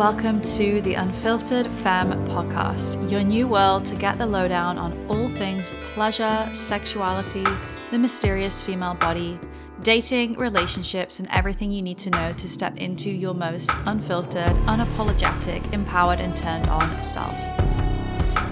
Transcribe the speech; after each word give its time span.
welcome 0.00 0.40
to 0.40 0.80
the 0.80 0.94
Unfiltered 0.94 1.66
Femme 1.66 2.12
podcast, 2.24 3.10
your 3.10 3.22
new 3.22 3.46
world 3.46 3.84
to 3.84 3.94
get 3.94 4.16
the 4.16 4.24
lowdown 4.24 4.78
on 4.78 4.98
all 5.08 5.28
things 5.28 5.74
pleasure, 5.92 6.48
sexuality, 6.54 7.44
the 7.90 7.98
mysterious 7.98 8.62
female 8.62 8.94
body, 8.94 9.38
dating, 9.82 10.32
relationships, 10.38 11.20
and 11.20 11.28
everything 11.30 11.70
you 11.70 11.82
need 11.82 11.98
to 11.98 12.08
know 12.08 12.32
to 12.32 12.48
step 12.48 12.78
into 12.78 13.10
your 13.10 13.34
most 13.34 13.70
unfiltered, 13.84 14.56
unapologetic, 14.64 15.70
empowered, 15.74 16.18
and 16.18 16.34
turned 16.34 16.66
on 16.68 17.02
self. 17.02 17.36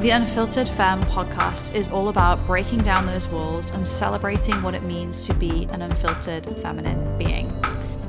The 0.03 0.11
Unfiltered 0.11 0.69
Femme 0.69 1.03
podcast 1.05 1.75
is 1.75 1.89
all 1.89 2.11
about 2.11 2.45
breaking 2.45 2.81
down 2.81 3.07
those 3.07 3.27
walls 3.27 3.71
and 3.71 3.89
celebrating 3.89 4.61
what 4.61 4.75
it 4.75 4.83
means 4.83 5.27
to 5.27 5.33
be 5.33 5.65
an 5.71 5.81
unfiltered 5.81 6.45
feminine 6.59 7.17
being. 7.17 7.51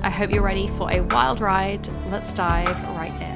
I 0.02 0.10
hope 0.10 0.32
you're 0.32 0.44
ready 0.44 0.68
for 0.68 0.90
a 0.92 1.02
wild 1.02 1.42
ride. 1.42 1.88
Let's 2.10 2.32
dive 2.32 2.82
right 2.96 3.14
in. 3.22 3.29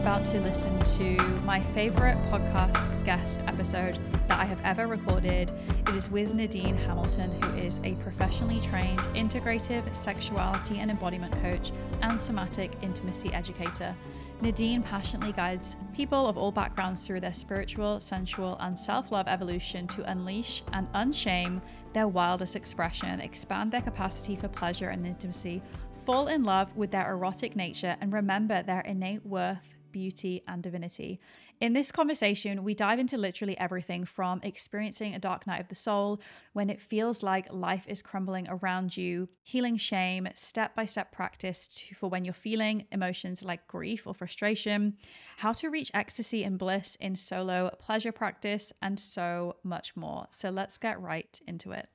About 0.00 0.24
to 0.24 0.40
listen 0.40 0.78
to 0.80 1.22
my 1.44 1.60
favorite 1.60 2.16
podcast 2.32 3.04
guest 3.04 3.42
episode 3.46 3.98
that 4.28 4.40
I 4.40 4.46
have 4.46 4.58
ever 4.64 4.86
recorded. 4.86 5.52
It 5.86 5.94
is 5.94 6.10
with 6.10 6.32
Nadine 6.32 6.74
Hamilton, 6.74 7.30
who 7.42 7.54
is 7.58 7.82
a 7.84 7.96
professionally 7.96 8.62
trained 8.62 9.00
integrative 9.14 9.94
sexuality 9.94 10.78
and 10.78 10.90
embodiment 10.90 11.34
coach 11.42 11.70
and 12.00 12.18
somatic 12.18 12.72
intimacy 12.80 13.30
educator. 13.34 13.94
Nadine 14.40 14.82
passionately 14.82 15.32
guides 15.32 15.76
people 15.94 16.26
of 16.26 16.38
all 16.38 16.50
backgrounds 16.50 17.06
through 17.06 17.20
their 17.20 17.34
spiritual, 17.34 18.00
sensual, 18.00 18.56
and 18.60 18.80
self 18.80 19.12
love 19.12 19.28
evolution 19.28 19.86
to 19.88 20.10
unleash 20.10 20.62
and 20.72 20.90
unshame 20.94 21.60
their 21.92 22.08
wildest 22.08 22.56
expression, 22.56 23.20
expand 23.20 23.70
their 23.70 23.82
capacity 23.82 24.34
for 24.34 24.48
pleasure 24.48 24.88
and 24.88 25.06
intimacy, 25.06 25.60
fall 26.06 26.28
in 26.28 26.42
love 26.42 26.74
with 26.74 26.90
their 26.90 27.12
erotic 27.12 27.54
nature, 27.54 27.98
and 28.00 28.14
remember 28.14 28.62
their 28.62 28.80
innate 28.80 29.26
worth 29.26 29.76
beauty, 29.92 30.42
and 30.46 30.62
divinity. 30.62 31.20
In 31.60 31.72
this 31.72 31.92
conversation, 31.92 32.64
we 32.64 32.74
dive 32.74 32.98
into 32.98 33.18
literally 33.18 33.58
everything 33.58 34.04
from 34.04 34.40
experiencing 34.42 35.14
a 35.14 35.18
dark 35.18 35.46
night 35.46 35.60
of 35.60 35.68
the 35.68 35.74
soul 35.74 36.20
when 36.52 36.70
it 36.70 36.80
feels 36.80 37.22
like 37.22 37.52
life 37.52 37.86
is 37.86 38.02
crumbling 38.02 38.46
around 38.48 38.96
you, 38.96 39.28
healing 39.42 39.76
shame, 39.76 40.28
step 40.34 40.74
by 40.74 40.84
step 40.84 41.12
practice 41.12 41.68
to, 41.68 41.94
for 41.94 42.08
when 42.08 42.24
you're 42.24 42.34
feeling 42.34 42.86
emotions 42.92 43.44
like 43.44 43.66
grief 43.66 44.06
or 44.06 44.14
frustration, 44.14 44.96
how 45.36 45.52
to 45.52 45.68
reach 45.68 45.90
ecstasy 45.94 46.44
and 46.44 46.58
bliss 46.58 46.96
in 46.96 47.14
solo 47.14 47.70
pleasure 47.78 48.12
practice, 48.12 48.72
and 48.80 48.98
so 48.98 49.56
much 49.62 49.96
more. 49.96 50.26
So 50.30 50.50
let's 50.50 50.78
get 50.78 51.00
right 51.00 51.40
into 51.46 51.72
it. 51.72 51.88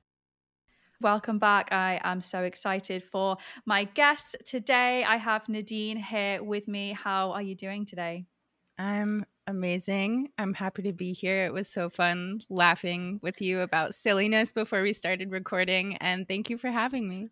Welcome 1.02 1.38
back. 1.38 1.72
I 1.72 2.00
am 2.04 2.22
so 2.22 2.42
excited 2.42 3.04
for 3.04 3.36
my 3.66 3.84
guest 3.84 4.36
today. 4.46 5.04
I 5.04 5.16
have 5.16 5.46
Nadine 5.46 5.98
here 5.98 6.42
with 6.42 6.66
me. 6.68 6.92
How 6.92 7.32
are 7.32 7.42
you 7.42 7.54
doing 7.54 7.84
today? 7.84 8.24
I'm 8.78 9.26
amazing. 9.46 10.30
I'm 10.38 10.54
happy 10.54 10.82
to 10.82 10.92
be 10.92 11.12
here. 11.12 11.44
It 11.44 11.52
was 11.52 11.68
so 11.68 11.90
fun 11.90 12.40
laughing 12.48 13.20
with 13.22 13.42
you 13.42 13.60
about 13.60 13.94
silliness 13.94 14.52
before 14.52 14.82
we 14.82 14.94
started 14.94 15.30
recording. 15.30 15.96
And 15.96 16.26
thank 16.26 16.48
you 16.48 16.56
for 16.56 16.70
having 16.70 17.08
me. 17.08 17.28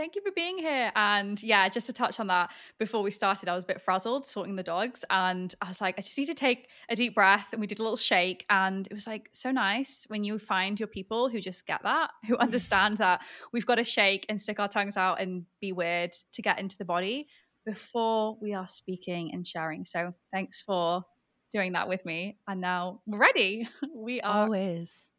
Thank 0.00 0.16
you 0.16 0.22
for 0.22 0.30
being 0.30 0.56
here. 0.56 0.90
And 0.96 1.42
yeah, 1.42 1.68
just 1.68 1.84
to 1.88 1.92
touch 1.92 2.18
on 2.18 2.28
that, 2.28 2.52
before 2.78 3.02
we 3.02 3.10
started, 3.10 3.50
I 3.50 3.54
was 3.54 3.64
a 3.64 3.66
bit 3.66 3.82
frazzled 3.82 4.24
sorting 4.24 4.56
the 4.56 4.62
dogs. 4.62 5.04
And 5.10 5.54
I 5.60 5.68
was 5.68 5.82
like, 5.82 5.96
I 5.98 6.00
just 6.00 6.16
need 6.16 6.24
to 6.28 6.34
take 6.34 6.68
a 6.88 6.96
deep 6.96 7.14
breath. 7.14 7.48
And 7.52 7.60
we 7.60 7.66
did 7.66 7.80
a 7.80 7.82
little 7.82 7.98
shake. 7.98 8.46
And 8.48 8.86
it 8.86 8.94
was 8.94 9.06
like 9.06 9.28
so 9.32 9.50
nice 9.50 10.06
when 10.08 10.24
you 10.24 10.38
find 10.38 10.80
your 10.80 10.86
people 10.86 11.28
who 11.28 11.38
just 11.38 11.66
get 11.66 11.82
that, 11.82 12.12
who 12.26 12.34
mm. 12.34 12.40
understand 12.40 12.96
that 12.96 13.20
we've 13.52 13.66
got 13.66 13.74
to 13.74 13.84
shake 13.84 14.24
and 14.30 14.40
stick 14.40 14.58
our 14.58 14.68
tongues 14.68 14.96
out 14.96 15.20
and 15.20 15.44
be 15.60 15.70
weird 15.70 16.12
to 16.32 16.40
get 16.40 16.58
into 16.58 16.78
the 16.78 16.86
body 16.86 17.28
before 17.66 18.38
we 18.40 18.54
are 18.54 18.66
speaking 18.66 19.34
and 19.34 19.46
sharing. 19.46 19.84
So 19.84 20.14
thanks 20.32 20.62
for 20.62 21.04
doing 21.52 21.72
that 21.72 21.88
with 21.88 22.06
me. 22.06 22.38
And 22.48 22.62
now 22.62 23.02
we're 23.06 23.18
ready. 23.18 23.68
We 23.94 24.22
are 24.22 24.44
always. 24.44 25.09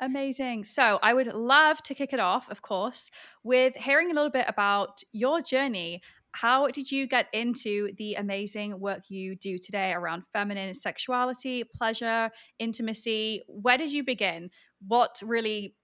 Amazing. 0.00 0.64
So, 0.64 0.98
I 1.02 1.12
would 1.12 1.26
love 1.26 1.82
to 1.84 1.94
kick 1.94 2.12
it 2.12 2.20
off, 2.20 2.50
of 2.50 2.62
course, 2.62 3.10
with 3.42 3.74
hearing 3.74 4.10
a 4.10 4.14
little 4.14 4.30
bit 4.30 4.46
about 4.48 5.02
your 5.12 5.40
journey. 5.40 6.00
How 6.32 6.68
did 6.68 6.92
you 6.92 7.06
get 7.06 7.26
into 7.32 7.90
the 7.98 8.14
amazing 8.14 8.78
work 8.78 9.10
you 9.10 9.34
do 9.34 9.58
today 9.58 9.92
around 9.92 10.22
feminine 10.32 10.72
sexuality, 10.74 11.64
pleasure, 11.64 12.30
intimacy? 12.58 13.42
Where 13.48 13.76
did 13.76 13.92
you 13.92 14.04
begin? 14.04 14.50
What 14.86 15.20
really 15.24 15.74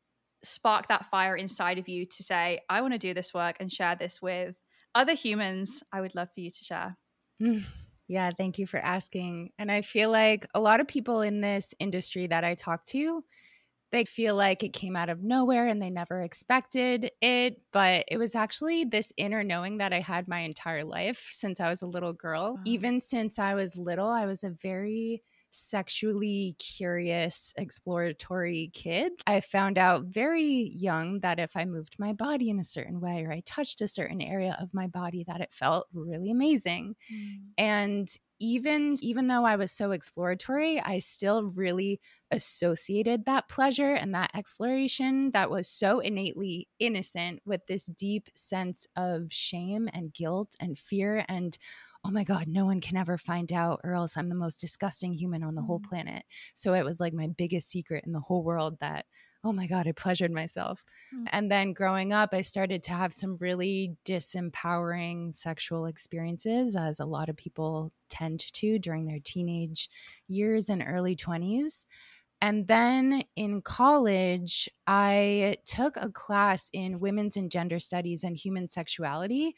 sparked 0.45 0.89
that 0.89 1.07
fire 1.07 1.37
inside 1.37 1.79
of 1.79 1.89
you 1.89 2.05
to 2.07 2.23
say, 2.23 2.61
I 2.69 2.81
want 2.81 2.95
to 2.95 2.99
do 2.99 3.13
this 3.13 3.35
work 3.35 3.57
and 3.59 3.71
share 3.71 3.97
this 3.97 4.23
with 4.23 4.55
other 4.95 5.15
humans? 5.15 5.83
I 5.93 6.01
would 6.01 6.15
love 6.15 6.29
for 6.33 6.41
you 6.41 6.51
to 6.51 6.65
share. 6.65 6.97
Mm, 7.43 7.65
yeah, 8.09 8.31
thank 8.37 8.59
you 8.59 8.67
for 8.67 8.79
asking. 8.79 9.51
And 9.59 9.71
I 9.71 9.83
feel 9.83 10.11
like 10.11 10.47
a 10.55 10.61
lot 10.61 10.81
of 10.81 10.87
people 10.87 11.23
in 11.23 11.41
this 11.41 11.75
industry 11.81 12.29
that 12.29 12.45
I 12.45 12.55
talk 12.55 12.85
to, 12.87 13.25
they 13.93 14.05
feel 14.05 14.35
like 14.35 14.63
it 14.63 14.73
came 14.73 14.97
out 14.97 15.09
of 15.09 15.23
nowhere 15.23 15.67
and 15.67 15.81
they 15.81 15.91
never 15.91 16.23
expected 16.23 17.11
it. 17.21 17.61
But 17.73 18.05
it 18.09 18.19
was 18.19 18.35
actually 18.35 18.85
this 18.85 19.13
inner 19.17 19.45
knowing 19.45 19.79
that 19.79 19.93
I 19.93 20.01
had 20.01 20.29
my 20.29 20.41
entire 20.41 20.85
life 20.85 21.29
since 21.31 21.61
I 21.61 21.69
was 21.69 21.83
a 21.83 21.87
little 21.87 22.13
girl. 22.13 22.55
Wow. 22.55 22.61
Even 22.65 23.01
since 23.01 23.39
I 23.39 23.55
was 23.55 23.77
little, 23.77 24.09
I 24.09 24.27
was 24.27 24.45
a 24.45 24.51
very 24.51 25.23
sexually 25.51 26.57
curious, 26.59 27.55
exploratory 27.57 28.71
kid. 28.73 29.13
I 29.27 29.41
found 29.41 29.79
out 29.79 30.05
very 30.05 30.71
young 30.75 31.21
that 31.21 31.39
if 31.39 31.57
I 31.57 31.65
moved 31.65 31.97
my 31.99 32.13
body 32.13 32.51
in 32.51 32.59
a 32.59 32.65
certain 32.65 33.01
way 33.01 33.25
or 33.25 33.33
I 33.33 33.43
touched 33.47 33.81
a 33.81 33.89
certain 33.89 34.21
area 34.21 34.57
of 34.61 34.75
my 34.75 34.87
body 34.87 35.25
that 35.29 35.41
it 35.41 35.53
felt 35.53 35.87
really 35.93 36.31
amazing. 36.31 36.97
Mm. 37.13 37.39
And 37.59 38.09
even 38.39 38.97
even 39.01 39.29
though 39.29 39.45
I 39.45 39.57
was 39.57 39.73
so 39.73 39.93
exploratory, 39.93 40.81
I 40.81 40.99
still 40.99 41.45
really 41.45 42.01
associated 42.31 43.25
that 43.25 43.49
pleasure 43.49 43.95
and 43.95 44.15
that 44.15 44.31
exploration 44.35 45.31
that 45.31 45.51
was 45.51 45.69
so 45.69 46.01
innately 46.01 46.69
innocent 46.79 47.41
with 47.47 47.67
this 47.67 47.87
deep 47.87 48.29
sense 48.35 48.87
of 48.97 49.33
shame 49.33 49.89
and 49.93 50.13
guilt 50.13 50.55
and 50.61 50.77
fear 50.77 51.25
and 51.29 51.57
oh 52.07 52.11
my 52.13 52.23
God, 52.23 52.47
no 52.47 52.65
one 52.65 52.81
can 52.81 52.97
ever 52.97 53.19
find 53.19 53.53
out, 53.53 53.81
or 53.83 53.95
else 53.95 54.17
I'm 54.17 54.29
the 54.29 54.37
most 54.37 54.61
disgusting 54.61 55.13
human 55.13 55.43
on 55.43 55.57
the 55.57 55.63
whole 55.63 55.81
mm-hmm. 55.81 55.89
planet. 55.89 56.23
So 56.55 56.73
it 56.73 56.85
was 56.85 57.01
like 57.01 57.13
my 57.13 57.27
biggest 57.27 57.69
secret 57.69 58.05
in 58.07 58.13
the 58.13 58.21
whole 58.21 58.45
world 58.45 58.79
that, 58.81 59.07
oh 59.43 59.53
my 59.53 59.67
God, 59.67 59.89
I 59.89 59.93
pleasured 59.93 60.31
myself. 60.31 60.85
Mm-hmm. 61.13 61.25
And 61.33 61.51
then 61.51 61.73
growing 61.73 62.13
up, 62.13 62.31
I 62.33 62.43
started 62.43 62.85
to 62.85 62.93
have 62.93 63.13
some 63.13 63.37
really 63.41 63.97
disempowering 64.05 65.35
sexual 65.35 65.87
experiences, 65.87 66.77
as 66.77 67.01
a 67.01 67.07
lot 67.07 67.29
of 67.29 67.37
people 67.37 67.93
tend 68.09 68.53
to 68.55 68.79
during 68.79 69.07
their 69.07 69.21
teenage 69.23 69.91
years 70.29 70.69
and 70.69 70.85
early 70.87 71.17
20s. 71.17 71.87
And 72.41 72.69
then 72.69 73.23
in 73.35 73.63
college, 73.63 74.69
I 74.87 75.57
took 75.65 75.97
a 75.97 76.11
class 76.11 76.69
in 76.73 77.01
women's 77.01 77.37
and 77.37 77.51
gender 77.51 77.81
studies 77.81 78.23
and 78.23 78.37
human 78.37 78.69
sexuality. 78.69 79.57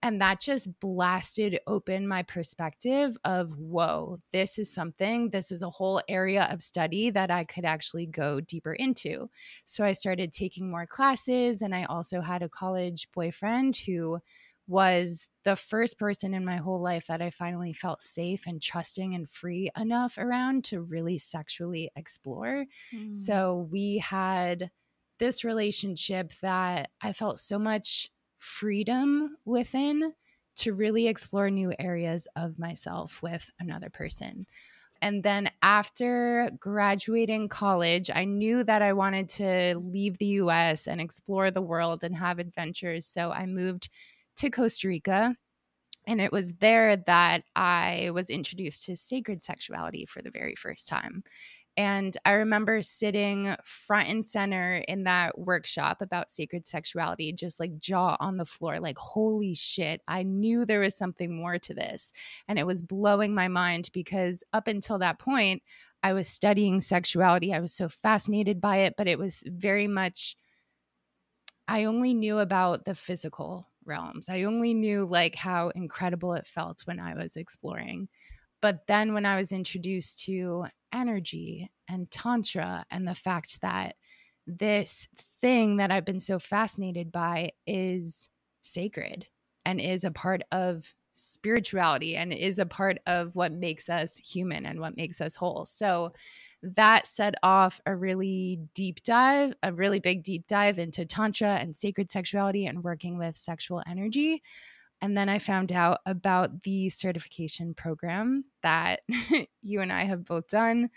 And 0.00 0.20
that 0.20 0.40
just 0.40 0.78
blasted 0.78 1.58
open 1.66 2.06
my 2.06 2.22
perspective 2.22 3.16
of, 3.24 3.58
whoa, 3.58 4.20
this 4.32 4.56
is 4.58 4.72
something, 4.72 5.30
this 5.30 5.50
is 5.50 5.62
a 5.62 5.70
whole 5.70 6.00
area 6.08 6.48
of 6.52 6.62
study 6.62 7.10
that 7.10 7.32
I 7.32 7.44
could 7.44 7.64
actually 7.64 8.06
go 8.06 8.40
deeper 8.40 8.72
into. 8.72 9.28
So 9.64 9.84
I 9.84 9.92
started 9.92 10.32
taking 10.32 10.70
more 10.70 10.86
classes, 10.86 11.62
and 11.62 11.74
I 11.74 11.84
also 11.84 12.20
had 12.20 12.44
a 12.44 12.48
college 12.48 13.08
boyfriend 13.12 13.76
who 13.76 14.20
was 14.68 15.26
the 15.44 15.56
first 15.56 15.98
person 15.98 16.34
in 16.34 16.44
my 16.44 16.58
whole 16.58 16.80
life 16.80 17.06
that 17.08 17.22
I 17.22 17.30
finally 17.30 17.72
felt 17.72 18.02
safe 18.02 18.46
and 18.46 18.62
trusting 18.62 19.14
and 19.14 19.28
free 19.28 19.70
enough 19.76 20.18
around 20.18 20.64
to 20.66 20.80
really 20.80 21.18
sexually 21.18 21.90
explore. 21.96 22.66
Mm. 22.94 23.16
So 23.16 23.66
we 23.72 23.98
had 23.98 24.70
this 25.18 25.42
relationship 25.42 26.32
that 26.42 26.90
I 27.00 27.12
felt 27.12 27.40
so 27.40 27.58
much 27.58 28.10
freedom 28.38 29.36
within 29.44 30.14
to 30.56 30.74
really 30.74 31.06
explore 31.06 31.50
new 31.50 31.72
areas 31.78 32.26
of 32.34 32.58
myself 32.58 33.22
with 33.22 33.50
another 33.60 33.90
person. 33.90 34.46
And 35.00 35.22
then 35.22 35.50
after 35.62 36.50
graduating 36.58 37.48
college, 37.48 38.10
I 38.12 38.24
knew 38.24 38.64
that 38.64 38.82
I 38.82 38.92
wanted 38.92 39.28
to 39.30 39.78
leave 39.78 40.18
the 40.18 40.26
US 40.26 40.88
and 40.88 41.00
explore 41.00 41.50
the 41.50 41.62
world 41.62 42.02
and 42.02 42.16
have 42.16 42.38
adventures. 42.38 43.06
So 43.06 43.30
I 43.30 43.46
moved 43.46 43.88
to 44.36 44.50
Costa 44.50 44.88
Rica. 44.88 45.36
And 46.06 46.20
it 46.22 46.32
was 46.32 46.54
there 46.54 46.96
that 46.96 47.44
I 47.54 48.10
was 48.14 48.30
introduced 48.30 48.84
to 48.86 48.96
sacred 48.96 49.42
sexuality 49.42 50.06
for 50.06 50.22
the 50.22 50.30
very 50.30 50.54
first 50.54 50.88
time. 50.88 51.22
And 51.78 52.16
I 52.24 52.32
remember 52.32 52.82
sitting 52.82 53.54
front 53.62 54.08
and 54.08 54.26
center 54.26 54.82
in 54.88 55.04
that 55.04 55.38
workshop 55.38 56.02
about 56.02 56.28
sacred 56.28 56.66
sexuality, 56.66 57.32
just 57.32 57.60
like 57.60 57.78
jaw 57.78 58.16
on 58.18 58.36
the 58.36 58.44
floor, 58.44 58.80
like, 58.80 58.98
holy 58.98 59.54
shit, 59.54 60.02
I 60.08 60.24
knew 60.24 60.64
there 60.64 60.80
was 60.80 60.96
something 60.96 61.36
more 61.36 61.56
to 61.60 61.74
this. 61.74 62.12
And 62.48 62.58
it 62.58 62.66
was 62.66 62.82
blowing 62.82 63.32
my 63.32 63.46
mind 63.46 63.90
because 63.92 64.42
up 64.52 64.66
until 64.66 64.98
that 64.98 65.20
point, 65.20 65.62
I 66.02 66.14
was 66.14 66.26
studying 66.26 66.80
sexuality. 66.80 67.54
I 67.54 67.60
was 67.60 67.72
so 67.72 67.88
fascinated 67.88 68.60
by 68.60 68.78
it, 68.78 68.94
but 68.96 69.06
it 69.06 69.20
was 69.20 69.44
very 69.46 69.86
much, 69.86 70.34
I 71.68 71.84
only 71.84 72.12
knew 72.12 72.38
about 72.38 72.86
the 72.86 72.96
physical 72.96 73.68
realms. 73.84 74.28
I 74.28 74.42
only 74.42 74.74
knew 74.74 75.06
like 75.06 75.36
how 75.36 75.68
incredible 75.68 76.34
it 76.34 76.48
felt 76.48 76.82
when 76.86 76.98
I 76.98 77.14
was 77.14 77.36
exploring. 77.36 78.08
But 78.60 78.88
then 78.88 79.14
when 79.14 79.24
I 79.24 79.36
was 79.36 79.52
introduced 79.52 80.24
to 80.24 80.66
energy 80.92 81.70
and 81.88 82.10
tantra 82.10 82.84
and 82.90 83.06
the 83.06 83.14
fact 83.14 83.60
that 83.60 83.96
this 84.46 85.08
thing 85.40 85.76
that 85.76 85.90
I've 85.90 86.04
been 86.04 86.20
so 86.20 86.38
fascinated 86.38 87.12
by 87.12 87.52
is 87.66 88.28
sacred 88.62 89.26
and 89.64 89.80
is 89.80 90.04
a 90.04 90.10
part 90.10 90.42
of 90.50 90.94
spirituality 91.12 92.16
and 92.16 92.32
is 92.32 92.58
a 92.58 92.66
part 92.66 92.98
of 93.06 93.34
what 93.34 93.52
makes 93.52 93.88
us 93.88 94.16
human 94.16 94.64
and 94.64 94.80
what 94.80 94.96
makes 94.96 95.20
us 95.20 95.36
whole. 95.36 95.66
So 95.66 96.12
that 96.62 97.06
set 97.06 97.34
off 97.42 97.80
a 97.86 97.94
really 97.94 98.60
deep 98.74 99.02
dive, 99.02 99.54
a 99.62 99.72
really 99.72 100.00
big 100.00 100.22
deep 100.22 100.46
dive 100.46 100.78
into 100.78 101.04
Tantra 101.04 101.56
and 101.56 101.76
sacred 101.76 102.10
sexuality 102.10 102.66
and 102.66 102.82
working 102.82 103.18
with 103.18 103.36
sexual 103.36 103.82
energy. 103.86 104.42
And 105.00 105.16
then 105.16 105.28
I 105.28 105.38
found 105.38 105.72
out 105.72 106.00
about 106.06 106.62
the 106.64 106.88
certification 106.88 107.74
program 107.74 108.44
that 108.62 109.00
you 109.62 109.80
and 109.80 109.92
I 109.92 110.04
have 110.04 110.24
both 110.24 110.48
done, 110.48 110.90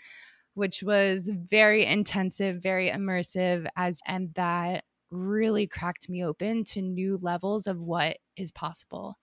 which 0.54 0.82
was 0.82 1.30
very 1.32 1.86
intensive, 1.86 2.62
very 2.62 2.90
immersive 2.90 3.66
as 3.76 4.00
and 4.06 4.34
that 4.34 4.84
really 5.10 5.66
cracked 5.66 6.08
me 6.08 6.24
open 6.24 6.64
to 6.64 6.82
new 6.82 7.18
levels 7.20 7.66
of 7.66 7.80
what 7.80 8.18
is 8.36 8.50
possible. 8.50 9.18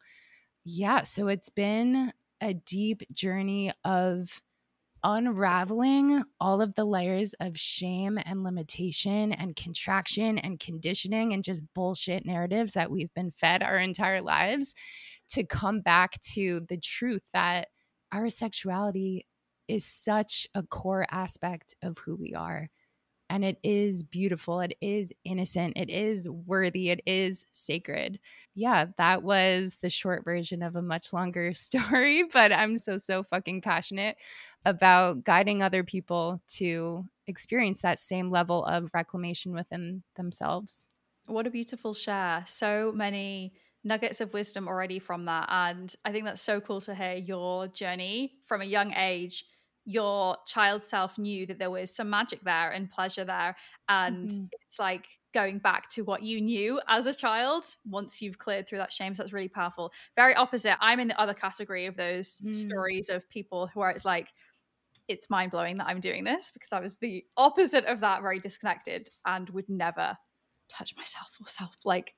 Yeah, 0.64 1.04
so 1.04 1.28
it's 1.28 1.50
been 1.50 2.14
a 2.42 2.54
deep 2.54 3.04
journey 3.14 3.72
of 3.84 4.42
unraveling 5.04 6.24
all 6.40 6.62
of 6.62 6.76
the 6.76 6.86
layers 6.86 7.34
of 7.40 7.58
shame 7.58 8.20
and 8.26 8.44
limitation 8.44 9.32
and 9.34 9.56
contraction 9.56 10.38
and 10.38 10.60
conditioning 10.60 11.34
and 11.34 11.44
just 11.44 11.64
bullshit 11.74 12.26
narratives 12.26 12.74
that 12.74 12.92
we've 12.92 13.14
been 13.14 13.32
fed 13.32 13.64
our 13.64 13.78
entire 13.78 14.22
lives 14.22 14.74
to 15.30 15.44
come 15.44 15.82
back 15.82 16.20
to 16.22 16.62
the 16.70 16.78
truth 16.78 17.24
that 17.34 17.68
our 18.12 18.30
sexuality 18.30 19.26
is 19.68 19.86
such 19.86 20.48
a 20.56 20.64
core 20.64 21.06
aspect 21.12 21.76
of 21.84 21.98
who 22.00 22.16
we 22.16 22.34
are. 22.34 22.70
And 23.30 23.46
it 23.46 23.60
is 23.64 24.04
beautiful. 24.04 24.60
It 24.60 24.76
is 24.82 25.14
innocent. 25.24 25.78
It 25.78 25.90
is 25.90 26.28
worthy. 26.28 26.90
It 26.90 27.02
is 27.06 27.46
sacred. 27.52 28.20
Yeah, 28.56 28.86
that 28.98 29.22
was 29.22 29.78
the 29.82 29.90
short 29.90 30.24
version 30.24 30.64
of 30.64 30.76
a 30.76 30.82
much 30.82 31.14
longer 31.14 31.54
story, 31.54 32.24
but 32.24 32.52
I'm 32.52 32.78
so, 32.78 32.98
so 32.98 33.24
fucking 33.24 33.62
passionate 33.62 34.18
about 34.66 35.24
guiding 35.24 35.62
other 35.62 35.84
people 35.84 36.42
to 36.56 37.06
experience 37.28 37.82
that 37.82 38.00
same 38.00 38.32
level 38.32 38.66
of 38.66 38.92
reclamation 38.94 39.54
within 39.54 40.04
themselves. 40.16 40.88
What 41.26 41.46
a 41.46 41.52
beautiful 41.52 41.94
share. 41.94 42.44
So 42.48 42.92
many 42.94 43.54
nuggets 43.84 44.20
of 44.20 44.34
wisdom 44.34 44.68
already 44.68 45.00
from 45.00 45.26
that. 45.26 45.48
And 45.50 45.94
I 46.04 46.12
think 46.12 46.26
that's 46.26 46.42
so 46.42 46.60
cool 46.60 46.82
to 46.82 46.96
hear 46.96 47.14
your 47.14 47.68
journey 47.68 48.34
from 48.46 48.62
a 48.62 48.66
young 48.66 48.94
age 48.94 49.46
your 49.90 50.38
child 50.46 50.84
self 50.84 51.18
knew 51.18 51.48
that 51.48 51.58
there 51.58 51.72
was 51.72 51.90
some 51.90 52.12
magic 52.12 52.44
there 52.44 52.70
and 52.70 52.92
pleasure 52.92 53.26
there. 53.26 53.56
And 53.88 54.30
mm-hmm. 54.30 54.46
it's 54.62 54.78
like 54.78 55.08
going 55.34 55.58
back 55.58 55.90
to 55.90 56.04
what 56.04 56.22
you 56.22 56.40
knew 56.40 56.80
as 56.88 57.08
a 57.08 57.14
child 57.14 57.66
once 57.90 58.22
you've 58.22 58.38
cleared 58.38 58.68
through 58.68 58.78
that 58.78 58.94
shame. 58.94 59.16
So 59.16 59.24
that's 59.24 59.34
really 59.34 59.48
powerful. 59.48 59.92
Very 60.16 60.36
opposite. 60.36 60.78
I'm 60.80 61.00
in 61.00 61.08
the 61.08 61.20
other 61.20 61.34
category 61.34 61.88
of 61.88 61.96
those 61.98 62.40
mm. 62.40 62.54
stories 62.54 63.10
of 63.10 63.28
people 63.32 63.66
who 63.66 63.80
are, 63.82 63.90
it's 63.90 64.06
like, 64.06 64.28
it's 65.08 65.28
mind 65.28 65.50
blowing 65.50 65.78
that 65.78 65.88
I'm 65.88 66.00
doing 66.00 66.24
this 66.24 66.52
because 66.52 66.72
I 66.72 66.80
was 66.80 66.98
the 66.98 67.26
opposite 67.36 67.86
of 67.86 68.02
that, 68.02 68.22
very 68.22 68.40
disconnected 68.40 69.10
and 69.26 69.50
would 69.50 69.70
never 69.70 70.16
touch 70.68 70.96
myself 70.96 71.36
or 71.42 71.48
self 71.48 71.76
like 71.84 72.14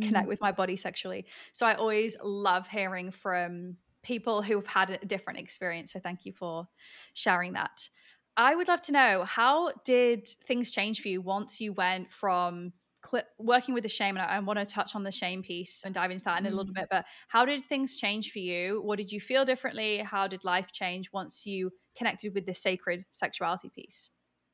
connect 0.00 0.26
mm. 0.26 0.30
with 0.30 0.40
my 0.40 0.50
body 0.50 0.76
sexually. 0.76 1.26
So 1.52 1.66
I 1.66 1.74
always 1.74 2.16
love 2.20 2.66
hearing 2.66 3.12
from 3.12 3.76
people 4.02 4.42
who've 4.42 4.66
had 4.66 4.90
a 4.90 4.98
different 5.06 5.38
experience. 5.38 5.92
So 5.92 6.00
thank 6.00 6.24
you 6.24 6.32
for 6.32 6.68
sharing 7.14 7.52
that. 7.54 7.88
I 8.36 8.54
would 8.54 8.68
love 8.68 8.82
to 8.82 8.92
know 8.92 9.24
how 9.24 9.72
did 9.84 10.26
things 10.26 10.70
change 10.70 11.02
for 11.02 11.08
you 11.08 11.20
once 11.20 11.60
you 11.60 11.72
went 11.72 12.10
from 12.10 12.72
cl- 13.08 13.24
working 13.38 13.74
with 13.74 13.82
the 13.82 13.88
shame? 13.88 14.16
And 14.16 14.24
I, 14.24 14.36
I, 14.36 14.38
want 14.40 14.58
to 14.58 14.64
touch 14.64 14.94
on 14.94 15.02
the 15.02 15.10
shame 15.10 15.42
piece 15.42 15.82
and 15.84 15.94
dive 15.94 16.10
into 16.10 16.24
that 16.24 16.38
in 16.38 16.44
mm. 16.44 16.52
a 16.52 16.56
little 16.56 16.72
mm. 16.72 16.76
bit. 16.76 16.88
But 16.90 17.04
how 17.28 17.44
did 17.44 17.64
things 17.64 17.98
change 17.98 18.32
for 18.32 18.38
you? 18.38 18.80
What 18.82 18.96
did 18.96 19.12
you 19.12 19.20
feel 19.20 19.44
differently? 19.44 19.98
How 19.98 20.26
did 20.28 20.44
life 20.44 20.72
change 20.72 21.12
once 21.12 21.44
you 21.44 21.70
connected 21.96 22.34
with 22.34 22.46
the 22.46 22.54
sacred 22.54 23.04
sexuality 23.12 23.68
piece? 23.68 24.10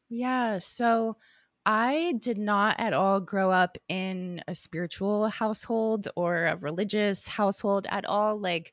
Yeah. 0.09 0.59
So 0.59 1.17
I 1.65 2.15
did 2.19 2.39
not 2.39 2.81
at 2.81 2.95
all 2.95 3.21
grow 3.21 3.51
up 3.51 3.79
in 3.89 4.43
a 4.49 4.55
spiritual 4.55 5.29
household 5.29 6.09
or 6.17 6.47
a 6.47 6.57
religious 6.57 7.29
household 7.29 7.87
at 7.91 8.07
all. 8.07 8.41
Like, 8.41 8.73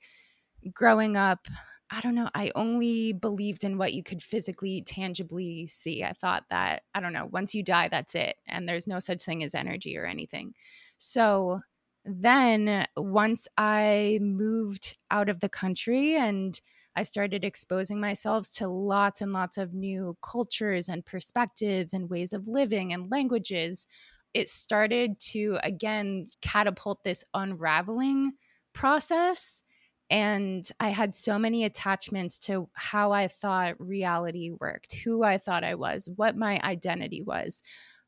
growing 0.73 1.17
up, 1.17 1.47
I 1.91 2.01
don't 2.01 2.15
know, 2.15 2.29
I 2.33 2.51
only 2.55 3.13
believed 3.13 3.63
in 3.63 3.77
what 3.77 3.93
you 3.93 4.03
could 4.03 4.23
physically, 4.23 4.81
tangibly 4.81 5.67
see. 5.67 6.03
I 6.03 6.13
thought 6.13 6.45
that, 6.49 6.83
I 6.93 6.99
don't 6.99 7.13
know, 7.13 7.29
once 7.31 7.53
you 7.53 7.63
die, 7.63 7.89
that's 7.89 8.15
it. 8.15 8.37
And 8.47 8.67
there's 8.67 8.87
no 8.87 8.99
such 8.99 9.23
thing 9.23 9.43
as 9.43 9.53
energy 9.53 9.97
or 9.97 10.05
anything. 10.05 10.55
So 10.97 11.61
then 12.03 12.87
once 12.97 13.47
I 13.57 14.19
moved 14.21 14.97
out 15.11 15.29
of 15.29 15.39
the 15.39 15.49
country 15.49 16.15
and 16.15 16.59
I 16.95 17.03
started 17.03 17.43
exposing 17.43 17.99
myself 17.99 18.51
to 18.53 18.67
lots 18.67 19.21
and 19.21 19.33
lots 19.33 19.57
of 19.57 19.73
new 19.73 20.17
cultures 20.21 20.87
and 20.87 21.05
perspectives 21.05 21.93
and 21.93 22.09
ways 22.09 22.31
of 22.33 22.47
living 22.47 22.93
and 22.93 23.11
languages, 23.11 23.85
it 24.33 24.49
started 24.49 25.19
to 25.19 25.57
again 25.63 26.27
catapult 26.41 27.03
this 27.03 27.23
unraveling 27.33 28.33
process 28.73 29.63
and 30.09 30.69
I 30.79 30.89
had 30.89 31.15
so 31.15 31.39
many 31.39 31.63
attachments 31.63 32.37
to 32.39 32.69
how 32.73 33.11
I 33.11 33.27
thought 33.27 33.79
reality 33.79 34.51
worked, 34.51 34.95
who 35.03 35.23
I 35.23 35.37
thought 35.37 35.63
I 35.63 35.75
was, 35.75 36.09
what 36.15 36.37
my 36.37 36.59
identity 36.63 37.21
was. 37.23 37.63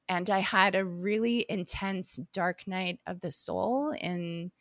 And 0.07 0.29
I 0.29 0.39
had 0.39 0.75
a 0.75 0.85
really 0.85 1.45
intense 1.49 2.19
dark 2.33 2.67
night 2.67 2.99
of 3.07 3.21
the 3.21 3.31
soul 3.31 3.93
in 3.99 4.51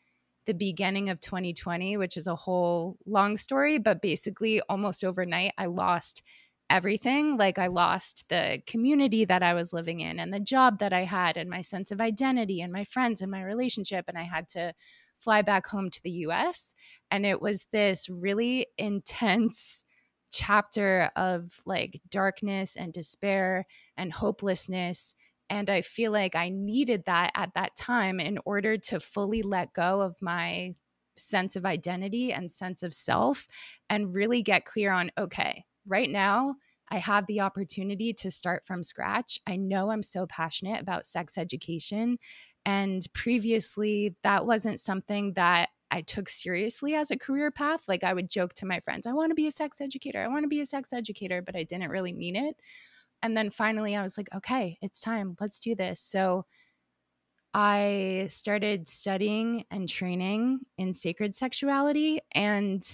the 0.46 0.54
beginning 0.54 1.10
of 1.10 1.20
2020, 1.20 1.96
which 1.96 2.16
is 2.16 2.26
a 2.26 2.36
whole 2.36 2.96
long 3.04 3.36
story, 3.36 3.78
but 3.78 4.00
basically 4.00 4.62
almost 4.68 5.04
overnight, 5.04 5.52
I 5.58 5.66
lost 5.66 6.22
everything. 6.70 7.36
Like 7.36 7.58
I 7.58 7.66
lost 7.66 8.24
the 8.28 8.62
community 8.66 9.24
that 9.24 9.42
I 9.42 9.54
was 9.54 9.72
living 9.72 10.00
in 10.00 10.18
and 10.18 10.32
the 10.32 10.40
job 10.40 10.78
that 10.78 10.92
I 10.92 11.04
had 11.04 11.36
and 11.36 11.50
my 11.50 11.60
sense 11.60 11.90
of 11.90 12.00
identity 12.00 12.60
and 12.60 12.72
my 12.72 12.84
friends 12.84 13.20
and 13.20 13.30
my 13.30 13.42
relationship. 13.42 14.06
And 14.08 14.18
I 14.18 14.24
had 14.24 14.48
to 14.50 14.72
fly 15.18 15.42
back 15.42 15.66
home 15.66 15.90
to 15.90 16.02
the 16.02 16.10
US. 16.10 16.74
And 17.10 17.24
it 17.26 17.40
was 17.40 17.66
this 17.72 18.08
really 18.08 18.66
intense 18.78 19.84
chapter 20.32 21.10
of 21.16 21.60
like 21.64 22.00
darkness 22.10 22.76
and 22.76 22.92
despair 22.92 23.66
and 23.96 24.12
hopelessness. 24.12 25.14
And 25.48 25.70
I 25.70 25.80
feel 25.80 26.10
like 26.10 26.34
I 26.34 26.48
needed 26.48 27.04
that 27.06 27.30
at 27.34 27.54
that 27.54 27.76
time 27.76 28.18
in 28.18 28.38
order 28.44 28.76
to 28.76 28.98
fully 28.98 29.42
let 29.42 29.72
go 29.72 30.00
of 30.00 30.16
my 30.20 30.74
sense 31.16 31.56
of 31.56 31.64
identity 31.64 32.32
and 32.32 32.50
sense 32.52 32.82
of 32.82 32.92
self 32.92 33.46
and 33.88 34.12
really 34.12 34.42
get 34.42 34.64
clear 34.64 34.92
on 34.92 35.10
okay, 35.16 35.64
right 35.86 36.10
now, 36.10 36.56
I 36.88 36.98
have 36.98 37.26
the 37.26 37.40
opportunity 37.40 38.12
to 38.14 38.30
start 38.30 38.64
from 38.66 38.82
scratch. 38.82 39.40
I 39.46 39.56
know 39.56 39.90
I'm 39.90 40.02
so 40.02 40.26
passionate 40.26 40.80
about 40.80 41.06
sex 41.06 41.36
education 41.36 42.18
and 42.66 43.06
previously, 43.14 44.16
that 44.24 44.44
wasn't 44.44 44.80
something 44.80 45.34
that 45.34 45.68
I 45.92 46.00
took 46.02 46.28
seriously 46.28 46.96
as 46.96 47.12
a 47.12 47.16
career 47.16 47.52
path. 47.52 47.82
Like 47.86 48.02
I 48.02 48.12
would 48.12 48.28
joke 48.28 48.54
to 48.54 48.66
my 48.66 48.80
friends, 48.80 49.06
I 49.06 49.12
want 49.12 49.30
to 49.30 49.36
be 49.36 49.46
a 49.46 49.52
sex 49.52 49.80
educator. 49.80 50.20
I 50.20 50.26
want 50.26 50.42
to 50.42 50.48
be 50.48 50.60
a 50.60 50.66
sex 50.66 50.92
educator, 50.92 51.40
but 51.40 51.54
I 51.54 51.62
didn't 51.62 51.90
really 51.90 52.12
mean 52.12 52.34
it. 52.34 52.56
And 53.22 53.36
then 53.36 53.50
finally, 53.50 53.94
I 53.94 54.02
was 54.02 54.18
like, 54.18 54.28
okay, 54.34 54.78
it's 54.82 55.00
time. 55.00 55.36
Let's 55.40 55.60
do 55.60 55.76
this. 55.76 56.00
So 56.00 56.44
I 57.54 58.26
started 58.30 58.88
studying 58.88 59.64
and 59.70 59.88
training 59.88 60.58
in 60.76 60.92
sacred 60.92 61.36
sexuality. 61.36 62.20
And 62.32 62.84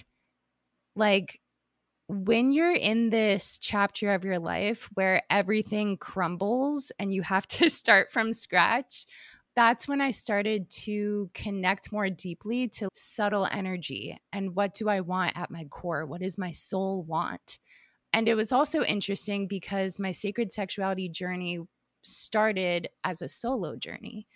like, 0.95 1.41
when 2.07 2.51
you're 2.51 2.71
in 2.71 3.09
this 3.09 3.57
chapter 3.57 4.13
of 4.13 4.23
your 4.23 4.37
life 4.37 4.87
where 4.93 5.23
everything 5.31 5.97
crumbles 5.97 6.91
and 6.99 7.11
you 7.11 7.23
have 7.23 7.47
to 7.47 7.69
start 7.71 8.11
from 8.11 8.33
scratch, 8.33 9.07
that's 9.55 9.87
when 9.87 10.01
I 10.01 10.11
started 10.11 10.69
to 10.71 11.29
connect 11.33 11.91
more 11.91 12.09
deeply 12.09 12.67
to 12.69 12.89
subtle 12.93 13.47
energy 13.51 14.17
and 14.31 14.55
what 14.55 14.73
do 14.73 14.89
I 14.89 15.01
want 15.01 15.37
at 15.37 15.51
my 15.51 15.65
core? 15.65 16.05
What 16.05 16.21
does 16.21 16.37
my 16.37 16.51
soul 16.51 17.03
want? 17.03 17.59
And 18.13 18.27
it 18.27 18.35
was 18.35 18.51
also 18.51 18.83
interesting 18.83 19.47
because 19.47 19.99
my 19.99 20.11
sacred 20.11 20.51
sexuality 20.51 21.09
journey 21.09 21.59
started 22.03 22.89
as 23.03 23.21
a 23.21 23.27
solo 23.27 23.75
journey, 23.75 24.27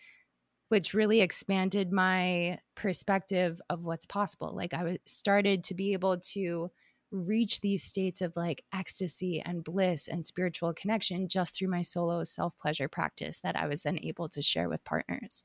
which 0.69 0.93
really 0.93 1.21
expanded 1.21 1.91
my 1.91 2.59
perspective 2.75 3.61
of 3.69 3.85
what's 3.85 4.05
possible. 4.05 4.55
Like 4.55 4.73
I 4.73 4.97
started 5.05 5.63
to 5.65 5.73
be 5.73 5.93
able 5.93 6.19
to 6.19 6.69
reach 7.11 7.61
these 7.61 7.83
states 7.83 8.21
of 8.21 8.35
like 8.35 8.63
ecstasy 8.73 9.41
and 9.41 9.63
bliss 9.63 10.07
and 10.07 10.25
spiritual 10.25 10.73
connection 10.73 11.27
just 11.27 11.55
through 11.55 11.69
my 11.69 11.81
solo 11.81 12.23
self 12.23 12.57
pleasure 12.57 12.87
practice 12.87 13.39
that 13.39 13.55
I 13.55 13.67
was 13.67 13.83
then 13.83 13.99
able 14.03 14.29
to 14.29 14.41
share 14.41 14.69
with 14.69 14.83
partners. 14.83 15.43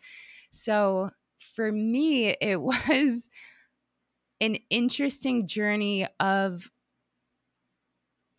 So, 0.50 1.10
for 1.54 1.70
me, 1.72 2.36
it 2.40 2.60
was 2.60 3.30
an 4.40 4.58
interesting 4.70 5.46
journey 5.46 6.06
of 6.18 6.70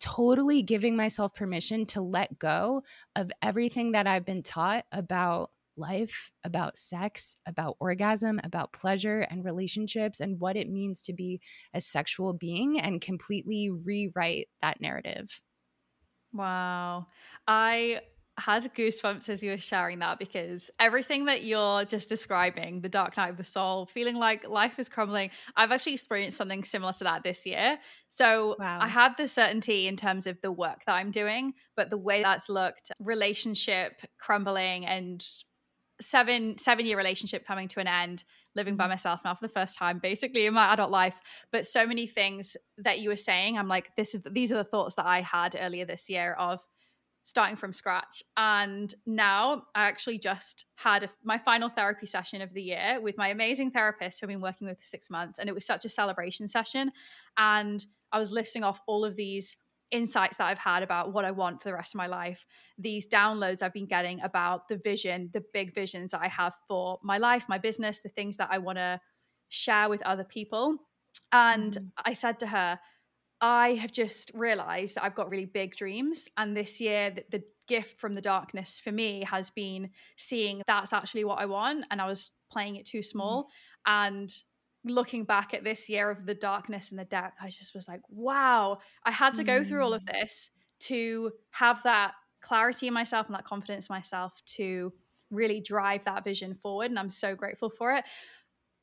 totally 0.00 0.62
giving 0.62 0.96
myself 0.96 1.34
permission 1.34 1.86
to 1.86 2.02
let 2.02 2.38
go 2.38 2.82
of 3.16 3.32
everything 3.40 3.92
that 3.92 4.06
I've 4.06 4.26
been 4.26 4.42
taught 4.42 4.84
about 4.92 5.50
life, 5.76 6.32
about 6.44 6.76
sex, 6.76 7.36
about 7.46 7.76
orgasm, 7.80 8.40
about 8.44 8.72
pleasure 8.72 9.20
and 9.20 9.44
relationships, 9.44 10.20
and 10.20 10.40
what 10.40 10.56
it 10.56 10.68
means 10.68 11.02
to 11.02 11.12
be 11.12 11.40
a 11.72 11.80
sexual 11.80 12.32
being 12.32 12.80
and 12.80 13.00
completely 13.00 13.70
rewrite 13.70 14.48
that 14.62 14.80
narrative. 14.80 15.40
Wow. 16.32 17.06
I 17.46 18.00
had 18.36 18.64
goosebumps 18.74 19.28
as 19.28 19.44
you 19.44 19.50
were 19.52 19.58
sharing 19.58 20.00
that 20.00 20.18
because 20.18 20.68
everything 20.80 21.26
that 21.26 21.44
you're 21.44 21.84
just 21.84 22.08
describing, 22.08 22.80
the 22.80 22.88
dark 22.88 23.16
night 23.16 23.30
of 23.30 23.36
the 23.36 23.44
soul, 23.44 23.86
feeling 23.86 24.16
like 24.16 24.48
life 24.48 24.78
is 24.80 24.88
crumbling, 24.88 25.30
I've 25.56 25.70
actually 25.70 25.92
experienced 25.92 26.36
something 26.36 26.64
similar 26.64 26.92
to 26.94 27.04
that 27.04 27.22
this 27.22 27.46
year. 27.46 27.78
So 28.08 28.56
wow. 28.58 28.78
I 28.80 28.88
had 28.88 29.16
the 29.16 29.28
certainty 29.28 29.86
in 29.86 29.96
terms 29.96 30.26
of 30.26 30.40
the 30.42 30.50
work 30.50 30.82
that 30.86 30.94
I'm 30.94 31.12
doing, 31.12 31.54
but 31.76 31.90
the 31.90 31.96
way 31.96 32.22
that's 32.22 32.48
looked, 32.48 32.90
relationship 32.98 34.02
crumbling 34.18 34.84
and 34.84 35.24
seven 36.00 36.58
seven 36.58 36.86
year 36.86 36.96
relationship 36.96 37.46
coming 37.46 37.68
to 37.68 37.80
an 37.80 37.86
end 37.86 38.24
living 38.56 38.76
by 38.76 38.84
mm-hmm. 38.84 38.90
myself 38.90 39.20
now 39.24 39.34
for 39.34 39.46
the 39.46 39.52
first 39.52 39.78
time 39.78 39.98
basically 39.98 40.46
in 40.46 40.54
my 40.54 40.72
adult 40.72 40.90
life. 40.90 41.18
But 41.52 41.66
so 41.66 41.86
many 41.86 42.06
things 42.06 42.56
that 42.78 42.98
you 43.00 43.08
were 43.08 43.16
saying 43.16 43.58
i'm 43.58 43.68
like 43.68 43.94
this 43.96 44.14
is 44.14 44.22
these 44.30 44.52
are 44.52 44.56
the 44.56 44.64
thoughts 44.64 44.96
that 44.96 45.06
i 45.06 45.20
had 45.20 45.56
earlier 45.58 45.84
this 45.84 46.08
year 46.08 46.34
of 46.34 46.60
starting 47.26 47.56
from 47.56 47.72
scratch. 47.72 48.22
And 48.36 48.92
now 49.06 49.64
i 49.74 49.84
actually 49.84 50.18
just 50.18 50.66
had 50.76 51.04
a, 51.04 51.08
my 51.22 51.38
final 51.38 51.68
therapy 51.68 52.06
session 52.06 52.42
of 52.42 52.52
the 52.52 52.62
year 52.62 52.98
with 53.00 53.16
my 53.16 53.28
amazing 53.28 53.70
therapist 53.70 54.20
who 54.20 54.26
i've 54.26 54.30
been 54.30 54.40
working 54.40 54.66
with 54.66 54.78
for 54.78 54.84
six 54.84 55.10
months 55.10 55.38
and 55.38 55.48
it 55.48 55.54
was 55.54 55.66
such 55.66 55.84
a 55.84 55.88
celebration 55.88 56.48
session. 56.48 56.90
And 57.36 57.84
i 58.12 58.18
was 58.18 58.32
listing 58.32 58.64
off 58.64 58.80
all 58.86 59.04
of 59.04 59.16
these 59.16 59.56
insights 59.92 60.38
that 60.38 60.46
I've 60.46 60.58
had 60.58 60.82
about 60.82 61.12
what 61.12 61.24
I 61.24 61.30
want 61.30 61.62
for 61.62 61.68
the 61.68 61.74
rest 61.74 61.94
of 61.94 61.98
my 61.98 62.06
life, 62.06 62.46
these 62.78 63.06
downloads 63.06 63.62
I've 63.62 63.72
been 63.72 63.86
getting 63.86 64.20
about 64.22 64.68
the 64.68 64.76
vision, 64.76 65.30
the 65.32 65.44
big 65.52 65.74
visions 65.74 66.12
that 66.12 66.20
I 66.22 66.28
have 66.28 66.54
for 66.66 66.98
my 67.02 67.18
life, 67.18 67.46
my 67.48 67.58
business, 67.58 68.00
the 68.00 68.08
things 68.08 68.36
that 68.38 68.48
I 68.50 68.58
want 68.58 68.78
to 68.78 69.00
share 69.48 69.88
with 69.88 70.02
other 70.02 70.24
people. 70.24 70.76
And 71.32 71.72
mm. 71.72 71.90
I 72.04 72.12
said 72.12 72.38
to 72.40 72.46
her, 72.46 72.78
I 73.40 73.74
have 73.74 73.92
just 73.92 74.30
realized 74.34 74.98
I've 74.98 75.14
got 75.14 75.30
really 75.30 75.46
big 75.46 75.76
dreams. 75.76 76.28
And 76.36 76.56
this 76.56 76.80
year, 76.80 77.10
the, 77.10 77.24
the, 77.30 77.44
gift 77.66 77.98
from 77.98 78.12
the 78.12 78.20
darkness 78.20 78.78
for 78.78 78.92
me 78.92 79.24
has 79.26 79.48
been 79.48 79.88
seeing 80.18 80.60
that's 80.66 80.92
actually 80.92 81.24
what 81.24 81.38
I 81.38 81.46
want. 81.46 81.86
And 81.90 81.98
I 81.98 82.04
was 82.04 82.30
playing 82.52 82.76
it 82.76 82.84
too 82.84 83.02
small. 83.02 83.44
Mm. 83.44 83.48
And 83.86 84.30
looking 84.84 85.24
back 85.24 85.54
at 85.54 85.64
this 85.64 85.88
year 85.88 86.10
of 86.10 86.26
the 86.26 86.34
darkness 86.34 86.90
and 86.90 86.98
the 86.98 87.04
depth, 87.04 87.36
I 87.40 87.48
just 87.48 87.74
was 87.74 87.88
like, 87.88 88.00
wow, 88.08 88.78
I 89.04 89.10
had 89.10 89.34
to 89.34 89.44
go 89.44 89.64
through 89.64 89.82
all 89.82 89.94
of 89.94 90.02
mm. 90.02 90.12
this 90.12 90.50
to 90.80 91.32
have 91.50 91.82
that 91.84 92.12
clarity 92.40 92.86
in 92.86 92.94
myself 92.94 93.26
and 93.26 93.34
that 93.34 93.44
confidence 93.44 93.88
in 93.88 93.94
myself 93.94 94.34
to 94.44 94.92
really 95.30 95.60
drive 95.60 96.04
that 96.04 96.24
vision 96.24 96.54
forward. 96.54 96.90
And 96.90 96.98
I'm 96.98 97.10
so 97.10 97.34
grateful 97.34 97.70
for 97.70 97.94
it. 97.94 98.04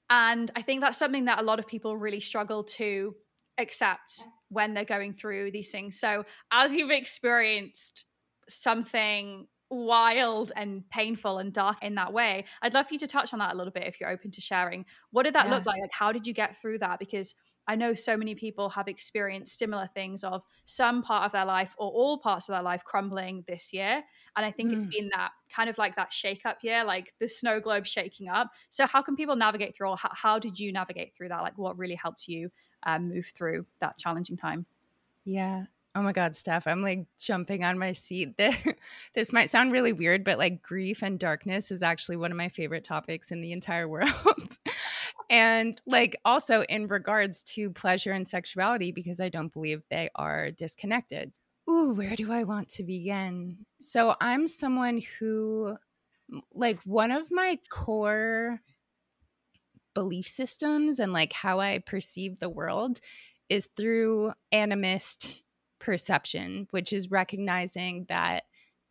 And 0.10 0.52
I 0.56 0.62
think 0.62 0.82
that's 0.82 0.98
something 0.98 1.26
that 1.26 1.40
a 1.40 1.44
lot 1.44 1.60
of 1.60 1.68
people 1.68 1.96
really 1.96 2.20
struggle 2.20 2.64
to 2.64 3.16
accept 3.58 4.24
when 4.50 4.74
they're 4.74 4.84
going 4.84 5.14
through 5.14 5.52
these 5.52 5.72
things. 5.72 5.98
So, 6.00 6.26
as 6.52 6.76
you've 6.76 6.92
experienced 6.92 8.06
something 8.50 9.48
wild 9.72 10.52
and 10.56 10.88
painful 10.90 11.40
and 11.40 11.54
dark 11.54 11.78
in 11.82 11.96
that 11.96 12.12
way. 12.14 12.46
I'd 12.62 12.74
love 12.74 12.88
for 12.88 12.94
you 12.94 13.00
to 13.00 13.08
touch 13.08 13.34
on 13.34 13.40
that 13.40 13.54
a 13.54 13.58
little 13.58 13.72
bit 13.72 13.88
if 13.88 14.00
you're 14.00 14.10
open 14.10 14.30
to 14.32 14.42
sharing. 14.42 14.86
What 15.12 15.24
did 15.24 15.34
that 15.36 15.48
yeah. 15.48 15.56
look 15.56 15.66
like? 15.66 15.82
Like, 15.82 15.92
how 15.92 16.12
did 16.12 16.28
you 16.28 16.34
get 16.34 16.56
through 16.56 16.80
that? 16.80 17.00
Because 17.00 17.34
I 17.68 17.76
know 17.76 17.94
so 17.94 18.18
many 18.18 18.36
people 18.36 18.70
have 18.70 18.88
experienced 18.88 19.58
similar 19.58 19.88
things 19.94 20.24
of 20.24 20.44
some 20.66 21.02
part 21.02 21.26
of 21.26 21.32
their 21.32 21.46
life 21.46 21.74
or 21.78 21.90
all 21.90 22.18
parts 22.18 22.50
of 22.50 22.54
their 22.54 22.64
life 22.64 22.84
crumbling 22.84 23.44
this 23.48 23.72
year. 23.72 24.04
And 24.36 24.46
I 24.46 24.52
think 24.52 24.72
mm. 24.72 24.76
it's 24.76 24.86
been 24.86 25.10
that 25.16 25.32
kind 25.54 25.70
of 25.70 25.78
like 25.78 25.96
that 25.96 26.12
shake 26.12 26.46
up 26.46 26.58
year, 26.64 26.84
like 26.84 27.14
the 27.20 27.28
snow 27.28 27.60
globe 27.60 27.86
shaking 27.86 28.28
up. 28.28 28.50
So, 28.70 28.86
how 28.86 29.02
can 29.02 29.16
people 29.16 29.36
navigate 29.36 29.76
through, 29.76 29.90
or 29.90 29.98
how, 29.98 30.10
how 30.14 30.40
did 30.40 30.60
you 30.60 30.74
navigate 30.74 31.16
through 31.16 31.30
that? 31.30 31.42
Like, 31.42 31.58
what 31.58 31.78
really 31.78 31.96
helped 31.96 32.28
you 32.28 32.50
um, 32.84 33.08
move 33.08 33.32
through 33.36 33.66
that 33.80 33.98
challenging 33.98 34.38
time? 34.38 34.66
Yeah. 35.24 35.66
Oh 35.94 36.02
my 36.02 36.14
God, 36.14 36.36
Steph, 36.38 36.68
I'm 36.68 36.82
like 36.82 37.06
jumping 37.20 37.66
on 37.66 37.78
my 37.78 37.92
seat. 37.92 38.40
this 39.16 39.34
might 39.34 39.50
sound 39.50 39.74
really 39.74 39.92
weird, 39.92 40.24
but 40.24 40.38
like 40.38 40.62
grief 40.62 41.02
and 41.04 41.20
darkness 41.20 41.70
is 41.70 41.84
actually 41.84 42.16
one 42.16 42.32
of 42.32 42.38
my 42.38 42.48
favorite 42.48 42.86
topics 42.86 43.32
in 43.32 43.42
the 43.42 43.52
entire 43.52 43.88
world. 43.90 44.58
and 45.30 45.82
like 45.86 46.16
also 46.24 46.62
in 46.64 46.88
regards 46.88 47.44
to 47.44 47.72
pleasure 47.72 48.14
and 48.14 48.28
sexuality, 48.28 48.94
because 48.94 49.20
I 49.20 49.28
don't 49.30 49.52
believe 49.52 49.84
they 49.90 50.10
are 50.16 50.52
disconnected. 50.52 51.34
Ooh, 51.70 51.94
where 51.94 52.16
do 52.16 52.32
I 52.32 52.44
want 52.44 52.70
to 52.70 52.84
begin? 52.84 53.66
So 53.82 54.16
I'm 54.20 54.48
someone 54.48 55.02
who, 55.20 55.76
like, 56.54 56.80
one 56.84 57.12
of 57.12 57.32
my 57.32 57.60
core 57.70 58.62
belief 59.94 60.28
systems 60.28 61.00
and 61.00 61.12
like 61.12 61.34
how 61.34 61.60
I 61.60 61.80
perceive 61.80 62.40
the 62.40 62.50
world 62.50 63.02
is 63.50 63.68
through 63.76 64.32
animist 64.54 65.44
perception, 65.82 66.68
which 66.70 66.94
is 66.94 67.12
recognizing 67.12 68.06
that, 68.08 68.44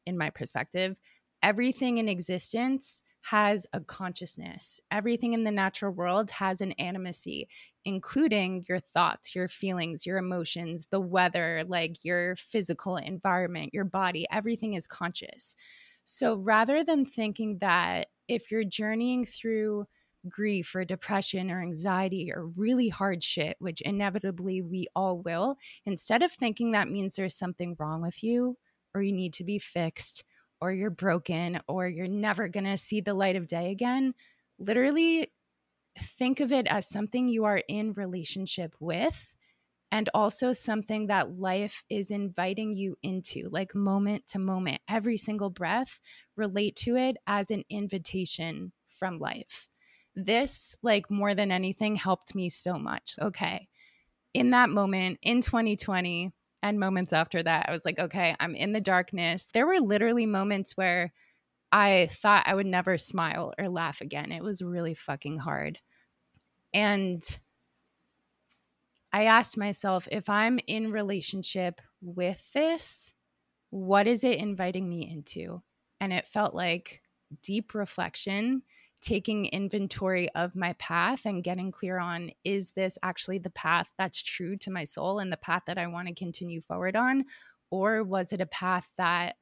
in 0.05 0.19
my 0.19 0.29
perspective, 0.29 0.97
everything 1.43 1.99
in 1.99 2.09
existence 2.09 3.01
has 3.23 3.67
a 3.73 3.81
consciousness. 3.81 4.81
Everything 4.91 5.33
in 5.35 5.45
the 5.45 5.51
natural 5.51 5.93
world 5.93 6.31
has 6.33 6.61
an 6.61 6.75
animacy, 6.81 7.47
including 7.85 8.65
your 8.69 8.81
thoughts, 8.81 9.35
your 9.35 9.47
feelings, 9.47 10.05
your 10.05 10.19
emotions, 10.19 10.89
the 10.91 11.01
weather, 11.01 11.63
like 11.69 12.05
your 12.05 12.35
physical 12.37 12.97
environment, 12.97 13.71
your 13.73 13.85
body. 13.85 14.27
Everything 14.33 14.75
is 14.75 14.87
conscious. 14.87 15.55
So 16.05 16.37
rather 16.37 16.83
than 16.83 17.05
thinking 17.05 17.59
that 17.59 18.09
if 18.27 18.51
you're 18.51 18.65
journeying 18.65 19.27
through 19.27 19.87
grief 20.29 20.75
or 20.75 20.85
depression 20.85 21.51
or 21.51 21.63
anxiety 21.63 22.31
or 22.33 22.47
really 22.57 22.89
hard 22.89 23.23
shit, 23.23 23.57
which 23.59 23.81
inevitably 23.81 24.63
we 24.63 24.87
all 24.95 25.19
will, 25.19 25.57
instead 25.87 26.23
of 26.23 26.33
thinking 26.33 26.73
that 26.73 26.89
means 26.89 27.15
there's 27.15 27.37
something 27.37 27.77
wrong 27.79 28.03
with 28.03 28.23
you 28.23 28.57
or 28.95 29.03
you 29.03 29.13
need 29.13 29.33
to 29.35 29.45
be 29.45 29.59
fixed 29.59 30.25
or 30.61 30.73
you're 30.73 30.91
broken 30.91 31.61
or 31.69 31.89
you're 31.89 32.09
never 32.09 32.49
going 32.49 32.65
to 32.65 32.77
see 32.77 33.01
the 33.01 33.15
light 33.15 33.37
of 33.37 33.47
day 33.47 33.71
again, 33.71 34.15
literally 34.59 35.33
think 35.99 36.41
of 36.41 36.53
it 36.53 36.67
as 36.67 36.89
something 36.89 37.29
you 37.29 37.45
are 37.45 37.63
in 37.69 37.93
relationship 37.93 38.75
with 38.79 39.35
and 39.93 40.09
also 40.15 40.53
something 40.53 41.09
that 41.09 41.39
life 41.39 41.83
is 41.91 42.11
inviting 42.11 42.73
you 42.75 42.95
into, 43.03 43.49
like 43.51 43.75
moment 43.75 44.27
to 44.29 44.39
moment, 44.39 44.81
every 44.89 45.17
single 45.17 45.51
breath, 45.51 45.99
relate 46.37 46.77
to 46.77 46.97
it 46.97 47.17
as 47.27 47.51
an 47.51 47.65
invitation 47.71 48.73
from 48.89 49.19
life 49.19 49.70
this 50.15 50.77
like 50.83 51.11
more 51.11 51.35
than 51.35 51.53
anything 51.53 51.97
helped 51.97 52.35
me 52.35 52.49
so 52.49 52.75
much. 52.75 53.15
Okay 53.21 53.69
in 54.35 54.51
that 54.51 54.71
moment 54.71 55.19
in 55.23 55.41
2020 55.41 56.33
and 56.63 56.79
moments 56.79 57.13
after 57.13 57.43
that 57.43 57.67
i 57.69 57.73
was 57.73 57.85
like 57.85 57.99
okay 57.99 58.35
i'm 58.41 58.55
in 58.55 58.73
the 58.73 58.81
darkness. 58.81 59.51
There 59.53 59.67
were 59.67 59.81
literally 59.81 60.27
moments 60.27 60.77
where 60.77 61.13
i 61.73 62.09
thought 62.13 62.45
i 62.47 62.55
would 62.55 62.67
never 62.67 62.99
smile 62.99 63.53
or 63.59 63.69
laugh 63.69 64.01
again. 64.01 64.33
It 64.33 64.43
was 64.43 64.63
really 64.63 64.95
fucking 64.95 65.39
hard. 65.39 65.79
And 66.73 67.23
i 69.13 69.25
asked 69.25 69.57
myself 69.57 70.07
if 70.13 70.29
i'm 70.29 70.61
in 70.67 70.93
relationship 70.93 71.81
with 72.01 72.53
this 72.53 73.13
what 73.71 74.09
is 74.09 74.25
it 74.25 74.39
inviting 74.39 74.89
me 74.89 75.09
into? 75.09 75.63
And 76.01 76.13
it 76.13 76.27
felt 76.27 76.57
like 76.57 77.03
deep 77.41 77.73
reflection 77.73 78.63
taking 79.01 79.47
inventory 79.47 80.29
of 80.35 80.55
my 80.55 80.75
path 80.75 81.25
and 81.25 81.45
getting 81.45 81.71
clear 81.71 81.99
on 81.99 82.31
is 82.45 82.73
this 82.73 82.99
actually 83.03 83.39
the 83.39 83.51
path 83.51 83.89
that's 83.99 84.23
true 84.23 84.57
to 84.59 84.71
my 84.71 84.85
soul 84.85 85.19
and 85.19 85.33
the 85.33 85.37
path 85.37 85.63
that 85.67 85.79
I 85.79 85.87
want 85.87 86.09
to 86.09 86.15
continue 86.15 86.61
forward 86.61 86.97
on? 86.97 87.25
Or 87.71 88.03
was 88.03 88.33
it 88.33 88.41
a 88.41 88.47
path 88.47 88.89
that 88.99 89.37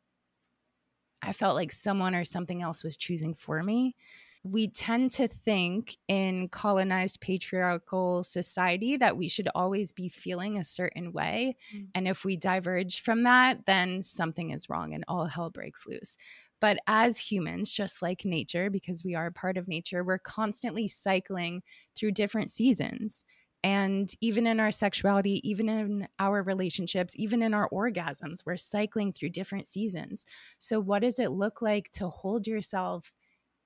I 1.23 1.33
felt 1.33 1.57
like 1.57 1.73
someone 1.73 2.15
or 2.15 2.25
something 2.25 2.63
else 2.63 2.85
was 2.85 2.97
choosing 2.97 3.35
for 3.35 3.63
me? 3.63 3.97
We 4.45 4.69
tend 4.69 5.13
to 5.13 5.27
think 5.27 5.97
in 6.07 6.49
colonized 6.49 7.21
patriarchal 7.21 8.23
society 8.23 8.97
that 8.97 9.17
we 9.17 9.29
should 9.29 9.49
always 9.55 9.91
be 9.91 10.09
feeling 10.09 10.57
a 10.57 10.65
certain 10.65 11.13
way. 11.13 11.57
Mm. 11.75 11.89
And 11.95 12.09
if 12.09 12.25
we 12.25 12.37
diverge 12.37 13.01
from 13.01 13.25
that, 13.25 13.67
then 13.67 14.03
something 14.03 14.51
is 14.51 14.71
wrong 14.71 14.95
and 14.95 15.05
all 15.09 15.25
hell 15.25 15.51
breaks 15.51 15.87
loose. 15.87 16.17
But 16.61 16.79
as 16.87 17.19
humans, 17.19 17.73
just 17.73 18.03
like 18.03 18.25
nature, 18.25 18.71
because 18.71 19.05
we 19.05 19.15
are 19.15 19.27
a 19.27 19.33
part 19.33 19.57
of 19.57 19.69
nature, 19.69 20.03
we're 20.03 20.19
constantly 20.19 20.89
cycling 20.89 21.63
through 21.95 22.13
different 22.13 22.51
seasons. 22.51 23.25
And 23.65 24.13
even 24.21 24.47
in 24.47 24.61
our 24.61 24.71
sexuality, 24.71 25.41
even 25.49 25.69
in 25.69 26.09
our 26.19 26.43
relationships, 26.43 27.15
even 27.17 27.43
in 27.43 27.55
our 27.55 27.69
orgasms, 27.71 28.47
we're 28.47 28.57
cycling 28.57 29.13
through 29.13 29.31
different 29.31 29.67
seasons. 29.67 30.25
So, 30.59 30.79
what 30.81 31.03
does 31.03 31.19
it 31.19 31.33
look 31.33 31.61
like 31.61 31.91
to 31.93 32.09
hold 32.09 32.47
yourself 32.47 33.13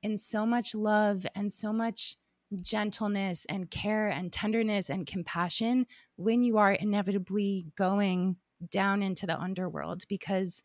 in 0.03 0.17
so 0.19 0.47
much 0.47 0.75
love 0.75 1.27
and 1.35 1.53
so 1.53 1.73
much 1.73 2.17
gentleness 2.61 3.47
and 3.47 3.71
care 3.71 4.09
and 4.09 4.33
tenderness 4.33 4.91
and 4.91 5.07
compassion 5.07 5.87
when 6.17 6.43
you 6.43 6.59
are 6.59 6.73
inevitably 6.73 7.67
going 7.77 8.37
down 8.71 9.03
into 9.03 9.27
the 9.27 9.39
underworld 9.41 10.03
because 10.09 10.63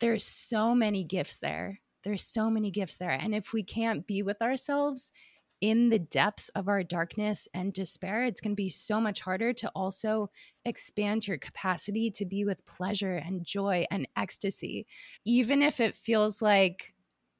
there's 0.00 0.24
so 0.24 0.74
many 0.74 1.04
gifts 1.04 1.38
there. 1.38 1.80
There's 2.04 2.22
so 2.22 2.50
many 2.50 2.70
gifts 2.70 2.96
there. 2.96 3.10
And 3.10 3.34
if 3.34 3.52
we 3.52 3.62
can't 3.62 4.06
be 4.06 4.22
with 4.22 4.40
ourselves 4.40 5.12
in 5.60 5.88
the 5.88 5.98
depths 5.98 6.50
of 6.50 6.68
our 6.68 6.82
darkness 6.82 7.48
and 7.54 7.72
despair, 7.72 8.24
it's 8.24 8.40
going 8.40 8.52
to 8.52 8.56
be 8.56 8.68
so 8.68 9.00
much 9.00 9.20
harder 9.20 9.52
to 9.54 9.68
also 9.74 10.30
expand 10.64 11.26
your 11.26 11.38
capacity 11.38 12.10
to 12.10 12.26
be 12.26 12.44
with 12.44 12.64
pleasure 12.66 13.16
and 13.16 13.44
joy 13.44 13.86
and 13.90 14.06
ecstasy. 14.16 14.86
Even 15.24 15.62
if 15.62 15.80
it 15.80 15.96
feels 15.96 16.42
like 16.42 16.92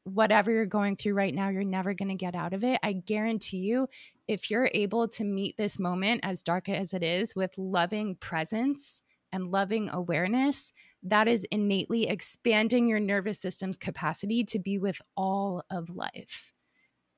whatever 0.05 0.51
you're 0.51 0.67
going 0.67 0.97
through 0.97 1.15
right 1.15 1.35
now, 1.35 1.49
you're 1.49 1.65
never 1.65 1.93
going 1.93 2.09
to 2.09 2.15
get 2.15 2.35
out 2.35 2.55
of 2.55 2.65
it. 2.65 2.79
I 2.83 2.93
guarantee 2.93 3.59
you, 3.59 3.89
if 4.29 4.51
you're 4.51 4.71
able 4.73 5.09
to 5.09 5.25
meet 5.25 5.57
this 5.57 5.79
moment, 5.79 6.21
as 6.23 6.43
dark 6.43 6.69
as 6.69 6.95
it 6.95 7.03
is, 7.03 7.37
with 7.37 7.59
loving 7.59 8.15
presence 8.17 9.03
and 9.33 9.51
loving 9.51 9.91
awareness, 9.91 10.73
that 11.09 11.29
is 11.29 11.47
innately 11.51 12.09
expanding 12.09 12.89
your 12.89 13.01
nervous 13.01 13.39
system's 13.39 13.77
capacity 13.77 14.45
to 14.45 14.59
be 14.59 14.79
with 14.79 15.01
all 15.17 15.65
of 15.71 15.91
life. 15.91 16.53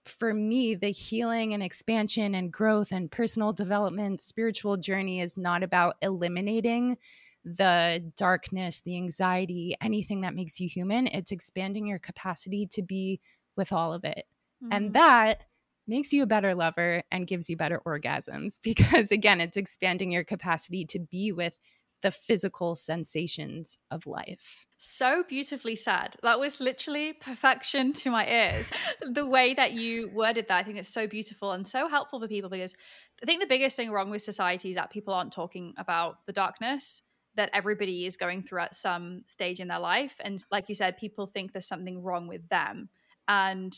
For 0.05 0.33
me, 0.33 0.75
the 0.75 0.91
healing 0.91 1.53
and 1.55 1.63
expansion 1.63 2.35
and 2.35 2.53
growth 2.53 2.93
and 2.93 3.11
personal 3.11 3.53
development, 3.53 4.21
spiritual 4.21 4.77
journey 4.77 5.21
is 5.21 5.37
not 5.37 5.63
about 5.63 5.97
eliminating 6.03 6.97
the 7.45 8.13
darkness, 8.17 8.81
the 8.85 8.97
anxiety, 8.97 9.77
anything 9.81 10.23
that 10.23 10.35
makes 10.35 10.61
you 10.61 10.69
human. 10.69 11.07
It's 11.07 11.33
expanding 11.33 11.87
your 11.87 11.99
capacity 11.99 12.67
to 12.73 12.83
be 12.83 13.21
with 13.57 13.73
all 13.73 13.93
of 13.93 14.05
it. 14.05 14.25
Mm-hmm. 14.63 14.73
And 14.73 14.93
that 14.95 15.45
makes 15.87 16.13
you 16.13 16.23
a 16.23 16.27
better 16.27 16.55
lover 16.55 17.03
and 17.11 17.27
gives 17.27 17.49
you 17.49 17.57
better 17.57 17.81
orgasms 17.87 18.59
because, 18.63 19.11
again, 19.11 19.41
it's 19.41 19.57
expanding 19.57 20.11
your 20.11 20.25
capacity 20.25 20.85
to 20.87 20.99
be 20.99 21.33
with 21.33 21.59
the 22.03 22.11
physical 22.11 22.75
sensations 22.75 23.79
of 23.91 24.07
life. 24.07 24.67
So 24.77 25.25
beautifully 25.29 25.75
said. 25.75 26.17
That 26.23 26.39
was 26.39 26.61
literally 26.61 27.13
perfection 27.13 27.93
to 27.95 28.11
my 28.11 28.27
ears. 28.27 28.73
the 29.03 29.27
way 29.27 29.55
that 29.55 29.73
you 29.73 30.09
worded 30.09 30.47
that, 30.49 30.59
I 30.59 30.63
think 30.63 30.79
it's 30.79 30.89
so 30.89 31.07
beautiful 31.07 31.53
and 31.53 31.67
so 31.67 31.89
helpful 31.89 32.21
for 32.21 32.29
people 32.29 32.51
because 32.51 32.75
I 33.23 33.27
think 33.27 33.41
the 33.41 33.47
biggest 33.47 33.77
thing 33.77 33.91
wrong 33.91 34.11
with 34.11 34.23
society 34.23 34.71
is 34.71 34.77
that 34.77 34.91
people 34.91 35.13
aren't 35.13 35.33
talking 35.33 35.75
about 35.77 36.25
the 36.27 36.33
darkness 36.33 37.03
that 37.35 37.51
everybody 37.53 38.05
is 38.05 38.17
going 38.17 38.43
through 38.43 38.61
at 38.61 38.75
some 38.75 39.23
stage 39.27 39.61
in 39.61 39.69
their 39.69 39.79
life. 39.79 40.17
And 40.21 40.45
like 40.51 40.69
you 40.69 40.75
said, 40.75 40.97
people 40.97 41.27
think 41.27 41.53
there's 41.53 41.67
something 41.67 42.03
wrong 42.03 42.27
with 42.27 42.49
them. 42.49 42.89
And 43.29 43.77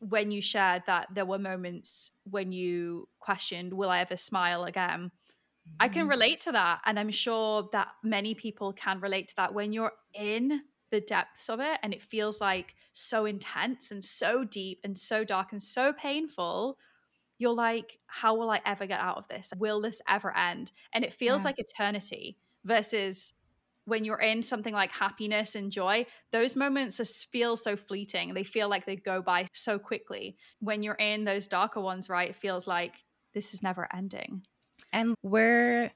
when 0.00 0.30
you 0.30 0.40
shared 0.40 0.82
that 0.86 1.08
there 1.14 1.26
were 1.26 1.38
moments 1.38 2.12
when 2.30 2.52
you 2.52 3.08
questioned, 3.20 3.72
Will 3.72 3.90
I 3.90 4.00
ever 4.00 4.16
smile 4.16 4.64
again? 4.64 5.10
I 5.80 5.88
can 5.88 6.02
mm-hmm. 6.02 6.10
relate 6.10 6.40
to 6.42 6.52
that. 6.52 6.80
And 6.84 6.98
I'm 6.98 7.10
sure 7.10 7.68
that 7.72 7.88
many 8.02 8.34
people 8.34 8.72
can 8.72 9.00
relate 9.00 9.28
to 9.28 9.36
that 9.36 9.54
when 9.54 9.72
you're 9.72 9.92
in 10.14 10.62
the 10.90 11.00
depths 11.00 11.48
of 11.48 11.60
it 11.60 11.78
and 11.82 11.92
it 11.92 12.02
feels 12.02 12.40
like 12.40 12.74
so 12.92 13.24
intense 13.26 13.90
and 13.90 14.04
so 14.04 14.44
deep 14.44 14.80
and 14.84 14.96
so 14.96 15.24
dark 15.24 15.52
and 15.52 15.62
so 15.62 15.92
painful. 15.92 16.78
You're 17.38 17.54
like, 17.54 17.98
how 18.06 18.36
will 18.36 18.50
I 18.50 18.60
ever 18.64 18.86
get 18.86 19.00
out 19.00 19.16
of 19.16 19.26
this? 19.28 19.52
Will 19.58 19.80
this 19.80 20.00
ever 20.08 20.34
end? 20.36 20.70
And 20.92 21.04
it 21.04 21.12
feels 21.12 21.42
yeah. 21.42 21.48
like 21.48 21.58
eternity 21.58 22.38
versus 22.64 23.32
when 23.86 24.04
you're 24.04 24.20
in 24.20 24.40
something 24.40 24.72
like 24.72 24.92
happiness 24.92 25.54
and 25.54 25.70
joy, 25.70 26.06
those 26.32 26.56
moments 26.56 26.96
just 26.96 27.30
feel 27.30 27.56
so 27.56 27.76
fleeting. 27.76 28.32
They 28.32 28.44
feel 28.44 28.68
like 28.68 28.86
they 28.86 28.96
go 28.96 29.20
by 29.20 29.46
so 29.52 29.78
quickly. 29.78 30.36
When 30.60 30.82
you're 30.82 30.94
in 30.94 31.24
those 31.24 31.48
darker 31.48 31.80
ones, 31.80 32.08
right, 32.08 32.30
it 32.30 32.36
feels 32.36 32.66
like 32.66 32.94
this 33.34 33.52
is 33.52 33.62
never 33.62 33.88
ending. 33.94 34.42
And 34.94 35.16
we're, 35.24 35.90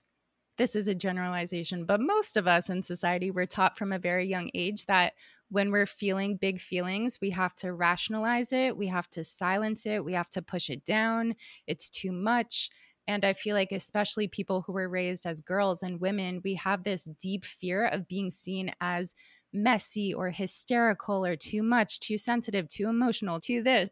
this 0.59 0.75
is 0.75 0.89
a 0.89 0.95
generalization, 0.95 1.85
but 1.85 2.01
most 2.01 2.37
of 2.37 2.49
us 2.49 2.69
in 2.69 2.83
society, 2.83 3.31
we're 3.31 3.47
taught 3.47 3.79
from 3.79 3.93
a 3.93 3.99
very 3.99 4.27
young 4.27 4.51
age 4.55 4.87
that 4.87 5.13
when 5.51 5.71
we're 5.71 5.87
feeling 5.87 6.37
big 6.37 6.61
feelings, 6.61 7.19
we 7.23 7.31
have 7.31 7.55
to 7.57 7.73
rationalize 7.73 8.53
it, 8.53 8.77
we 8.77 8.89
have 8.89 9.09
to 9.11 9.23
silence 9.23 9.87
it, 9.87 10.05
we 10.05 10.15
have 10.15 10.29
to 10.31 10.43
push 10.43 10.69
it 10.69 10.85
down. 10.85 11.37
It's 11.69 11.89
too 11.89 12.11
much. 12.11 12.71
And 13.07 13.25
I 13.25 13.35
feel 13.35 13.55
like, 13.55 13.71
especially 13.71 14.27
people 14.27 14.63
who 14.63 14.73
were 14.73 14.89
raised 14.89 15.27
as 15.27 15.41
girls 15.41 15.83
and 15.83 16.01
women, 16.01 16.41
we 16.45 16.55
have 16.55 16.83
this 16.83 17.05
deep 17.21 17.45
fear 17.45 17.87
of 17.87 18.09
being 18.09 18.29
seen 18.29 18.73
as 18.81 19.15
messy 19.53 20.13
or 20.13 20.31
hysterical 20.31 21.25
or 21.25 21.37
too 21.37 21.63
much, 21.63 22.01
too 22.01 22.19
sensitive, 22.19 22.69
too 22.69 22.89
emotional, 22.89 23.39
too 23.39 23.63
this 23.63 23.91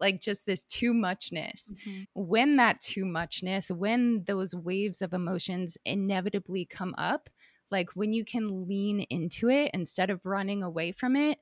like 0.00 0.20
just 0.20 0.46
this 0.46 0.64
too 0.64 0.94
muchness. 0.94 1.72
Mm-hmm. 1.86 2.02
When 2.14 2.56
that 2.56 2.80
too 2.80 3.04
muchness, 3.04 3.70
when 3.70 4.24
those 4.24 4.54
waves 4.54 5.02
of 5.02 5.12
emotions 5.12 5.76
inevitably 5.84 6.64
come 6.64 6.94
up, 6.98 7.30
like 7.70 7.90
when 7.94 8.12
you 8.12 8.24
can 8.24 8.66
lean 8.66 9.00
into 9.10 9.50
it 9.50 9.70
instead 9.74 10.10
of 10.10 10.24
running 10.24 10.62
away 10.62 10.92
from 10.92 11.16
it, 11.16 11.38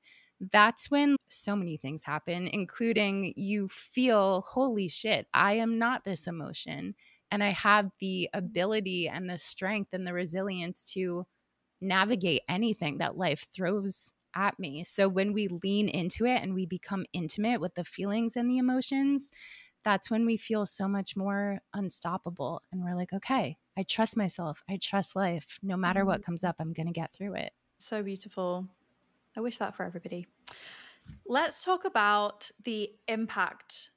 that's 0.52 0.90
when 0.90 1.16
so 1.28 1.56
many 1.56 1.76
things 1.76 2.02
happen, 2.02 2.48
including 2.48 3.32
you 3.36 3.68
feel, 3.68 4.42
holy 4.42 4.88
shit, 4.88 5.26
I 5.32 5.54
am 5.54 5.78
not 5.78 6.04
this 6.04 6.26
emotion. 6.26 6.94
And 7.30 7.42
I 7.42 7.48
have 7.50 7.90
the 8.00 8.28
ability 8.34 9.08
and 9.08 9.28
the 9.28 9.38
strength 9.38 9.90
and 9.92 10.06
the 10.06 10.12
resilience 10.12 10.84
to 10.92 11.26
navigate 11.80 12.42
anything 12.48 12.98
that 12.98 13.16
life 13.16 13.46
throws 13.54 14.12
at 14.36 14.58
me. 14.58 14.84
So 14.84 15.08
when 15.08 15.32
we 15.32 15.48
lean 15.48 15.88
into 15.88 16.26
it 16.26 16.42
and 16.42 16.54
we 16.54 16.66
become 16.66 17.06
intimate 17.12 17.60
with 17.60 17.74
the 17.74 17.84
feelings 17.84 18.36
and 18.36 18.48
the 18.50 18.58
emotions, 18.58 19.32
that's 19.82 20.10
when 20.10 20.26
we 20.26 20.36
feel 20.36 20.66
so 20.66 20.86
much 20.86 21.16
more 21.16 21.58
unstoppable. 21.72 22.62
And 22.70 22.84
we're 22.84 22.94
like, 22.94 23.12
okay, 23.12 23.56
I 23.76 23.82
trust 23.84 24.16
myself. 24.16 24.62
I 24.68 24.78
trust 24.80 25.16
life. 25.16 25.58
No 25.62 25.76
matter 25.76 26.04
what 26.04 26.20
mm-hmm. 26.20 26.26
comes 26.26 26.44
up, 26.44 26.56
I'm 26.58 26.72
going 26.72 26.86
to 26.86 26.92
get 26.92 27.12
through 27.12 27.34
it. 27.34 27.52
So 27.78 28.02
beautiful. 28.02 28.66
I 29.36 29.40
wish 29.40 29.58
that 29.58 29.74
for 29.74 29.84
everybody. 29.84 30.26
Let's 31.26 31.64
talk 31.64 31.84
about 31.84 32.50
the 32.64 32.90
impact 33.06 33.90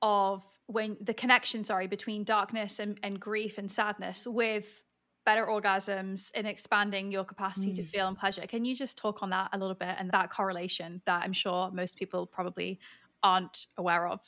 of 0.00 0.44
when 0.66 0.96
the 1.00 1.14
connection, 1.14 1.64
sorry, 1.64 1.86
between 1.86 2.24
darkness 2.24 2.78
and, 2.78 2.98
and 3.02 3.18
grief 3.18 3.58
and 3.58 3.70
sadness 3.70 4.26
with 4.26 4.84
better 5.24 5.46
orgasms 5.46 6.30
and 6.34 6.46
expanding 6.46 7.12
your 7.12 7.24
capacity 7.24 7.70
mm. 7.70 7.76
to 7.76 7.82
feel 7.84 8.08
and 8.08 8.18
pleasure. 8.18 8.42
Can 8.46 8.64
you 8.64 8.74
just 8.74 8.98
talk 8.98 9.22
on 9.22 9.30
that 9.30 9.50
a 9.52 9.58
little 9.58 9.74
bit 9.74 9.94
and 9.98 10.10
that 10.10 10.30
correlation 10.30 11.00
that 11.06 11.22
I'm 11.22 11.32
sure 11.32 11.70
most 11.72 11.96
people 11.96 12.26
probably 12.26 12.80
aren't 13.22 13.66
aware 13.76 14.08
of? 14.08 14.20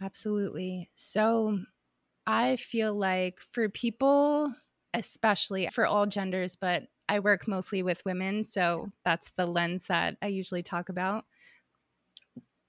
Absolutely. 0.00 0.90
So 0.94 1.60
I 2.26 2.56
feel 2.56 2.94
like 2.94 3.40
for 3.40 3.68
people, 3.68 4.52
especially 4.92 5.68
for 5.68 5.86
all 5.86 6.06
genders, 6.06 6.56
but 6.56 6.84
I 7.08 7.20
work 7.20 7.48
mostly 7.48 7.82
with 7.82 8.04
women. 8.04 8.44
So 8.44 8.90
that's 9.04 9.30
the 9.36 9.46
lens 9.46 9.84
that 9.88 10.16
I 10.20 10.26
usually 10.26 10.62
talk 10.62 10.88
about. 10.88 11.24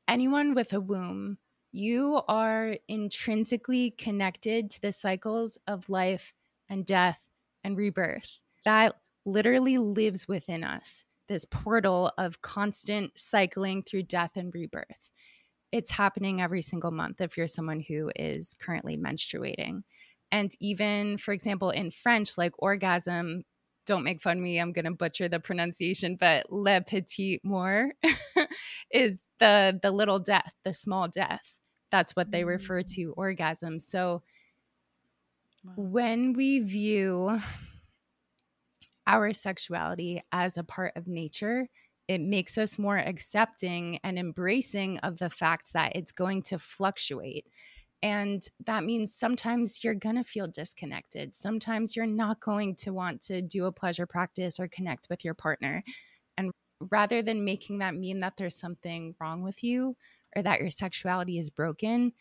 Anyone 0.08 0.53
with 0.53 0.71
a 0.71 0.80
womb, 0.80 1.38
you 1.71 2.21
are 2.30 2.77
intrinsically 2.88 3.91
connected 3.91 4.69
to 4.71 4.82
the 4.82 4.91
cycles 4.91 5.58
of 5.67 5.89
life 5.89 6.34
and 6.69 6.86
death 6.86 7.26
and 7.67 7.77
rebirth 7.77 8.39
that 8.65 8.95
literally 9.25 9.77
lives 9.77 10.27
within 10.27 10.63
us 10.63 11.06
this 11.27 11.45
portal 11.45 12.12
of 12.17 12.41
constant 12.41 13.12
cycling 13.17 13.84
through 13.84 14.03
death 14.03 14.32
and 14.36 14.53
rebirth. 14.53 15.12
It's 15.71 15.91
happening 15.91 16.41
every 16.41 16.62
single 16.62 16.91
month 16.91 17.19
if 17.19 17.36
you're 17.36 17.47
someone 17.47 17.82
who 17.82 18.10
is 18.15 18.56
currently 18.60 18.97
menstruating. 18.97 19.84
And 20.32 20.51
even, 20.62 21.17
for 21.17 21.34
example, 21.34 21.69
in 21.69 21.91
French, 21.91 22.38
like 22.38 22.53
orgasm, 22.60 23.43
don't 23.86 24.03
make 24.03 24.21
fun 24.21 24.38
of 24.38 24.43
me, 24.43 24.60
I'm 24.60 24.71
going 24.71 24.86
to 24.86 24.91
butcher 24.91 25.30
the 25.30 25.39
pronunciation, 25.39 26.17
but 26.19 26.45
le 26.49 26.82
petit 26.82 27.41
mort 27.43 27.95
is 28.91 29.23
the 29.39 29.80
the 29.82 29.91
little 29.91 30.19
death, 30.19 30.53
the 30.63 30.73
small 30.73 31.08
death. 31.08 31.56
That's 31.91 32.15
what 32.15 32.32
they 32.32 32.43
refer 32.43 32.82
mm. 32.82 32.95
to 32.95 33.13
orgasm. 33.15 33.80
So 33.80 34.23
when 35.75 36.34
we 36.34 36.60
view 36.60 37.39
our 39.06 39.34
sexuality 39.34 40.21
as 40.32 40.58
a 40.58 40.63
part 40.63 40.93
of 40.95 41.08
nature, 41.08 41.67
it 42.08 42.21
makes 42.21 42.58
us 42.58 42.80
more 42.80 42.97
accepting 42.97 43.99
and 44.03 44.17
embracing 44.17 44.97
of 44.99 45.17
the 45.17 45.30
fact 45.30 45.73
that 45.73 45.95
it's 45.95 46.12
going 46.12 46.43
to 46.43 46.60
fluctuate. 46.60 47.47
And 48.03 48.47
that 48.65 48.84
means 48.84 49.13
sometimes 49.13 49.84
you're 49.84 49.95
going 49.95 50.15
to 50.15 50.23
feel 50.23 50.47
disconnected. 50.47 51.34
Sometimes 51.34 51.95
you're 51.95 52.06
not 52.06 52.39
going 52.39 52.75
to 52.77 52.93
want 52.93 53.21
to 53.23 53.41
do 53.41 53.65
a 53.65 53.71
pleasure 53.71 54.06
practice 54.06 54.60
or 54.60 54.67
connect 54.67 55.08
with 55.10 55.25
your 55.25 55.34
partner. 55.34 55.84
And 56.38 56.51
rather 56.80 57.21
than 57.21 57.43
making 57.43 57.80
that 57.80 57.95
mean 57.95 58.19
that 58.19 58.38
there's 58.38 58.56
something 58.56 59.15
wrong 59.19 59.41
with 59.41 59.63
you 59.63 59.95
or 60.36 60.43
that 60.43 60.62
your 60.62 60.69
sexuality 60.69 61.39
is 61.39 61.49
broken, 61.49 62.13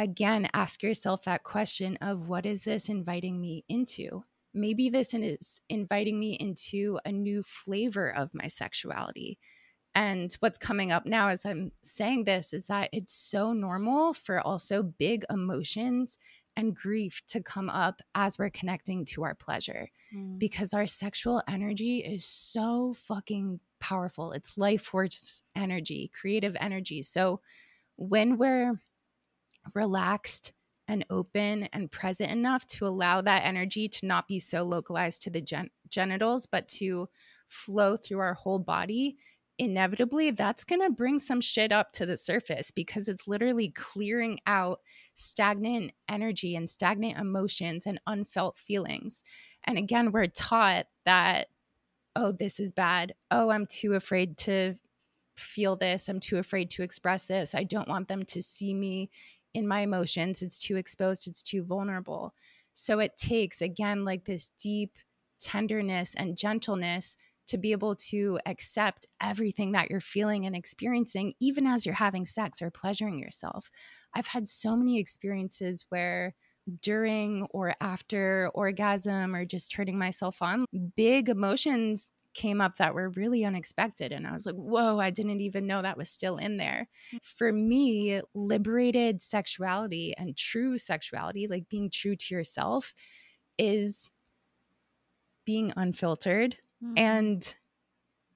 again, 0.00 0.48
ask 0.54 0.82
yourself 0.82 1.24
that 1.24 1.44
question 1.44 1.98
of 2.00 2.26
what 2.26 2.46
is 2.46 2.64
this 2.64 2.88
inviting 2.88 3.38
me 3.38 3.64
into? 3.68 4.24
Maybe 4.54 4.88
this 4.88 5.12
is 5.12 5.60
inviting 5.68 6.18
me 6.18 6.32
into 6.40 6.98
a 7.04 7.12
new 7.12 7.42
flavor 7.42 8.12
of 8.12 8.34
my 8.34 8.46
sexuality. 8.48 9.38
And 9.94 10.34
what's 10.40 10.58
coming 10.58 10.90
up 10.90 11.04
now 11.04 11.28
as 11.28 11.44
I'm 11.44 11.72
saying 11.82 12.24
this 12.24 12.54
is 12.54 12.66
that 12.66 12.88
it's 12.92 13.12
so 13.12 13.52
normal 13.52 14.14
for 14.14 14.40
also 14.40 14.82
big 14.82 15.24
emotions 15.28 16.16
and 16.56 16.74
grief 16.74 17.20
to 17.28 17.42
come 17.42 17.68
up 17.68 18.00
as 18.14 18.38
we're 18.38 18.50
connecting 18.50 19.04
to 19.04 19.24
our 19.24 19.34
pleasure 19.34 19.90
mm. 20.14 20.38
because 20.38 20.72
our 20.72 20.86
sexual 20.86 21.42
energy 21.46 21.98
is 21.98 22.24
so 22.24 22.94
fucking 22.96 23.60
powerful. 23.80 24.32
It's 24.32 24.56
life 24.56 24.82
force 24.82 25.42
energy, 25.54 26.10
creative 26.18 26.56
energy. 26.58 27.02
So 27.02 27.40
when 27.96 28.38
we're 28.38 28.80
relaxed 29.74 30.52
and 30.88 31.04
open 31.08 31.68
and 31.72 31.90
present 31.90 32.32
enough 32.32 32.66
to 32.66 32.86
allow 32.86 33.20
that 33.20 33.44
energy 33.44 33.88
to 33.88 34.06
not 34.06 34.26
be 34.26 34.38
so 34.38 34.62
localized 34.62 35.22
to 35.22 35.30
the 35.30 35.40
gen- 35.40 35.70
genitals, 35.88 36.46
but 36.46 36.66
to 36.66 37.08
flow 37.48 37.96
through 37.96 38.18
our 38.18 38.34
whole 38.34 38.58
body, 38.58 39.16
inevitably 39.58 40.30
that's 40.30 40.64
going 40.64 40.80
to 40.80 40.90
bring 40.90 41.18
some 41.18 41.40
shit 41.40 41.70
up 41.70 41.92
to 41.92 42.06
the 42.06 42.16
surface 42.16 42.70
because 42.70 43.08
it's 43.08 43.28
literally 43.28 43.68
clearing 43.68 44.38
out 44.46 44.80
stagnant 45.14 45.92
energy 46.08 46.56
and 46.56 46.68
stagnant 46.68 47.18
emotions 47.18 47.86
and 47.86 48.00
unfelt 48.06 48.56
feelings. 48.56 49.22
And 49.64 49.76
again, 49.76 50.12
we're 50.12 50.28
taught 50.28 50.86
that, 51.04 51.48
oh, 52.16 52.32
this 52.32 52.58
is 52.58 52.72
bad. 52.72 53.14
Oh, 53.30 53.50
I'm 53.50 53.66
too 53.66 53.92
afraid 53.94 54.38
to 54.38 54.76
feel 55.36 55.76
this. 55.76 56.08
I'm 56.08 56.20
too 56.20 56.38
afraid 56.38 56.70
to 56.70 56.82
express 56.82 57.26
this. 57.26 57.54
I 57.54 57.64
don't 57.64 57.88
want 57.88 58.08
them 58.08 58.24
to 58.24 58.42
see 58.42 58.74
me 58.74 59.10
in 59.54 59.66
my 59.66 59.80
emotions. 59.80 60.42
It's 60.42 60.58
too 60.58 60.76
exposed, 60.76 61.26
it's 61.26 61.42
too 61.42 61.64
vulnerable. 61.64 62.34
So 62.72 62.98
it 62.98 63.16
takes, 63.16 63.60
again, 63.60 64.04
like 64.04 64.24
this 64.24 64.50
deep 64.60 64.96
tenderness 65.40 66.14
and 66.14 66.36
gentleness 66.36 67.16
to 67.48 67.58
be 67.58 67.72
able 67.72 67.96
to 67.96 68.38
accept 68.46 69.06
everything 69.20 69.72
that 69.72 69.90
you're 69.90 70.00
feeling 70.00 70.46
and 70.46 70.54
experiencing, 70.54 71.34
even 71.40 71.66
as 71.66 71.84
you're 71.84 71.94
having 71.96 72.24
sex 72.24 72.62
or 72.62 72.70
pleasuring 72.70 73.18
yourself. 73.18 73.70
I've 74.14 74.28
had 74.28 74.46
so 74.46 74.76
many 74.76 75.00
experiences 75.00 75.84
where 75.88 76.34
during 76.80 77.48
or 77.50 77.74
after 77.80 78.50
orgasm 78.54 79.34
or 79.34 79.44
just 79.44 79.72
turning 79.72 79.98
myself 79.98 80.40
on, 80.40 80.64
big 80.96 81.28
emotions 81.28 82.12
came 82.34 82.60
up 82.60 82.76
that 82.76 82.94
were 82.94 83.10
really 83.10 83.44
unexpected. 83.44 84.12
And 84.12 84.26
I 84.26 84.32
was 84.32 84.46
like, 84.46 84.54
whoa, 84.54 84.98
I 84.98 85.10
didn't 85.10 85.40
even 85.40 85.66
know 85.66 85.82
that 85.82 85.98
was 85.98 86.08
still 86.08 86.36
in 86.36 86.56
there. 86.56 86.88
Mm. 87.14 87.18
For 87.22 87.52
me, 87.52 88.20
liberated 88.34 89.22
sexuality 89.22 90.14
and 90.16 90.36
true 90.36 90.78
sexuality, 90.78 91.46
like 91.48 91.68
being 91.68 91.90
true 91.90 92.16
to 92.16 92.34
yourself, 92.34 92.94
is 93.58 94.10
being 95.44 95.72
unfiltered 95.76 96.56
mm-hmm. 96.82 96.94
and 96.96 97.54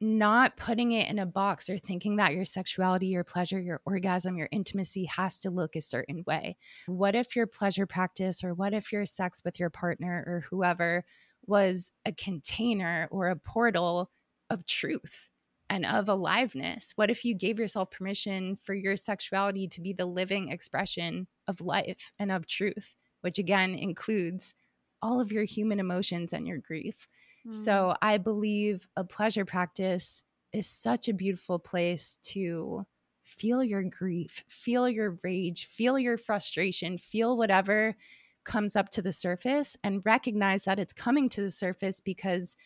not 0.01 0.57
putting 0.57 0.93
it 0.93 1.09
in 1.09 1.19
a 1.19 1.27
box 1.27 1.71
or 1.71 1.79
thinking 1.79 2.17
that 2.17 2.35
your 2.35 2.45
sexuality, 2.45 3.07
your 3.07 3.25
pleasure, 3.25 3.61
your 3.61 3.81
orgasm, 3.87 4.37
your 4.37 4.49
intimacy 4.53 5.05
has 5.07 5.39
to 5.41 5.51
look 5.51 5.77
a 5.77 5.81
certain 5.81 6.23
way. 6.27 6.57
What 6.87 7.15
if 7.15 7.35
your 7.35 7.47
pleasure 7.47 7.87
practice 7.87 8.45
or 8.45 8.53
what 8.53 8.75
if 8.75 8.93
your 8.93 9.07
sex 9.07 9.43
with 9.45 9.59
your 9.59 9.71
partner 9.71 10.25
or 10.27 10.41
whoever 10.51 11.05
was 11.49 11.91
a 12.05 12.13
container 12.13 13.09
or 13.11 13.29
a 13.29 13.37
portal 13.37 14.11
of 14.51 14.67
truth 14.67 15.31
and 15.71 15.85
of 15.87 16.09
aliveness? 16.09 16.93
What 16.97 17.11
if 17.11 17.25
you 17.25 17.35
gave 17.35 17.59
yourself 17.59 17.91
permission 17.91 18.57
for 18.63 18.75
your 18.75 18.97
sexuality 18.97 19.69
to 19.69 19.81
be 19.81 19.93
the 19.93 20.07
living 20.07 20.51
expression 20.51 21.27
of 21.47 21.61
life 21.61 22.13
and 22.19 22.31
of 22.31 22.47
truth, 22.47 22.95
which 23.23 23.39
again 23.39 23.75
includes 23.75 24.55
all 25.03 25.21
of 25.21 25.33
your 25.33 25.45
human 25.45 25.81
emotions 25.81 26.33
and 26.33 26.47
your 26.47 26.59
grief? 26.59 27.09
So 27.51 27.73
mm. 27.73 27.97
I 28.01 28.19
believe 28.19 28.89
a 28.97 29.05
pleasure 29.05 29.45
practice 29.45 30.23
is 30.53 30.67
such 30.67 31.09
a 31.09 31.15
beautiful 31.15 31.59
place 31.59 32.19
to 32.23 32.87
feel 33.23 33.65
your 33.65 33.83
grief, 33.83 34.45
feel 34.49 34.89
your 34.89 35.19
rage, 35.23 35.67
feel 35.67 35.99
your 35.99 36.17
frustration, 36.17 36.99
feel 36.99 37.37
whatever 37.37 37.97
comes 38.45 38.77
up 38.77 38.91
to 38.91 39.03
the 39.03 39.13
surface 39.13 39.77
and 39.83 40.05
recognize 40.05 40.65
that 40.65 40.79
it's 40.79 40.93
coming 40.93 41.29
to 41.31 41.43
the 41.43 41.51
surface 41.51 42.01
because 42.01 42.57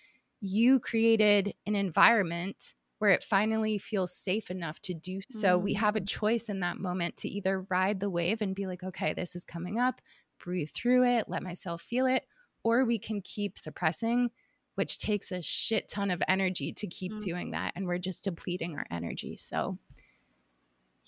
you 0.41 0.81
created 0.81 1.55
an 1.67 1.75
environment 1.75 2.75
where 2.99 3.11
it 3.11 3.23
finally 3.23 3.79
feels 3.79 4.13
safe 4.13 4.51
enough 4.51 4.81
to 4.83 4.95
do 4.95 5.21
so. 5.31 5.59
Mm. 5.59 5.63
We 5.63 5.75
have 5.75 5.97
a 5.97 6.01
mm. 6.01 6.09
choice 6.09 6.49
in 6.49 6.61
that 6.61 6.79
moment 6.79 7.17
to 7.19 7.29
either 7.29 7.67
ride 7.71 8.01
the 8.01 8.11
wave 8.11 8.43
and 8.43 8.55
be 8.55 8.67
like, 8.67 8.83
okay, 8.83 9.13
this 9.13 9.37
is 9.37 9.45
coming 9.45 9.79
up, 9.79 10.01
breathe 10.43 10.71
through 10.75 11.05
it, 11.05 11.29
let 11.29 11.43
myself 11.43 11.83
feel 11.83 12.07
it, 12.07 12.25
or 12.65 12.85
we 12.85 12.99
can 12.99 13.21
keep 13.21 13.59
suppressing 13.59 14.31
which 14.79 15.01
takes 15.01 15.33
a 15.33 15.43
shit 15.43 15.89
ton 15.89 16.09
of 16.09 16.23
energy 16.29 16.73
to 16.73 16.87
keep 16.87 17.13
mm. 17.13 17.21
doing 17.21 17.51
that. 17.51 17.73
And 17.75 17.85
we're 17.85 17.99
just 17.99 18.23
depleting 18.23 18.77
our 18.77 18.87
energy. 18.93 19.37
So, 19.37 19.77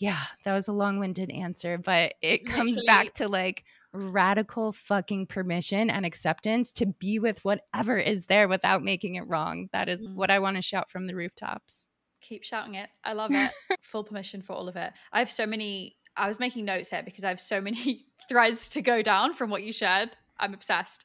yeah, 0.00 0.22
that 0.44 0.54
was 0.54 0.66
a 0.66 0.72
long 0.72 0.98
winded 0.98 1.30
answer, 1.30 1.76
but 1.76 2.14
it 2.22 2.46
comes 2.46 2.80
back 2.86 3.12
to 3.14 3.28
like 3.28 3.64
radical 3.92 4.72
fucking 4.72 5.26
permission 5.26 5.90
and 5.90 6.06
acceptance 6.06 6.72
to 6.72 6.86
be 6.86 7.18
with 7.18 7.44
whatever 7.44 7.98
is 7.98 8.24
there 8.24 8.48
without 8.48 8.82
making 8.82 9.16
it 9.16 9.28
wrong. 9.28 9.68
That 9.74 9.90
is 9.90 10.08
mm. 10.08 10.14
what 10.14 10.30
I 10.30 10.38
want 10.38 10.56
to 10.56 10.62
shout 10.62 10.90
from 10.90 11.06
the 11.06 11.14
rooftops. 11.14 11.86
Keep 12.22 12.44
shouting 12.44 12.76
it. 12.76 12.88
I 13.04 13.12
love 13.12 13.30
it. 13.34 13.50
Full 13.82 14.04
permission 14.04 14.40
for 14.40 14.54
all 14.54 14.68
of 14.68 14.76
it. 14.76 14.90
I 15.12 15.18
have 15.18 15.30
so 15.30 15.44
many, 15.44 15.98
I 16.16 16.28
was 16.28 16.40
making 16.40 16.64
notes 16.64 16.88
here 16.88 17.02
because 17.02 17.22
I 17.22 17.28
have 17.28 17.40
so 17.40 17.60
many 17.60 18.06
threads 18.28 18.70
to 18.70 18.80
go 18.80 19.02
down 19.02 19.34
from 19.34 19.50
what 19.50 19.64
you 19.64 19.72
shared. 19.72 20.16
I'm 20.38 20.54
obsessed. 20.54 21.04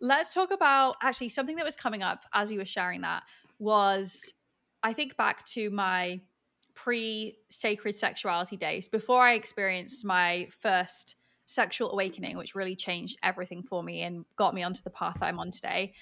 Let's 0.00 0.34
talk 0.34 0.50
about 0.50 0.96
actually 1.00 1.28
something 1.28 1.54
that 1.56 1.64
was 1.64 1.76
coming 1.76 2.02
up 2.02 2.24
as 2.34 2.50
you 2.50 2.58
were 2.58 2.64
sharing 2.64 3.02
that 3.02 3.22
was 3.60 4.34
I 4.82 4.94
think 4.94 5.16
back 5.16 5.44
to 5.50 5.70
my 5.70 6.20
pre 6.74 7.36
sacred 7.48 7.94
sexuality 7.94 8.56
days 8.56 8.88
before 8.88 9.22
I 9.22 9.34
experienced 9.34 10.04
my 10.04 10.48
first 10.60 11.16
sexual 11.46 11.92
awakening, 11.92 12.36
which 12.36 12.54
really 12.54 12.76
changed 12.76 13.18
everything 13.22 13.62
for 13.62 13.82
me 13.82 14.02
and 14.02 14.24
got 14.36 14.54
me 14.54 14.62
onto 14.62 14.82
the 14.82 14.90
path 14.90 15.18
I'm 15.20 15.38
on 15.38 15.50
today. 15.50 15.94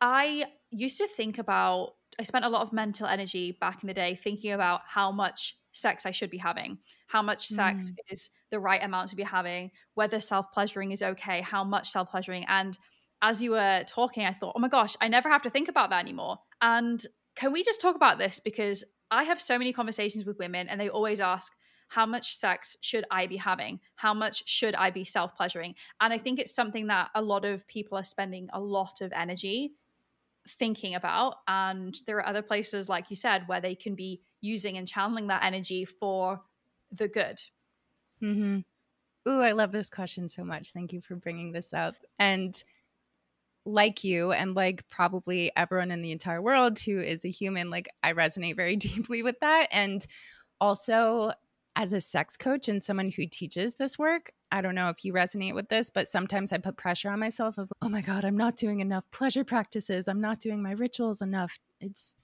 I 0.00 0.46
used 0.70 0.98
to 0.98 1.06
think 1.06 1.38
about, 1.38 1.94
I 2.18 2.22
spent 2.22 2.44
a 2.44 2.48
lot 2.48 2.62
of 2.62 2.72
mental 2.72 3.06
energy 3.06 3.56
back 3.60 3.82
in 3.82 3.86
the 3.86 3.94
day 3.94 4.14
thinking 4.14 4.52
about 4.52 4.80
how 4.86 5.12
much 5.12 5.56
sex 5.72 6.06
I 6.06 6.10
should 6.10 6.30
be 6.30 6.38
having, 6.38 6.78
how 7.06 7.22
much 7.22 7.46
sex 7.46 7.90
mm. 7.90 7.96
is 8.08 8.30
the 8.50 8.58
right 8.58 8.82
amount 8.82 9.10
to 9.10 9.16
be 9.16 9.22
having, 9.22 9.70
whether 9.94 10.20
self 10.20 10.50
pleasuring 10.52 10.92
is 10.92 11.02
okay, 11.02 11.42
how 11.42 11.64
much 11.64 11.90
self 11.90 12.10
pleasuring. 12.10 12.44
And 12.48 12.76
as 13.22 13.42
you 13.42 13.52
were 13.52 13.84
talking, 13.86 14.24
I 14.24 14.32
thought, 14.32 14.54
oh 14.56 14.60
my 14.60 14.68
gosh, 14.68 14.96
I 15.00 15.08
never 15.08 15.28
have 15.28 15.42
to 15.42 15.50
think 15.50 15.68
about 15.68 15.90
that 15.90 16.00
anymore. 16.00 16.38
And 16.62 17.04
can 17.36 17.52
we 17.52 17.62
just 17.62 17.80
talk 17.80 17.94
about 17.96 18.18
this? 18.18 18.40
Because 18.40 18.84
I 19.10 19.24
have 19.24 19.40
so 19.40 19.58
many 19.58 19.72
conversations 19.72 20.24
with 20.24 20.38
women 20.38 20.68
and 20.68 20.80
they 20.80 20.88
always 20.88 21.20
ask, 21.20 21.54
how 21.88 22.06
much 22.06 22.36
sex 22.36 22.76
should 22.80 23.04
I 23.10 23.26
be 23.26 23.36
having? 23.36 23.80
How 23.96 24.14
much 24.14 24.48
should 24.48 24.76
I 24.76 24.90
be 24.90 25.04
self 25.04 25.36
pleasuring? 25.36 25.74
And 26.00 26.12
I 26.12 26.18
think 26.18 26.38
it's 26.38 26.54
something 26.54 26.86
that 26.86 27.10
a 27.16 27.22
lot 27.22 27.44
of 27.44 27.66
people 27.66 27.98
are 27.98 28.04
spending 28.04 28.48
a 28.52 28.60
lot 28.60 29.00
of 29.00 29.12
energy 29.12 29.72
thinking 30.48 30.94
about. 30.94 31.36
And 31.48 31.96
there 32.06 32.16
are 32.18 32.26
other 32.26 32.42
places, 32.42 32.88
like 32.88 33.10
you 33.10 33.16
said, 33.16 33.48
where 33.48 33.60
they 33.60 33.74
can 33.74 33.96
be 33.96 34.20
using 34.40 34.76
and 34.76 34.86
channeling 34.86 35.26
that 35.26 35.42
energy 35.42 35.84
for 35.84 36.40
the 36.92 37.08
good. 37.08 37.40
Mm-hmm. 38.22 38.60
Ooh, 39.28 39.40
I 39.40 39.52
love 39.52 39.72
this 39.72 39.90
question 39.90 40.28
so 40.28 40.44
much. 40.44 40.72
Thank 40.72 40.92
you 40.92 41.00
for 41.00 41.16
bringing 41.16 41.52
this 41.52 41.74
up. 41.74 41.96
And 42.20 42.62
like 43.64 44.04
you 44.04 44.32
and 44.32 44.54
like 44.54 44.88
probably 44.88 45.52
everyone 45.56 45.90
in 45.90 46.02
the 46.02 46.12
entire 46.12 46.40
world 46.40 46.78
who 46.78 46.98
is 46.98 47.24
a 47.24 47.28
human, 47.28 47.70
like 47.70 47.88
I 48.02 48.12
resonate 48.12 48.56
very 48.56 48.76
deeply 48.76 49.22
with 49.22 49.38
that. 49.40 49.68
And 49.70 50.06
also, 50.60 51.32
as 51.76 51.92
a 51.92 52.00
sex 52.00 52.36
coach 52.36 52.68
and 52.68 52.82
someone 52.82 53.10
who 53.10 53.26
teaches 53.26 53.74
this 53.74 53.98
work, 53.98 54.32
I 54.50 54.60
don't 54.60 54.74
know 54.74 54.88
if 54.88 55.04
you 55.04 55.12
resonate 55.12 55.54
with 55.54 55.68
this, 55.68 55.88
but 55.88 56.08
sometimes 56.08 56.52
I 56.52 56.58
put 56.58 56.76
pressure 56.76 57.10
on 57.10 57.20
myself 57.20 57.58
of, 57.58 57.70
oh 57.80 57.88
my 57.88 58.00
God, 58.00 58.24
I'm 58.24 58.36
not 58.36 58.56
doing 58.56 58.80
enough 58.80 59.04
pleasure 59.12 59.44
practices. 59.44 60.08
I'm 60.08 60.20
not 60.20 60.40
doing 60.40 60.62
my 60.62 60.72
rituals 60.72 61.22
enough. 61.22 61.58
It's 61.80 62.16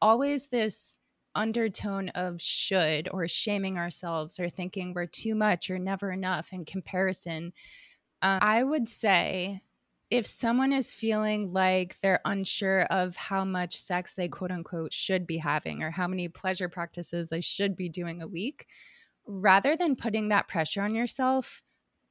always 0.00 0.46
this 0.46 0.98
undertone 1.34 2.08
of 2.10 2.40
should 2.40 3.08
or 3.12 3.28
shaming 3.28 3.76
ourselves 3.76 4.38
or 4.40 4.48
thinking 4.48 4.94
we're 4.94 5.06
too 5.06 5.34
much 5.34 5.68
or 5.70 5.78
never 5.78 6.10
enough 6.10 6.52
in 6.52 6.64
comparison. 6.64 7.52
Um, 8.22 8.38
I 8.40 8.62
would 8.62 8.88
say 8.88 9.60
if 10.14 10.26
someone 10.26 10.72
is 10.72 10.92
feeling 10.92 11.50
like 11.50 11.98
they're 12.00 12.20
unsure 12.24 12.82
of 12.82 13.16
how 13.16 13.44
much 13.44 13.76
sex 13.76 14.14
they 14.14 14.28
quote 14.28 14.52
unquote 14.52 14.92
should 14.92 15.26
be 15.26 15.38
having 15.38 15.82
or 15.82 15.90
how 15.90 16.06
many 16.06 16.28
pleasure 16.28 16.68
practices 16.68 17.28
they 17.28 17.40
should 17.40 17.74
be 17.74 17.88
doing 17.88 18.22
a 18.22 18.28
week, 18.28 18.68
rather 19.26 19.76
than 19.76 19.96
putting 19.96 20.28
that 20.28 20.46
pressure 20.46 20.82
on 20.82 20.94
yourself, 20.94 21.60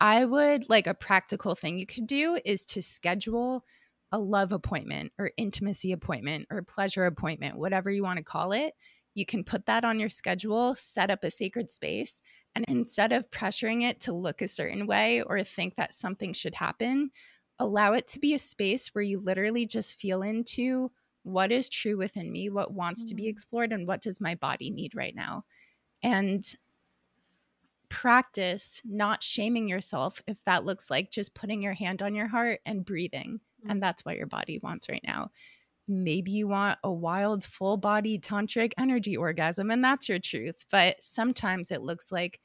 I 0.01 0.25
would 0.25 0.69
like 0.69 0.85
a 0.85 0.93
practical 0.93 1.55
thing 1.55 1.79
you 1.79 1.85
could 1.85 2.05
do 2.05 2.37
is 2.43 2.65
to 2.65 2.81
schedule 2.81 3.63
a 4.11 4.19
love 4.19 4.51
appointment 4.51 5.13
or 5.17 5.31
intimacy 5.37 5.93
appointment 5.93 6.47
or 6.51 6.61
pleasure 6.61 7.05
appointment, 7.05 7.57
whatever 7.57 7.89
you 7.89 8.03
want 8.03 8.17
to 8.17 8.23
call 8.23 8.51
it. 8.51 8.73
You 9.13 9.25
can 9.25 9.45
put 9.45 9.67
that 9.67 9.85
on 9.85 10.01
your 10.01 10.09
schedule, 10.09 10.75
set 10.75 11.09
up 11.09 11.23
a 11.23 11.31
sacred 11.31 11.71
space, 11.71 12.21
and 12.53 12.65
instead 12.67 13.13
of 13.13 13.31
pressuring 13.31 13.89
it 13.89 14.01
to 14.01 14.11
look 14.11 14.41
a 14.41 14.47
certain 14.49 14.87
way 14.87 15.21
or 15.21 15.41
think 15.45 15.77
that 15.77 15.93
something 15.93 16.33
should 16.33 16.55
happen, 16.55 17.11
allow 17.63 17.93
it 17.93 18.07
to 18.09 18.19
be 18.19 18.33
a 18.33 18.39
space 18.39 18.89
where 18.93 19.03
you 19.03 19.19
literally 19.19 19.65
just 19.65 19.99
feel 19.99 20.21
into 20.21 20.91
what 21.23 21.51
is 21.51 21.69
true 21.69 21.97
within 21.97 22.31
me, 22.31 22.49
what 22.49 22.73
wants 22.73 23.03
mm. 23.03 23.09
to 23.09 23.15
be 23.15 23.23
mm. 23.23 23.29
explored, 23.29 23.71
and 23.71 23.87
what 23.87 24.01
does 24.01 24.21
my 24.21 24.35
body 24.35 24.69
need 24.69 24.93
right 24.95 25.15
now. 25.15 25.45
And 26.01 26.45
practice 27.89 28.81
not 28.83 29.23
shaming 29.23 29.67
yourself 29.67 30.21
if 30.27 30.37
that 30.45 30.65
looks 30.65 30.89
like 30.89 31.11
just 31.11 31.35
putting 31.35 31.61
your 31.61 31.73
hand 31.73 32.01
on 32.01 32.15
your 32.15 32.27
heart 32.27 32.59
and 32.65 32.83
breathing. 32.83 33.39
Mm. 33.65 33.71
And 33.71 33.83
that's 33.83 34.03
what 34.03 34.17
your 34.17 34.27
body 34.27 34.59
wants 34.61 34.89
right 34.89 35.03
now. 35.05 35.31
Maybe 35.87 36.31
you 36.31 36.47
want 36.47 36.79
a 36.83 36.91
wild, 36.91 37.43
full 37.43 37.77
body 37.77 38.17
tantric 38.17 38.71
energy 38.77 39.17
orgasm, 39.17 39.69
and 39.69 39.83
that's 39.83 40.07
your 40.07 40.19
truth. 40.19 40.65
But 40.71 41.03
sometimes 41.03 41.71
it 41.71 41.81
looks 41.81 42.11
like 42.11 42.39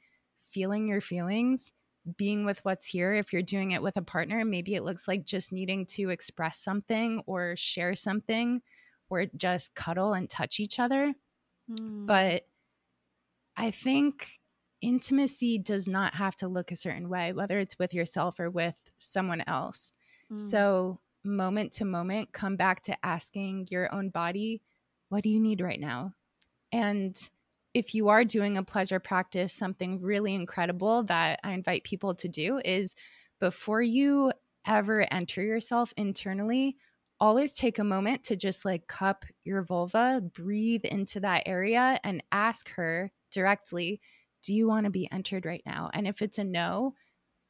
feeling 0.49 0.87
your 0.87 1.01
feelings, 1.01 1.71
being 2.17 2.45
with 2.45 2.59
what's 2.63 2.85
here. 2.85 3.13
If 3.13 3.33
you're 3.33 3.41
doing 3.41 3.71
it 3.71 3.83
with 3.83 3.97
a 3.97 4.01
partner, 4.01 4.45
maybe 4.45 4.75
it 4.75 4.83
looks 4.83 5.07
like 5.07 5.25
just 5.25 5.51
needing 5.51 5.85
to 5.87 6.09
express 6.09 6.57
something 6.57 7.21
or 7.25 7.55
share 7.55 7.95
something 7.95 8.61
or 9.09 9.25
just 9.35 9.75
cuddle 9.75 10.13
and 10.13 10.29
touch 10.29 10.59
each 10.59 10.79
other. 10.79 11.13
Mm. 11.69 12.05
But 12.05 12.43
I 13.57 13.71
think 13.71 14.27
intimacy 14.81 15.57
does 15.57 15.87
not 15.87 16.15
have 16.15 16.35
to 16.37 16.47
look 16.47 16.71
a 16.71 16.75
certain 16.75 17.09
way, 17.09 17.33
whether 17.33 17.59
it's 17.59 17.77
with 17.77 17.93
yourself 17.93 18.39
or 18.39 18.49
with 18.49 18.77
someone 18.97 19.43
else. 19.47 19.91
Mm. 20.31 20.39
So, 20.39 20.99
moment 21.25 21.73
to 21.73 21.85
moment, 21.85 22.31
come 22.31 22.55
back 22.55 22.81
to 22.83 23.05
asking 23.05 23.67
your 23.69 23.93
own 23.93 24.09
body, 24.09 24.61
what 25.09 25.23
do 25.23 25.29
you 25.29 25.39
need 25.39 25.59
right 25.59 25.79
now? 25.79 26.13
And 26.71 27.29
if 27.73 27.93
you 27.93 28.09
are 28.09 28.23
doing 28.23 28.57
a 28.57 28.63
pleasure 28.63 28.99
practice, 28.99 29.53
something 29.53 30.01
really 30.01 30.33
incredible 30.33 31.03
that 31.03 31.39
I 31.43 31.53
invite 31.53 31.83
people 31.83 32.15
to 32.15 32.27
do 32.27 32.59
is 32.63 32.95
before 33.39 33.81
you 33.81 34.31
ever 34.65 35.05
enter 35.13 35.41
yourself 35.41 35.93
internally, 35.95 36.77
always 37.19 37.53
take 37.53 37.79
a 37.79 37.83
moment 37.83 38.23
to 38.23 38.35
just 38.35 38.65
like 38.65 38.87
cup 38.87 39.25
your 39.43 39.63
vulva, 39.63 40.21
breathe 40.33 40.85
into 40.85 41.19
that 41.19 41.43
area, 41.45 41.99
and 42.03 42.23
ask 42.31 42.69
her 42.71 43.11
directly, 43.31 44.01
Do 44.43 44.53
you 44.53 44.67
want 44.67 44.85
to 44.85 44.91
be 44.91 45.09
entered 45.11 45.45
right 45.45 45.63
now? 45.65 45.89
And 45.93 46.07
if 46.07 46.21
it's 46.21 46.39
a 46.39 46.43
no, 46.43 46.93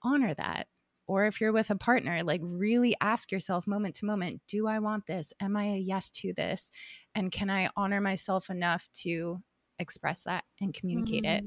honor 0.04 0.34
that. 0.34 0.68
Or 1.08 1.26
if 1.26 1.42
you're 1.42 1.54
with 1.54 1.72
a 1.72 1.76
partner, 1.76 2.24
like 2.24 2.42
really 2.44 2.96
ask 3.02 3.32
yourself 3.32 3.66
moment 3.66 3.96
to 3.96 4.06
moment, 4.06 4.42
Do 4.48 4.68
I 4.68 4.80
want 4.80 5.08
this? 5.08 5.34
Am 5.40 5.56
I 5.56 5.66
a 5.66 5.78
yes 5.78 6.10
to 6.12 6.34
this? 6.34 6.72
And 7.16 7.32
can 7.32 7.50
I 7.50 7.70
honor 7.76 8.02
myself 8.02 8.50
enough 8.50 8.88
to 9.02 9.40
express 9.80 10.24
that 10.24 10.44
and 10.60 10.74
communicate 10.74 11.24
mm. 11.24 11.38
it? 11.38 11.44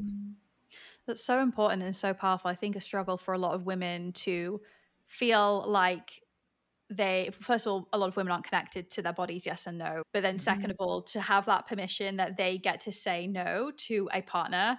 That's 1.06 1.24
so 1.24 1.40
important 1.40 1.82
and 1.82 1.94
so 1.94 2.14
powerful. 2.14 2.50
I 2.50 2.54
think 2.54 2.76
a 2.76 2.80
struggle 2.80 3.18
for 3.18 3.34
a 3.34 3.38
lot 3.38 3.54
of 3.54 3.66
women 3.66 4.12
to 4.12 4.60
feel 5.06 5.64
like 5.66 6.22
they 6.96 7.30
first 7.40 7.66
of 7.66 7.72
all 7.72 7.88
a 7.92 7.98
lot 7.98 8.08
of 8.08 8.16
women 8.16 8.32
aren't 8.32 8.44
connected 8.44 8.90
to 8.90 9.02
their 9.02 9.12
bodies 9.12 9.46
yes 9.46 9.66
and 9.66 9.78
no 9.78 10.02
but 10.12 10.22
then 10.22 10.38
second 10.38 10.64
mm-hmm. 10.64 10.70
of 10.72 10.76
all 10.80 11.02
to 11.02 11.20
have 11.20 11.46
that 11.46 11.66
permission 11.66 12.16
that 12.16 12.36
they 12.36 12.58
get 12.58 12.80
to 12.80 12.92
say 12.92 13.26
no 13.26 13.70
to 13.76 14.08
a 14.12 14.20
partner 14.22 14.78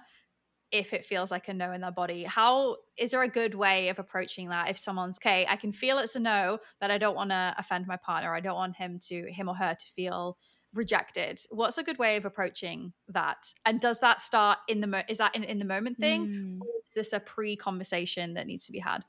if 0.70 0.92
it 0.92 1.04
feels 1.04 1.30
like 1.30 1.48
a 1.48 1.54
no 1.54 1.72
in 1.72 1.80
their 1.80 1.92
body 1.92 2.24
how 2.24 2.76
is 2.96 3.10
there 3.10 3.22
a 3.22 3.28
good 3.28 3.54
way 3.54 3.88
of 3.88 3.98
approaching 3.98 4.48
that 4.48 4.68
if 4.68 4.78
someone's 4.78 5.18
okay 5.18 5.46
i 5.48 5.56
can 5.56 5.72
feel 5.72 5.98
it's 5.98 6.16
a 6.16 6.20
no 6.20 6.58
but 6.80 6.90
i 6.90 6.98
don't 6.98 7.16
want 7.16 7.30
to 7.30 7.54
offend 7.58 7.86
my 7.86 7.96
partner 7.96 8.34
i 8.34 8.40
don't 8.40 8.56
want 8.56 8.76
him 8.76 8.98
to 8.98 9.30
him 9.30 9.48
or 9.48 9.54
her 9.54 9.74
to 9.78 9.86
feel 9.94 10.36
rejected. 10.74 11.40
What's 11.50 11.78
a 11.78 11.82
good 11.82 11.98
way 11.98 12.16
of 12.16 12.24
approaching 12.24 12.92
that? 13.08 13.52
And 13.64 13.80
does 13.80 14.00
that 14.00 14.20
start 14.20 14.58
in 14.68 14.80
the 14.80 14.86
mo- 14.86 15.02
is 15.08 15.18
that 15.18 15.34
in, 15.34 15.44
in 15.44 15.58
the 15.58 15.64
moment 15.64 15.98
thing? 15.98 16.26
Mm. 16.26 16.60
or 16.60 16.68
is 16.86 16.94
this 16.94 17.12
a 17.12 17.20
pre-conversation 17.20 18.34
that 18.34 18.46
needs 18.46 18.66
to 18.66 18.72
be 18.72 18.80
had 18.80 19.04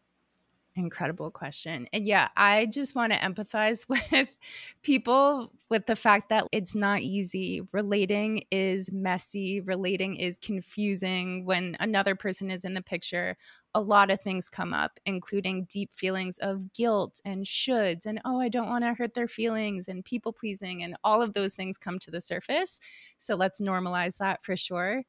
Incredible 0.77 1.31
question. 1.31 1.88
And 1.93 2.05
yeah, 2.05 2.27
I 2.35 2.65
just 2.65 2.95
want 2.95 3.13
to 3.13 3.19
empathize 3.19 3.88
with 4.11 4.35
people 4.81 5.53
with 5.69 5.85
the 5.85 5.95
fact 5.95 6.27
that 6.27 6.47
it's 6.51 6.75
not 6.75 6.99
easy. 6.99 7.61
Relating 7.71 8.43
is 8.51 8.91
messy, 8.91 9.61
relating 9.61 10.17
is 10.17 10.38
confusing. 10.38 11.45
When 11.45 11.77
another 11.79 12.13
person 12.13 12.51
is 12.51 12.65
in 12.65 12.73
the 12.73 12.81
picture, 12.81 13.38
a 13.73 13.79
lot 13.79 14.11
of 14.11 14.19
things 14.19 14.49
come 14.49 14.73
up, 14.73 14.99
including 15.05 15.63
deep 15.69 15.93
feelings 15.93 16.38
of 16.39 16.73
guilt 16.73 17.21
and 17.23 17.45
shoulds, 17.45 18.05
and 18.05 18.19
oh, 18.25 18.41
I 18.41 18.49
don't 18.49 18.67
want 18.67 18.83
to 18.83 18.93
hurt 18.95 19.13
their 19.13 19.29
feelings, 19.29 19.88
and 19.88 20.03
people 20.03 20.33
pleasing, 20.33 20.83
and 20.83 20.97
all 21.05 21.21
of 21.21 21.33
those 21.35 21.53
things 21.53 21.77
come 21.77 21.99
to 21.99 22.11
the 22.11 22.19
surface. 22.19 22.81
So 23.17 23.35
let's 23.35 23.61
normalize 23.61 24.17
that 24.17 24.43
for 24.43 24.57
sure. 24.57 25.03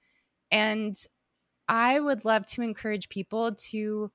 And 0.50 0.96
I 1.68 2.00
would 2.00 2.24
love 2.24 2.46
to 2.46 2.62
encourage 2.62 3.08
people 3.08 3.54
to 3.70 4.10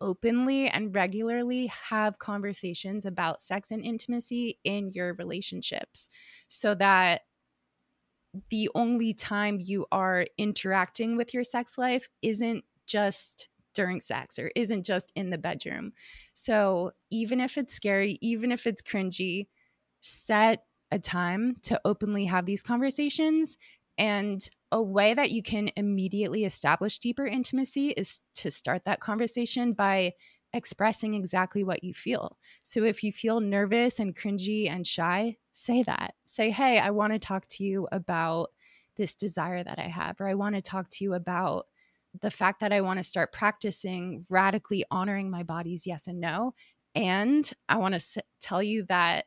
openly 0.00 0.68
and 0.68 0.94
regularly 0.94 1.66
have 1.66 2.18
conversations 2.18 3.04
about 3.04 3.42
sex 3.42 3.70
and 3.70 3.84
intimacy 3.84 4.58
in 4.64 4.90
your 4.90 5.14
relationships 5.14 6.08
so 6.48 6.74
that 6.74 7.22
the 8.50 8.68
only 8.74 9.14
time 9.14 9.58
you 9.60 9.86
are 9.90 10.26
interacting 10.36 11.16
with 11.16 11.32
your 11.32 11.44
sex 11.44 11.78
life 11.78 12.08
isn't 12.22 12.64
just 12.86 13.48
during 13.74 14.00
sex 14.00 14.38
or 14.38 14.50
isn't 14.56 14.84
just 14.84 15.12
in 15.14 15.30
the 15.30 15.38
bedroom. 15.38 15.92
So, 16.32 16.92
even 17.10 17.40
if 17.40 17.58
it's 17.58 17.74
scary, 17.74 18.18
even 18.20 18.52
if 18.52 18.66
it's 18.66 18.82
cringy, 18.82 19.46
set 20.00 20.64
a 20.90 20.98
time 20.98 21.56
to 21.62 21.80
openly 21.84 22.24
have 22.26 22.46
these 22.46 22.62
conversations 22.62 23.56
and 23.98 24.48
a 24.72 24.82
way 24.82 25.14
that 25.14 25.30
you 25.30 25.42
can 25.42 25.70
immediately 25.76 26.44
establish 26.44 26.98
deeper 26.98 27.24
intimacy 27.24 27.90
is 27.90 28.20
to 28.34 28.50
start 28.50 28.84
that 28.84 29.00
conversation 29.00 29.72
by 29.72 30.12
expressing 30.52 31.14
exactly 31.14 31.62
what 31.62 31.84
you 31.84 31.92
feel. 31.92 32.38
So 32.62 32.82
if 32.84 33.02
you 33.04 33.12
feel 33.12 33.40
nervous 33.40 33.98
and 34.00 34.16
cringy 34.16 34.68
and 34.68 34.86
shy, 34.86 35.36
say 35.52 35.82
that. 35.84 36.14
Say, 36.24 36.50
hey, 36.50 36.78
I 36.78 36.90
want 36.90 37.12
to 37.12 37.18
talk 37.18 37.46
to 37.48 37.64
you 37.64 37.86
about 37.92 38.50
this 38.96 39.14
desire 39.14 39.62
that 39.62 39.78
I 39.78 39.88
have, 39.88 40.20
or 40.20 40.26
I 40.26 40.34
want 40.34 40.54
to 40.54 40.62
talk 40.62 40.88
to 40.90 41.04
you 41.04 41.14
about 41.14 41.66
the 42.20 42.30
fact 42.30 42.60
that 42.60 42.72
I 42.72 42.80
want 42.80 42.98
to 42.98 43.02
start 43.02 43.32
practicing 43.32 44.24
radically 44.30 44.84
honoring 44.90 45.30
my 45.30 45.42
body's 45.42 45.86
yes 45.86 46.06
and 46.06 46.18
no. 46.20 46.54
And 46.94 47.50
I 47.68 47.76
want 47.76 47.92
to 47.92 47.96
s- 47.96 48.18
tell 48.40 48.62
you 48.62 48.84
that 48.84 49.26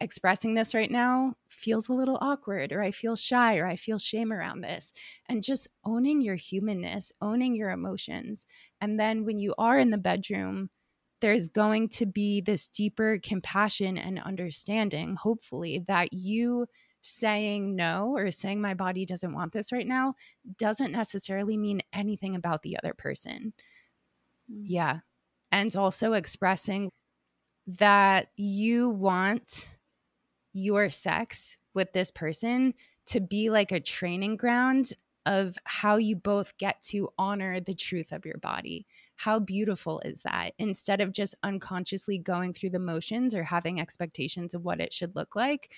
expressing 0.00 0.54
this 0.54 0.74
right 0.74 0.90
now 0.90 1.34
feels 1.48 1.88
a 1.88 1.92
little 1.92 2.18
awkward, 2.20 2.72
or 2.72 2.82
I 2.82 2.90
feel 2.90 3.16
shy, 3.16 3.58
or 3.58 3.66
I 3.66 3.76
feel 3.76 3.98
shame 3.98 4.32
around 4.32 4.62
this. 4.62 4.92
And 5.28 5.42
just 5.42 5.68
owning 5.84 6.20
your 6.20 6.36
humanness, 6.36 7.12
owning 7.20 7.54
your 7.54 7.70
emotions. 7.70 8.46
And 8.80 8.98
then 8.98 9.24
when 9.24 9.38
you 9.38 9.54
are 9.58 9.78
in 9.78 9.90
the 9.90 9.98
bedroom, 9.98 10.70
there's 11.20 11.48
going 11.48 11.90
to 11.90 12.06
be 12.06 12.40
this 12.40 12.68
deeper 12.68 13.18
compassion 13.22 13.98
and 13.98 14.18
understanding, 14.18 15.16
hopefully, 15.16 15.84
that 15.86 16.12
you 16.12 16.66
saying 17.02 17.76
no 17.76 18.14
or 18.16 18.30
saying 18.30 18.60
my 18.60 18.74
body 18.74 19.06
doesn't 19.06 19.32
want 19.32 19.52
this 19.52 19.72
right 19.72 19.86
now 19.86 20.14
doesn't 20.58 20.92
necessarily 20.92 21.56
mean 21.56 21.80
anything 21.92 22.34
about 22.34 22.62
the 22.62 22.76
other 22.78 22.94
person. 22.94 23.52
Mm. 24.50 24.62
Yeah. 24.64 24.98
And 25.52 25.74
also 25.76 26.12
expressing 26.12 26.90
that 27.66 28.28
you 28.36 28.90
want 28.90 29.76
your 30.52 30.90
sex 30.90 31.58
with 31.74 31.92
this 31.92 32.10
person 32.10 32.74
to 33.06 33.20
be 33.20 33.50
like 33.50 33.72
a 33.72 33.80
training 33.80 34.36
ground 34.36 34.92
of 35.26 35.56
how 35.64 35.96
you 35.96 36.16
both 36.16 36.56
get 36.58 36.80
to 36.82 37.08
honor 37.18 37.60
the 37.60 37.74
truth 37.74 38.10
of 38.10 38.24
your 38.24 38.38
body. 38.38 38.86
How 39.16 39.38
beautiful 39.38 40.00
is 40.04 40.22
that? 40.22 40.54
Instead 40.58 41.00
of 41.00 41.12
just 41.12 41.34
unconsciously 41.42 42.18
going 42.18 42.54
through 42.54 42.70
the 42.70 42.78
motions 42.78 43.34
or 43.34 43.44
having 43.44 43.80
expectations 43.80 44.54
of 44.54 44.64
what 44.64 44.80
it 44.80 44.92
should 44.92 45.14
look 45.14 45.36
like, 45.36 45.72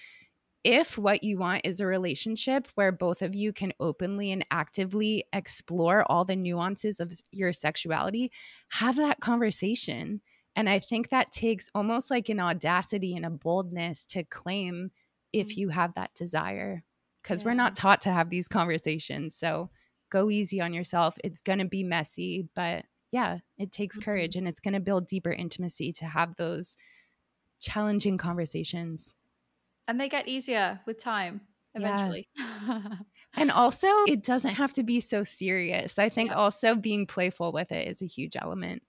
if 0.65 0.97
what 0.97 1.25
you 1.25 1.39
want 1.39 1.67
is 1.67 1.81
a 1.81 1.87
relationship 1.87 2.69
where 2.77 2.93
both 2.93 3.21
of 3.21 3.35
you 3.35 3.53
can 3.53 3.73
openly 3.81 4.31
and 4.31 4.47
actively 4.53 5.25
explore 5.33 6.05
all 6.11 6.25
the 6.25 6.37
nuances 6.37 7.01
of 7.01 7.13
your 7.33 7.53
sexuality, 7.53 8.31
have 8.69 8.95
that 8.97 9.19
conversation 9.21 10.21
and 10.55 10.69
I 10.69 10.79
think 10.79 11.09
that 11.09 11.33
takes 11.33 11.71
almost 11.75 12.11
like 12.11 12.29
an 12.29 12.41
audacity 12.41 13.17
and 13.17 13.25
a 13.25 13.31
boldness 13.31 14.05
to 14.07 14.25
claim 14.25 14.91
if 15.33 15.49
mm. 15.49 15.57
you 15.57 15.69
have 15.71 15.95
that 15.95 16.15
desire, 16.15 16.85
because 17.23 17.43
yeah. 17.43 17.47
we're 17.47 17.55
not 17.55 17.77
taught 17.77 18.03
to 18.03 18.11
have 18.11 18.31
these 18.31 18.49
conversations. 18.49 19.35
So 19.35 19.71
go 20.11 20.29
easy 20.29 20.61
on 20.61 20.75
yourself. 20.75 21.17
It's 21.25 21.41
going 21.41 21.59
to 21.59 21.65
be 21.65 21.85
messy, 21.85 22.49
but 22.55 22.85
yeah, 23.13 23.39
it 23.59 23.73
takes 23.73 23.97
mm-hmm. 23.97 24.05
courage 24.05 24.37
and 24.37 24.47
it's 24.47 24.61
going 24.61 24.75
to 24.75 24.81
build 24.81 25.07
deeper 25.07 25.33
intimacy 25.33 25.93
to 25.93 26.05
have 26.05 26.37
those 26.37 26.77
challenging 27.61 28.19
conversations. 28.19 29.15
And 29.89 30.01
they 30.01 30.09
get 30.09 30.29
easier 30.29 30.81
with 30.87 31.03
time 31.03 31.43
eventually. 31.75 32.29
Yeah. 32.37 32.89
and 33.37 33.51
also, 33.51 33.89
it 34.07 34.23
doesn't 34.23 34.55
have 34.55 34.73
to 34.75 34.83
be 34.83 35.01
so 35.01 35.25
serious. 35.25 35.99
I 35.99 36.09
think 36.09 36.31
yeah. 36.31 36.37
also 36.37 36.75
being 36.75 37.07
playful 37.07 37.53
with 37.53 37.73
it 37.73 37.89
is 37.89 38.03
a 38.03 38.07
huge 38.07 38.37
element. 38.37 38.83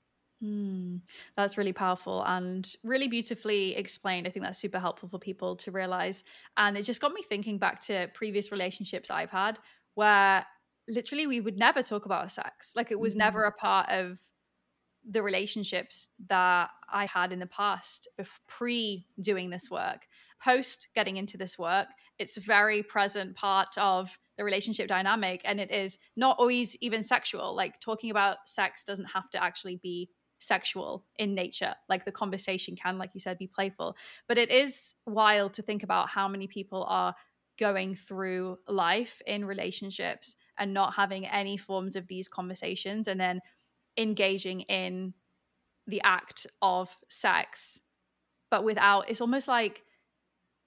Mm, 0.43 0.99
that's 1.37 1.57
really 1.57 1.73
powerful 1.73 2.23
and 2.23 2.75
really 2.83 3.07
beautifully 3.07 3.75
explained. 3.75 4.27
I 4.27 4.29
think 4.29 4.43
that's 4.43 4.59
super 4.59 4.79
helpful 4.79 5.07
for 5.07 5.19
people 5.19 5.55
to 5.57 5.71
realize. 5.71 6.23
And 6.57 6.75
it 6.77 6.83
just 6.83 7.01
got 7.01 7.13
me 7.13 7.23
thinking 7.23 7.59
back 7.59 7.79
to 7.81 8.09
previous 8.13 8.51
relationships 8.51 9.09
I've 9.09 9.29
had 9.29 9.57
where 9.95 10.45
literally 10.87 11.27
we 11.27 11.39
would 11.39 11.57
never 11.57 11.81
talk 11.81 12.05
about 12.05 12.31
sex. 12.31 12.73
Like 12.75 12.91
it 12.91 12.99
was 12.99 13.13
mm-hmm. 13.13 13.19
never 13.19 13.43
a 13.45 13.51
part 13.51 13.89
of 13.89 14.17
the 15.09 15.23
relationships 15.23 16.09
that 16.27 16.69
I 16.91 17.05
had 17.05 17.31
in 17.31 17.39
the 17.39 17.47
past 17.47 18.07
pre 18.47 19.05
doing 19.19 19.49
this 19.49 19.69
work. 19.69 20.07
post 20.43 20.89
getting 20.93 21.15
into 21.15 21.37
this 21.37 21.57
work, 21.57 21.87
it's 22.19 22.35
a 22.35 22.41
very 22.41 22.83
present 22.83 23.35
part 23.35 23.77
of 23.77 24.17
the 24.37 24.43
relationship 24.43 24.89
dynamic. 24.89 25.41
And 25.45 25.59
it 25.61 25.71
is 25.71 25.99
not 26.17 26.37
always 26.37 26.75
even 26.81 27.03
sexual. 27.03 27.55
Like 27.55 27.79
talking 27.79 28.11
about 28.11 28.49
sex 28.49 28.83
doesn't 28.83 29.11
have 29.11 29.29
to 29.29 29.41
actually 29.41 29.77
be 29.77 30.09
sexual 30.43 31.05
in 31.17 31.33
nature. 31.33 31.75
Like 31.89 32.05
the 32.05 32.11
conversation 32.11 32.75
can, 32.75 32.97
like 32.97 33.13
you 33.13 33.19
said, 33.19 33.37
be 33.37 33.47
playful. 33.47 33.95
But 34.27 34.37
it 34.37 34.51
is 34.51 34.95
wild 35.05 35.53
to 35.53 35.61
think 35.61 35.83
about 35.83 36.09
how 36.09 36.27
many 36.27 36.47
people 36.47 36.85
are 36.87 37.15
going 37.59 37.95
through 37.95 38.57
life 38.67 39.21
in 39.27 39.45
relationships 39.45 40.35
and 40.57 40.73
not 40.73 40.93
having 40.95 41.27
any 41.27 41.57
forms 41.57 41.95
of 41.95 42.07
these 42.07 42.27
conversations 42.27 43.07
and 43.07 43.19
then 43.19 43.39
engaging 43.97 44.61
in 44.61 45.13
the 45.87 46.01
act 46.03 46.47
of 46.61 46.97
sex 47.09 47.79
but 48.49 48.63
without 48.63 49.09
it's 49.09 49.21
almost 49.21 49.47
like 49.47 49.83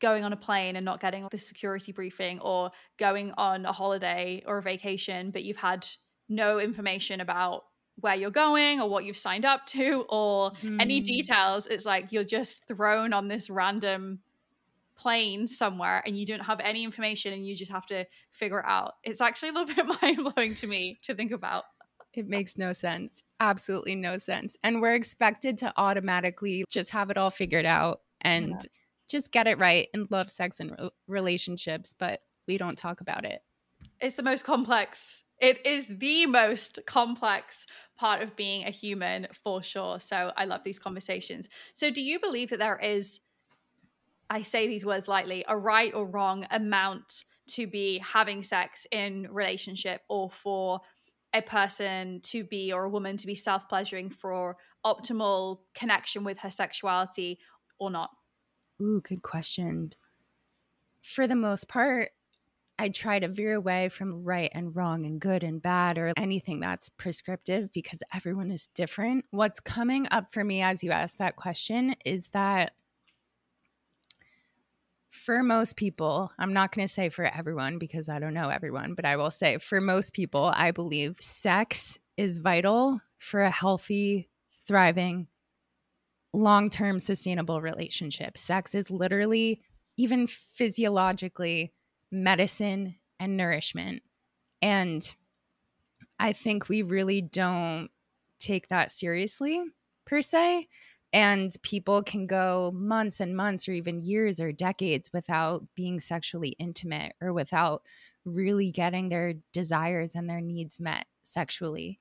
going 0.01 0.25
on 0.25 0.33
a 0.33 0.37
plane 0.37 0.77
and 0.77 0.85
not 0.85 1.01
getting 1.01 1.27
the 1.31 1.39
security 1.39 1.91
briefing 1.91 2.39
or 2.41 2.71
going 2.99 3.33
on 3.37 3.65
a 3.65 3.73
holiday 3.73 4.43
or 4.47 4.59
a 4.59 4.63
vacation 4.63 5.31
but 5.31 5.43
you've 5.43 5.57
had 5.57 5.87
no 6.29 6.59
information 6.59 7.21
about 7.21 7.65
where 8.01 8.15
you're 8.15 8.31
going 8.31 8.81
or 8.81 8.89
what 8.89 9.05
you've 9.05 9.17
signed 9.17 9.45
up 9.45 9.65
to 9.67 10.05
or 10.09 10.53
mm. 10.63 10.81
any 10.81 11.01
details 11.01 11.67
it's 11.67 11.87
like 11.87 12.13
you're 12.13 12.25
just 12.25 12.67
thrown 12.67 13.13
on 13.13 13.29
this 13.29 13.49
random 13.49 14.21
plane 14.97 15.47
somewhere 15.47 16.03
and 16.07 16.17
you 16.17 16.25
don't 16.25 16.41
have 16.41 16.61
any 16.61 16.85
information 16.85 17.33
and 17.33 17.47
you 17.47 17.55
just 17.55 17.71
have 17.71 17.87
to 17.87 18.05
figure 18.31 18.59
it 18.59 18.65
out 18.67 18.95
it's 19.03 19.21
actually 19.21 19.49
a 19.49 19.53
little 19.53 19.75
bit 19.75 19.87
mind-blowing 20.03 20.55
to 20.55 20.67
me 20.67 20.99
to 21.03 21.15
think 21.15 21.33
about 21.33 21.65
it 22.17 22.27
makes 22.27 22.57
no 22.57 22.73
sense. 22.73 23.23
Absolutely 23.41 23.95
no 23.95 24.17
sense. 24.17 24.57
And 24.65 24.81
we're 24.81 24.95
expected 24.95 25.59
to 25.59 25.73
automatically 25.77 26.65
just 26.71 26.91
have 26.91 27.11
it 27.11 27.19
all 27.19 27.31
figured 27.31 27.67
out 27.67 28.01
and 28.23 28.53
yeah. 28.53 28.69
just 29.09 29.31
get 29.31 29.47
it 29.47 29.59
right 29.59 29.89
and 29.93 30.11
love 30.11 30.31
sex 30.31 30.59
and 30.59 30.71
re- 30.71 30.91
relationships, 31.07 31.95
but 31.97 32.21
we 32.49 32.57
don't 32.57 32.79
talk 32.79 33.03
about 33.03 33.27
it. 33.27 33.43
It's 34.01 34.17
the 34.17 34.23
most 34.23 34.45
complex. 34.45 35.25
It 35.39 35.67
is 35.67 35.99
the 35.99 36.27
most 36.27 36.79
complex 36.87 37.67
part 37.97 38.23
of 38.23 38.37
being 38.37 38.65
a 38.67 38.71
human 38.71 39.27
for 39.45 39.63
sure. 39.63 40.01
So 40.01 40.33
I 40.37 40.45
love 40.47 40.63
these 40.65 40.79
conversations. 40.79 41.49
So, 41.75 41.91
do 41.91 42.01
you 42.01 42.19
believe 42.19 42.51
that 42.51 42.59
there 42.59 42.79
is, 42.79 43.21
I 44.31 44.43
say 44.43 44.67
these 44.67 44.85
words 44.85 45.09
lightly, 45.09 45.45
a 45.47 45.57
right 45.57 45.93
or 45.95 46.07
wrong 46.07 46.47
amount 46.51 47.25
to 47.49 47.67
be 47.67 47.99
having 47.99 48.43
sex 48.43 48.87
in 48.91 49.29
relationship 49.31 50.03
or 50.09 50.31
for 50.31 50.81
a 51.35 51.43
person 51.43 52.21
to 52.23 52.45
be 52.45 52.73
or 52.73 52.85
a 52.85 52.91
woman 52.91 53.17
to 53.19 53.27
be 53.27 53.35
self 53.35 53.69
pleasuring 53.69 54.11
for 54.11 54.57
optimal 54.85 55.61
connection 55.75 56.25
with 56.25 56.39
her 56.39 56.51
sexuality 56.51 57.39
or 57.79 57.91
not? 57.91 58.11
Ooh, 58.81 59.01
good 59.01 59.23
question. 59.23 59.91
For 61.03 61.27
the 61.27 61.37
most 61.37 61.69
part, 61.69 62.11
I 62.79 62.91
try 62.91 63.19
to 63.19 63.29
veer 63.29 63.55
away 63.55 63.89
from 63.89 64.23
right 64.23 64.51
and 64.53 64.77
wrong 64.77 65.07
and 65.07 65.21
good 65.21 65.43
and 65.43 65.63
bad 65.63 65.97
or 65.97 66.13
anything 66.17 66.61
that's 66.61 66.91
prescriptive 66.91 67.73
because 67.73 68.03
everyone 68.13 68.51
is 68.51 68.69
different. 68.75 69.25
What's 69.31 69.61
coming 69.61 70.07
up 70.11 70.31
for 70.31 70.45
me 70.45 70.61
as 70.61 70.85
you 70.85 70.91
ask 70.91 71.17
that 71.17 71.37
question 71.37 71.97
is 72.05 72.29
that 72.33 72.73
for 75.11 75.43
most 75.43 75.77
people, 75.77 76.31
I'm 76.39 76.53
not 76.53 76.75
going 76.75 76.87
to 76.87 76.93
say 76.93 77.09
for 77.09 77.25
everyone 77.25 77.79
because 77.79 78.09
I 78.11 78.19
don't 78.19 78.35
know 78.35 78.51
everyone, 78.51 78.95
but 78.95 79.07
I 79.07 79.17
will 79.17 79.31
say 79.31 79.57
for 79.57 79.81
most 79.81 80.13
people, 80.13 80.53
I 80.55 80.71
believe 80.71 81.17
sex 81.21 81.99
is 82.19 82.39
vital 82.39 83.01
for 83.19 83.43
a 83.43 83.51
healthy, 83.51 84.29
thriving, 84.69 85.29
long 86.35 86.69
term 86.69 87.01
sustainable 87.01 87.63
relationship. 87.63 88.37
Sex 88.37 88.75
is 88.75 88.91
literally, 88.91 89.63
even 89.97 90.27
physiologically, 90.27 91.73
medicine 92.11 92.97
and 93.19 93.37
nourishment. 93.37 94.03
And 94.63 95.15
I 96.19 96.33
think 96.33 96.69
we 96.69 96.83
really 96.83 97.21
don't 97.21 97.89
take 98.39 98.69
that 98.69 98.91
seriously 98.91 99.63
per 100.07 100.23
se. 100.23 100.69
And 101.13 101.55
people 101.63 102.03
can 102.03 102.27
go 102.27 102.73
months 102.75 103.21
and 103.21 103.37
months 103.37 103.69
or 103.69 103.73
even 103.73 104.01
years 104.01 104.41
or 104.41 104.53
decades 104.53 105.13
without 105.13 105.65
being 105.75 106.01
sexually 106.01 106.51
intimate 106.59 107.15
or 107.21 107.33
without 107.33 107.83
really 108.25 108.71
getting 108.71 109.09
their 109.09 109.35
desires 109.53 110.15
and 110.15 110.29
their 110.29 110.41
needs 110.41 110.81
met 110.81 111.07
sexually. 111.23 112.01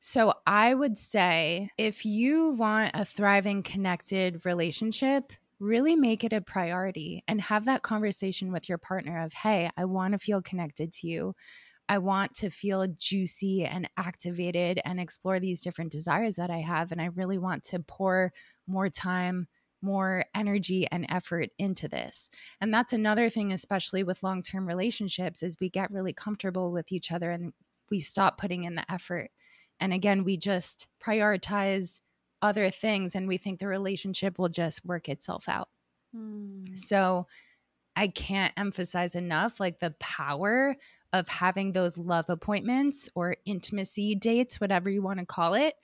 So 0.00 0.32
I 0.46 0.74
would 0.74 0.96
say 0.96 1.70
if 1.76 2.06
you 2.06 2.50
want 2.50 2.92
a 2.94 3.04
thriving, 3.04 3.62
connected 3.62 4.44
relationship, 4.44 5.32
really 5.60 5.96
make 5.96 6.24
it 6.24 6.32
a 6.32 6.40
priority 6.40 7.22
and 7.26 7.40
have 7.40 7.64
that 7.64 7.82
conversation 7.82 8.52
with 8.52 8.68
your 8.68 8.78
partner 8.78 9.22
of, 9.22 9.32
hey, 9.32 9.70
I 9.76 9.84
want 9.84 10.12
to 10.12 10.18
feel 10.18 10.42
connected 10.42 10.92
to 10.94 11.06
you. 11.08 11.34
I 11.88 11.98
want 11.98 12.34
to 12.34 12.50
feel 12.50 12.86
juicy 12.86 13.64
and 13.64 13.88
activated 13.96 14.80
and 14.84 15.00
explore 15.00 15.40
these 15.40 15.62
different 15.62 15.90
desires 15.90 16.36
that 16.36 16.50
I 16.50 16.58
have. 16.58 16.92
And 16.92 17.00
I 17.00 17.06
really 17.06 17.38
want 17.38 17.64
to 17.64 17.80
pour 17.80 18.32
more 18.66 18.90
time, 18.90 19.48
more 19.80 20.24
energy 20.34 20.86
and 20.92 21.06
effort 21.08 21.48
into 21.58 21.88
this. 21.88 22.28
And 22.60 22.72
that's 22.74 22.92
another 22.92 23.30
thing, 23.30 23.52
especially 23.52 24.02
with 24.02 24.22
long 24.22 24.42
term 24.42 24.66
relationships, 24.66 25.42
is 25.42 25.56
we 25.60 25.70
get 25.70 25.90
really 25.90 26.12
comfortable 26.12 26.72
with 26.72 26.92
each 26.92 27.10
other 27.10 27.30
and 27.30 27.52
we 27.90 28.00
stop 28.00 28.38
putting 28.38 28.64
in 28.64 28.74
the 28.74 28.90
effort. 28.92 29.30
And 29.80 29.92
again, 29.92 30.24
we 30.24 30.36
just 30.36 30.88
prioritize 31.02 32.00
other 32.42 32.70
things 32.70 33.14
and 33.14 33.28
we 33.28 33.36
think 33.36 33.58
the 33.58 33.66
relationship 33.66 34.38
will 34.38 34.48
just 34.48 34.84
work 34.84 35.08
itself 35.08 35.48
out. 35.48 35.68
Hmm. 36.14 36.64
So, 36.74 37.26
I 37.98 38.06
can't 38.06 38.54
emphasize 38.56 39.16
enough 39.16 39.58
like 39.58 39.80
the 39.80 39.92
power 39.98 40.76
of 41.12 41.28
having 41.28 41.72
those 41.72 41.98
love 41.98 42.26
appointments 42.28 43.08
or 43.16 43.34
intimacy 43.44 44.14
dates, 44.14 44.60
whatever 44.60 44.88
you 44.88 45.02
want 45.02 45.18
to 45.18 45.26
call 45.26 45.54
it. 45.54 45.74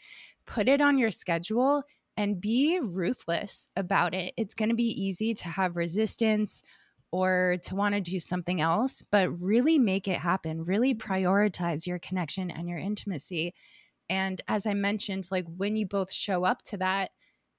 Put 0.47 0.69
it 0.69 0.81
on 0.81 0.97
your 0.97 1.11
schedule 1.11 1.83
and 2.17 2.40
be 2.40 2.79
ruthless 2.81 3.67
about 3.75 4.14
it. 4.14 4.33
It's 4.37 4.55
going 4.55 4.69
to 4.69 4.77
be 4.77 4.85
easy 4.85 5.35
to 5.35 5.49
have 5.49 5.75
resistance 5.75 6.62
or 7.11 7.57
to 7.62 7.75
want 7.75 7.97
to 7.97 8.01
do 8.01 8.21
something 8.21 8.61
else, 8.61 9.03
but 9.11 9.40
really 9.40 9.81
make 9.81 10.07
it 10.07 10.19
happen. 10.19 10.64
Really 10.64 10.95
prioritize 10.95 11.85
your 11.85 11.99
connection 11.99 12.49
and 12.51 12.69
your 12.69 12.79
intimacy. 12.79 13.55
And 14.09 14.40
as 14.49 14.67
I 14.67 14.75
mentioned, 14.75 15.29
like 15.31 15.47
when 15.57 15.77
you 15.77 15.87
both 15.87 16.12
show 16.12 16.45
up 16.45 16.62
to 16.64 16.77
that, 16.79 17.11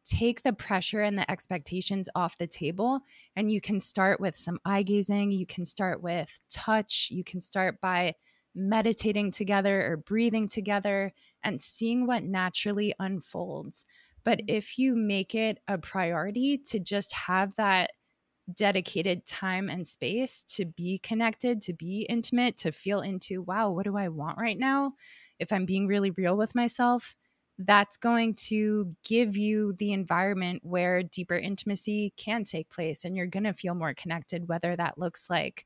take 0.05 0.43
the 0.43 0.53
pressure 0.53 1.01
and 1.01 1.17
the 1.17 1.29
expectations 1.29 2.07
off 2.15 2.37
the 2.37 2.47
table. 2.47 2.99
And 3.35 3.51
you 3.51 3.59
can 3.59 3.79
start 3.79 4.19
with 4.19 4.35
some 4.35 4.59
eye 4.63 4.83
gazing, 4.83 5.31
you 5.31 5.45
can 5.45 5.65
start 5.65 6.01
with 6.01 6.39
touch, 6.49 7.09
you 7.11 7.23
can 7.23 7.41
start 7.41 7.81
by 7.81 8.13
meditating 8.53 9.31
together 9.31 9.83
or 9.85 9.97
breathing 9.97 10.47
together 10.47 11.11
and 11.43 11.59
seeing 11.59 12.07
what 12.07 12.23
naturally 12.23 12.93
unfolds. 12.99 13.85
But 14.23 14.39
mm-hmm. 14.39 14.55
if 14.55 14.77
you 14.77 14.95
make 14.95 15.35
it 15.35 15.59
a 15.67 15.77
priority 15.77 16.57
to 16.67 16.79
just 16.79 17.11
have 17.13 17.55
that 17.55 17.91
dedicated 18.53 19.25
time 19.25 19.69
and 19.69 19.87
space 19.87 20.43
to 20.43 20.65
be 20.65 20.99
connected, 20.99 21.61
to 21.63 21.73
be 21.73 22.05
intimate, 22.09 22.57
to 22.57 22.71
feel 22.71 23.01
into, 23.01 23.41
wow, 23.41 23.71
what 23.71 23.85
do 23.85 23.97
I 23.97 24.09
want 24.09 24.37
right 24.37 24.57
now? 24.57 24.93
If 25.39 25.51
I'm 25.51 25.65
being 25.65 25.87
really 25.87 26.11
real 26.11 26.37
with 26.37 26.55
myself, 26.55 27.15
that's 27.57 27.97
going 27.97 28.33
to 28.33 28.91
give 29.05 29.37
you 29.37 29.73
the 29.73 29.93
environment 29.93 30.61
where 30.63 31.03
deeper 31.03 31.37
intimacy 31.37 32.13
can 32.17 32.43
take 32.43 32.69
place 32.69 33.05
and 33.05 33.15
you're 33.15 33.27
going 33.27 33.45
to 33.45 33.53
feel 33.53 33.75
more 33.75 33.93
connected, 33.93 34.47
whether 34.47 34.75
that 34.75 34.97
looks 34.97 35.29
like 35.29 35.65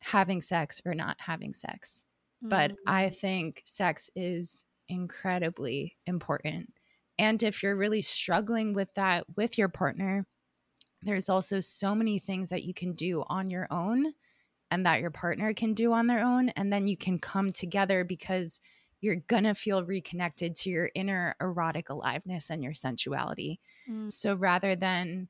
having 0.00 0.42
sex 0.42 0.80
or 0.84 0.94
not 0.94 1.16
having 1.20 1.54
sex. 1.54 2.04
Mm-hmm. 2.42 2.50
But 2.50 2.72
I 2.86 3.04
mm. 3.04 3.16
think 3.16 3.62
sex 3.64 4.10
is 4.14 4.64
incredibly 4.88 5.96
important. 6.06 6.72
And 7.18 7.42
if 7.42 7.62
you're 7.62 7.76
really 7.76 8.02
struggling 8.02 8.74
with 8.74 8.92
that 8.94 9.24
with 9.36 9.58
your 9.58 9.68
partner, 9.68 10.26
there's 11.02 11.28
also 11.28 11.60
so 11.60 11.94
many 11.94 12.18
things 12.18 12.50
that 12.50 12.64
you 12.64 12.74
can 12.74 12.92
do 12.92 13.24
on 13.28 13.50
your 13.50 13.66
own 13.70 14.12
and 14.70 14.84
that 14.84 15.00
your 15.00 15.10
partner 15.10 15.54
can 15.54 15.74
do 15.74 15.92
on 15.92 16.06
their 16.06 16.20
own. 16.20 16.50
And 16.50 16.72
then 16.72 16.86
you 16.86 16.96
can 16.96 17.18
come 17.18 17.52
together 17.52 18.04
because 18.04 18.60
you're 19.00 19.16
gonna 19.28 19.54
feel 19.54 19.84
reconnected 19.84 20.56
to 20.56 20.70
your 20.70 20.90
inner 20.94 21.36
erotic 21.40 21.88
aliveness 21.88 22.50
and 22.50 22.62
your 22.62 22.72
sensuality. 22.72 23.60
Mm. 23.88 24.10
So 24.12 24.34
rather 24.34 24.74
than 24.76 25.28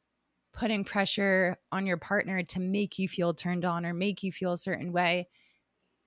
putting 0.53 0.85
pressure 0.85 1.57
on 1.71 1.87
your 1.87 1.99
partner 1.99 2.43
to 2.43 2.61
make 2.61 2.99
you 2.99 3.09
feel 3.09 3.35
turned 3.35 3.65
on 3.65 3.87
or 3.87 3.95
make 3.95 4.23
you 4.23 4.33
feel 4.33 4.53
a 4.53 4.57
certain 4.59 4.93
way, 4.93 5.29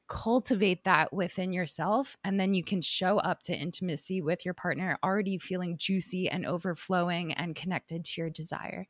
cultivate 0.07 0.83
that 0.83 1.13
within 1.13 1.53
yourself. 1.53 2.17
And 2.23 2.39
then 2.39 2.53
you 2.53 2.63
can 2.63 2.81
show 2.81 3.17
up 3.19 3.43
to 3.43 3.55
intimacy 3.55 4.21
with 4.21 4.43
your 4.43 4.53
partner 4.53 4.97
already 5.03 5.37
feeling 5.37 5.77
juicy 5.77 6.29
and 6.29 6.45
overflowing 6.45 7.33
and 7.33 7.55
connected 7.55 8.03
to 8.05 8.21
your 8.21 8.29
desire. 8.29 8.87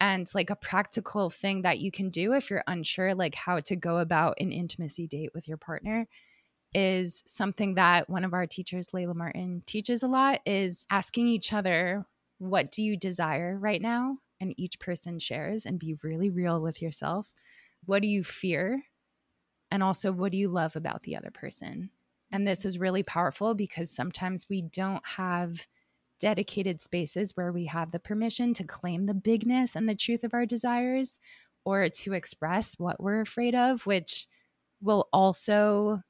And 0.00 0.30
like 0.34 0.50
a 0.50 0.56
practical 0.56 1.30
thing 1.30 1.62
that 1.62 1.78
you 1.78 1.90
can 1.90 2.10
do 2.10 2.34
if 2.34 2.50
you're 2.50 2.64
unsure, 2.66 3.14
like 3.14 3.34
how 3.34 3.60
to 3.60 3.76
go 3.76 3.98
about 3.98 4.36
an 4.40 4.50
intimacy 4.50 5.06
date 5.08 5.30
with 5.34 5.48
your 5.48 5.56
partner 5.56 6.06
is 6.74 7.22
something 7.26 7.74
that 7.74 8.10
one 8.10 8.24
of 8.24 8.34
our 8.34 8.46
teachers, 8.46 8.88
Layla 8.88 9.14
Martin, 9.14 9.62
teaches 9.66 10.02
a 10.02 10.08
lot 10.08 10.40
is 10.44 10.86
asking 10.90 11.28
each 11.28 11.52
other, 11.52 12.04
what 12.38 12.72
do 12.72 12.82
you 12.82 12.96
desire 12.96 13.58
right 13.58 13.80
now? 13.80 14.18
and 14.44 14.54
each 14.58 14.78
person 14.78 15.18
shares 15.18 15.66
and 15.66 15.78
be 15.78 15.94
really 16.02 16.30
real 16.30 16.60
with 16.60 16.82
yourself. 16.82 17.28
What 17.86 18.02
do 18.02 18.08
you 18.08 18.22
fear? 18.22 18.84
And 19.70 19.82
also, 19.82 20.12
what 20.12 20.32
do 20.32 20.38
you 20.38 20.48
love 20.48 20.76
about 20.76 21.02
the 21.02 21.16
other 21.16 21.30
person? 21.30 21.90
And 22.30 22.46
this 22.46 22.60
mm-hmm. 22.60 22.68
is 22.68 22.78
really 22.78 23.02
powerful 23.02 23.54
because 23.54 23.90
sometimes 23.90 24.46
we 24.48 24.62
don't 24.62 25.04
have 25.04 25.66
dedicated 26.20 26.80
spaces 26.80 27.32
where 27.34 27.52
we 27.52 27.66
have 27.66 27.90
the 27.90 27.98
permission 27.98 28.54
to 28.54 28.64
claim 28.64 29.06
the 29.06 29.14
bigness 29.14 29.74
and 29.74 29.88
the 29.88 29.94
truth 29.94 30.24
of 30.24 30.32
our 30.32 30.46
desires 30.46 31.18
or 31.64 31.88
to 31.88 32.12
express 32.12 32.78
what 32.78 33.02
we're 33.02 33.20
afraid 33.20 33.54
of, 33.54 33.84
which 33.86 34.26
will 34.80 35.08
also 35.12 36.02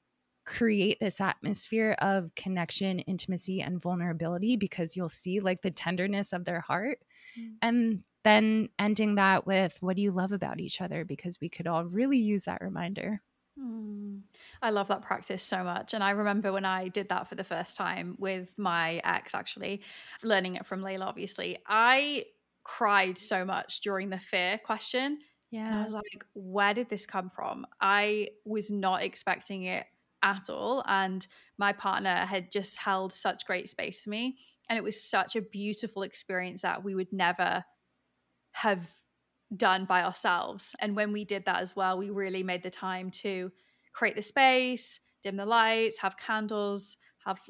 create 0.45 1.01
this 1.01 1.21
atmosphere 1.21 1.97
of 2.01 2.35
connection, 2.35 2.99
intimacy, 3.01 3.61
and 3.61 3.81
vulnerability 3.81 4.57
because 4.57 4.97
you'll 4.97 5.09
see 5.09 5.41
like 5.41 5.63
the 5.63 5.71
tenderness 5.71 6.33
of 6.33 6.45
their 6.45 6.61
heart. 6.61 6.99
Mm. 7.39 7.53
And 7.63 8.03
then 8.25 8.69
ending 8.79 9.17
that 9.17 9.47
with 9.47 9.77
what 9.81 9.97
do 9.97 10.03
you 10.03 10.11
love 10.11 10.33
about 10.33 10.61
each 10.61 10.81
other? 10.81 11.05
Because 11.05 11.41
we 11.41 11.49
could 11.49 11.67
all 11.67 11.85
really 11.85 12.19
use 12.19 12.45
that 12.45 12.61
reminder. 12.61 13.23
Mm. 13.59 14.23
I 14.63 14.71
love 14.71 14.89
that 14.89 15.03
practice 15.03 15.43
so 15.43 15.63
much. 15.63 15.95
And 15.95 16.03
I 16.03 16.11
remember 16.11 16.53
when 16.53 16.65
I 16.65 16.89
did 16.89 17.09
that 17.11 17.29
for 17.29 17.35
the 17.35 17.45
first 17.45 17.77
time 17.77 18.17
with 18.19 18.51
my 18.57 19.01
ex, 19.05 19.35
actually, 19.35 19.83
learning 20.23 20.57
it 20.57 20.67
from 20.67 20.83
Layla, 20.83 21.03
obviously, 21.03 21.59
I 21.67 22.25
cried 22.65 23.19
so 23.19 23.45
much 23.45 23.81
during 23.83 24.11
the 24.11 24.19
fear 24.19 24.59
question. 24.65 25.19
Yeah. 25.51 25.67
And 25.69 25.79
I 25.79 25.83
was 25.83 25.95
like, 25.95 26.25
where 26.33 26.75
did 26.75 26.89
this 26.89 27.07
come 27.07 27.31
from? 27.31 27.67
I 27.81 28.31
was 28.45 28.71
not 28.71 29.03
expecting 29.03 29.65
it 29.65 29.87
at 30.25 30.51
all. 30.51 30.83
And 30.89 31.25
my 31.59 31.73
partner 31.73 32.17
had 32.27 32.51
just 32.51 32.79
held 32.79 33.13
such 33.13 33.47
great 33.47 33.69
space 33.69 34.03
for 34.03 34.11
me. 34.11 34.39
And 34.69 34.77
it 34.77 34.83
was 34.83 35.01
such 35.01 35.37
a 35.37 35.43
beautiful 35.43 36.03
experience 36.03 36.63
that 36.63 36.83
we 36.83 36.95
would 36.95 37.13
never 37.13 37.65
have 38.53 38.91
done 39.55 39.85
by 39.85 40.03
ourselves. 40.03 40.75
And 40.81 40.97
when 40.97 41.13
we 41.13 41.25
did 41.25 41.45
that 41.45 41.61
as 41.61 41.77
well, 41.77 41.99
we 41.99 42.11
really 42.11 42.43
made 42.43 42.63
the 42.63 42.71
time 42.71 43.11
to 43.23 43.53
create 43.93 44.17
the 44.17 44.23
space, 44.23 45.01
dim 45.23 45.37
the 45.37 45.47
lights, 45.47 45.99
have 45.99 46.17
candles, 46.17 46.97
have 47.27 47.41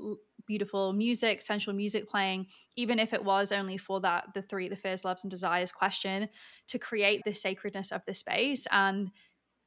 beautiful 0.47 0.93
music, 0.93 1.41
sensual 1.41 1.75
music 1.75 2.09
playing, 2.09 2.47
even 2.77 2.99
if 2.99 3.13
it 3.13 3.25
was 3.25 3.53
only 3.53 3.77
for 3.77 4.01
that 4.01 4.25
the 4.35 4.43
three, 4.43 4.69
the 4.69 4.77
fears, 4.77 5.05
loves, 5.05 5.25
and 5.25 5.31
desires 5.31 5.73
question, 5.73 6.29
to 6.69 6.79
create 6.79 7.23
the 7.25 7.35
sacredness 7.35 7.93
of 7.93 8.03
the 8.07 8.15
space. 8.15 8.67
And 8.71 9.11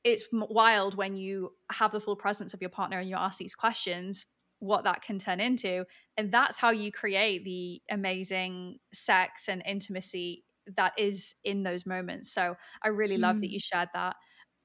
it's 0.04 0.26
wild 0.32 0.96
when 0.96 1.16
you 1.16 1.52
have 1.72 1.92
the 1.92 2.00
full 2.00 2.16
presence 2.16 2.54
of 2.54 2.62
your 2.62 2.70
partner 2.70 3.00
and 3.00 3.10
you 3.10 3.16
ask 3.16 3.38
these 3.38 3.56
questions 3.56 4.26
what 4.60 4.84
that 4.84 5.02
can 5.02 5.20
turn 5.20 5.40
into 5.40 5.86
and 6.18 6.32
that's 6.32 6.58
how 6.58 6.72
you 6.72 6.92
create 6.92 7.44
the 7.44 7.82
amazing 7.92 8.80
sex 8.92 9.50
and 9.50 9.62
intimacy 9.68 10.44
that 10.76 10.94
is 10.98 11.36
in 11.44 11.64
those 11.64 11.86
moments 11.86 12.32
so 12.32 12.56
i 12.82 12.88
really 12.88 13.18
love 13.18 13.36
mm. 13.36 13.42
that 13.42 13.52
you 13.52 13.60
shared 13.60 13.90
that 13.94 14.16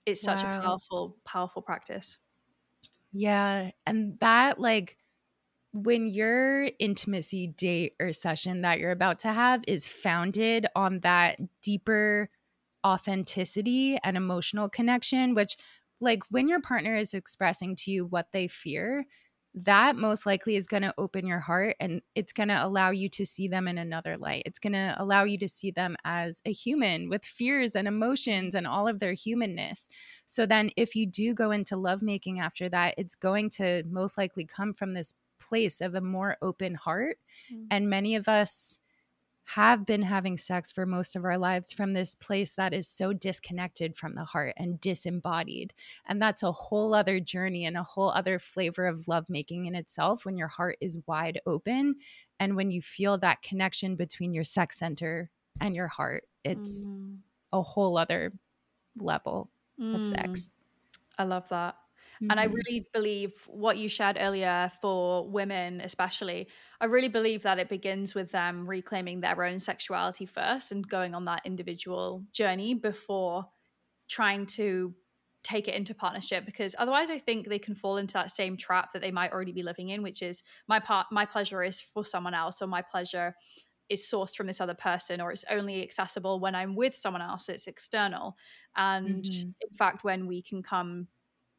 it's 0.07 0.23
such 0.23 0.43
wow. 0.43 0.59
a 0.59 0.63
powerful 0.63 1.17
powerful 1.25 1.63
practice 1.63 2.19
yeah 3.13 3.71
and 3.87 4.19
that 4.21 4.59
like 4.59 4.97
when 5.73 6.07
your 6.07 6.69
intimacy 6.79 7.47
date 7.47 7.95
or 8.01 8.13
session 8.13 8.63
that 8.63 8.79
you're 8.79 8.91
about 8.91 9.21
to 9.21 9.33
have 9.33 9.63
is 9.67 9.89
founded 9.89 10.67
on 10.77 11.01
that 11.01 11.39
deeper 11.63 12.29
authenticity 12.87 13.99
and 14.03 14.17
emotional 14.17 14.69
connection, 14.69 15.35
which, 15.35 15.57
like, 16.01 16.23
when 16.31 16.49
your 16.49 16.61
partner 16.61 16.97
is 16.97 17.15
expressing 17.15 17.77
to 17.77 17.91
you 17.91 18.07
what 18.07 18.33
they 18.33 18.47
fear, 18.47 19.05
that 19.55 19.97
most 19.97 20.25
likely 20.25 20.57
is 20.57 20.67
going 20.67 20.83
to 20.83 20.95
open 20.97 21.27
your 21.27 21.39
heart 21.39 21.77
and 21.79 22.01
it's 22.15 22.33
going 22.33 22.49
to 22.49 22.67
allow 22.67 22.91
you 22.91 23.09
to 23.11 23.27
see 23.27 23.49
them 23.49 23.69
in 23.69 23.77
another 23.77 24.17
light. 24.17 24.43
It's 24.47 24.59
going 24.59 24.73
to 24.73 24.95
allow 24.99 25.25
you 25.25 25.37
to 25.39 25.49
see 25.49 25.71
them 25.71 25.95
as 26.05 26.41
a 26.47 26.53
human 26.53 27.11
with 27.11 27.23
fears 27.25 27.77
and 27.77 27.87
emotions 27.87 28.55
and 28.55 28.67
all 28.67 28.89
of 28.89 28.99
their 28.99 29.13
humanness. 29.13 29.89
So 30.25 30.47
then, 30.47 30.71
if 30.77 30.97
you 30.97 31.07
do 31.07 31.35
go 31.35 31.51
into 31.51 31.77
lovemaking 31.77 32.41
after 32.41 32.69
that, 32.71 32.95
it's 32.97 33.15
going 33.15 33.51
to 33.51 33.83
most 33.91 34.17
likely 34.17 34.47
come 34.47 34.73
from 34.73 34.95
this 34.95 35.13
place 35.39 35.81
of 35.81 35.95
a 35.95 36.01
more 36.01 36.39
open 36.41 36.75
heart. 36.75 37.19
Mm-hmm. 37.53 37.65
And 37.71 37.91
many 37.91 38.15
of 38.15 38.29
us 38.29 38.79
have 39.45 39.85
been 39.85 40.03
having 40.03 40.37
sex 40.37 40.71
for 40.71 40.87
most 40.87 41.17
of 41.17 41.25
our 41.25 41.37
lives 41.37 41.73
from 41.73 41.93
this 41.93 42.15
place 42.15 42.53
that 42.53 42.73
is 42.73 42.89
so 42.89 43.13
disconnected 43.13 43.97
from 43.97 44.15
the 44.15 44.25
heart 44.25 44.55
and 44.57 44.81
disembodied. 44.81 45.75
And 46.07 46.23
that's 46.23 46.43
a 46.43 46.53
whole 46.53 46.95
other 46.95 47.21
journey 47.21 47.65
and 47.65 47.77
a 47.77 47.83
whole 47.83 48.11
other 48.11 48.39
flavor 48.39 48.87
of 48.87 49.09
lovemaking 49.09 49.67
in 49.67 49.75
itself 49.75 50.25
when 50.25 50.37
your 50.37 50.49
heart 50.49 50.77
is 50.81 50.99
wide 51.07 51.41
open 51.47 51.97
and 52.39 52.57
when 52.57 52.71
you 52.71 52.81
feel 52.81 53.19
that 53.19 53.43
connection 53.43 53.97
between 53.97 54.33
your 54.33 54.45
sex 54.45 54.79
center 54.79 55.31
and 55.61 55.75
your 55.75 55.89
heart. 55.89 56.25
It's 56.45 56.85
mm. 56.85 57.19
a 57.53 57.63
whole 57.63 57.99
other 57.99 58.33
level 58.97 59.51
mm. 59.81 59.97
of 59.97 60.05
sex. 60.05 60.53
I 61.19 61.25
love 61.25 61.49
that. 61.51 61.77
Mm-hmm. 62.23 62.31
And 62.31 62.39
I 62.39 62.47
mm-hmm. 62.47 62.55
really 62.55 62.87
believe 62.93 63.33
what 63.49 63.79
you 63.79 63.89
shared 63.89 64.17
earlier 64.21 64.71
for 64.81 65.29
women, 65.29 65.81
especially, 65.81 66.47
I 66.81 66.85
really 66.85 67.09
believe 67.09 67.43
that 67.43 67.59
it 67.59 67.69
begins 67.69 68.15
with 68.15 68.31
them 68.31 68.67
reclaiming 68.67 69.21
their 69.21 69.43
own 69.43 69.59
sexuality 69.59 70.27
first 70.27 70.71
and 70.71 70.89
going 70.89 71.15
on 71.15 71.25
that 71.25 71.43
individual 71.45 72.23
journey 72.33 72.75
before 72.75 73.47
trying 74.09 74.47
to 74.47 74.95
take 75.43 75.67
it 75.67 75.75
into 75.75 75.95
partnership 75.95 76.47
because 76.47 76.77
otherwise 76.79 77.11
I 77.11 77.19
think 77.19 77.49
they 77.49 77.59
can 77.59 77.75
fall 77.75 77.97
into 77.97 78.15
that 78.15 78.31
same 78.31 78.57
trap 78.57 78.93
that 78.93 79.03
they 79.03 79.11
might 79.11 79.33
already 79.33 79.51
be 79.51 79.65
living 79.65 79.89
in 79.89 80.01
which 80.01 80.23
is 80.23 80.45
my 80.69 80.79
part 80.79 81.09
my 81.11 81.27
pleasure 81.27 81.65
is 81.65 81.81
for 81.81 82.05
someone 82.05 82.33
else 82.33 82.63
or 82.63 82.69
my 82.69 82.81
pleasure 82.81 83.35
is 83.89 84.09
sourced 84.09 84.37
from 84.37 84.47
this 84.47 84.61
other 84.61 84.75
person 84.75 85.21
or 85.21 85.33
it's 85.33 85.45
only 85.51 85.83
accessible 85.83 86.39
when 86.39 86.55
I'm 86.55 86.77
with 86.77 86.95
someone 86.95 87.23
else 87.23 87.49
it's 87.49 87.67
external 87.67 88.37
and 88.77 89.25
mm-hmm. 89.25 89.49
in 89.61 89.77
fact 89.77 90.05
when 90.05 90.29
we 90.29 90.43
can 90.43 90.63
come 90.63 91.09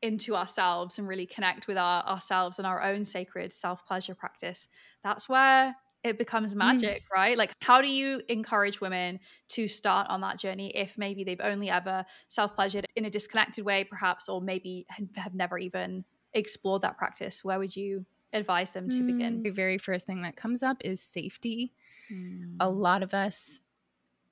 into 0.03 0.35
ourselves 0.35 0.99
and 0.99 1.07
really 1.07 1.25
connect 1.25 1.67
with 1.67 1.77
our, 1.77 2.03
ourselves 2.03 2.59
and 2.59 2.67
our 2.67 2.83
own 2.83 3.05
sacred 3.05 3.53
self 3.53 3.85
pleasure 3.85 4.13
practice, 4.13 4.67
that's 5.03 5.27
where 5.27 5.75
it 6.03 6.17
becomes 6.17 6.53
mm. 6.53 6.57
magic, 6.57 7.03
mm. 7.03 7.15
right? 7.15 7.37
Like, 7.37 7.53
how 7.61 7.81
do 7.81 7.89
you 7.89 8.21
encourage 8.27 8.81
women 8.81 9.21
to 9.49 9.65
start 9.67 10.07
on 10.09 10.21
that 10.21 10.37
journey 10.37 10.75
if 10.75 10.97
maybe 10.97 11.23
they've 11.23 11.41
only 11.41 11.69
ever 11.69 12.05
self 12.27 12.53
pleasured 12.53 12.85
in 12.95 13.05
a 13.05 13.09
disconnected 13.09 13.65
way, 13.65 13.85
perhaps, 13.85 14.27
or 14.27 14.41
maybe 14.41 14.85
have 15.15 15.33
never 15.33 15.57
even 15.57 16.03
explored 16.33 16.81
that 16.81 16.97
practice? 16.97 17.43
Where 17.43 17.57
would 17.57 17.73
you 17.73 18.05
advise 18.33 18.73
them 18.73 18.89
to 18.89 18.97
mm. 18.97 19.07
begin? 19.07 19.43
The 19.43 19.51
very 19.51 19.77
first 19.77 20.05
thing 20.05 20.21
that 20.23 20.35
comes 20.35 20.61
up 20.61 20.77
is 20.83 21.01
safety. 21.01 21.71
Mm. 22.11 22.57
A 22.59 22.69
lot 22.69 23.03
of 23.03 23.13
us 23.13 23.61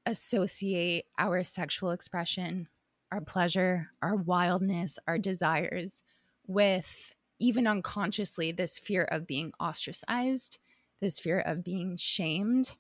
associate 0.05 1.05
our 1.17 1.43
sexual 1.43 1.91
expression 1.91 2.67
our 3.12 3.22
pleasure, 3.22 3.89
our 4.01 4.16
wildness, 4.16 4.97
our 5.07 5.18
desires 5.18 6.03
with 6.47 7.14
even 7.39 7.68
unconsciously 7.68 8.51
this 8.51 8.78
fear 8.80 9.03
of 9.03 9.28
being 9.28 9.51
ostracized, 9.59 10.59
this 11.01 11.20
fear 11.20 11.39
of 11.39 11.64
being 11.64 11.97
shamed. 11.97 12.78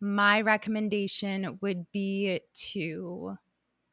My 0.00 0.40
recommendation 0.40 1.58
would 1.60 1.90
be 1.92 2.40
to, 2.54 3.36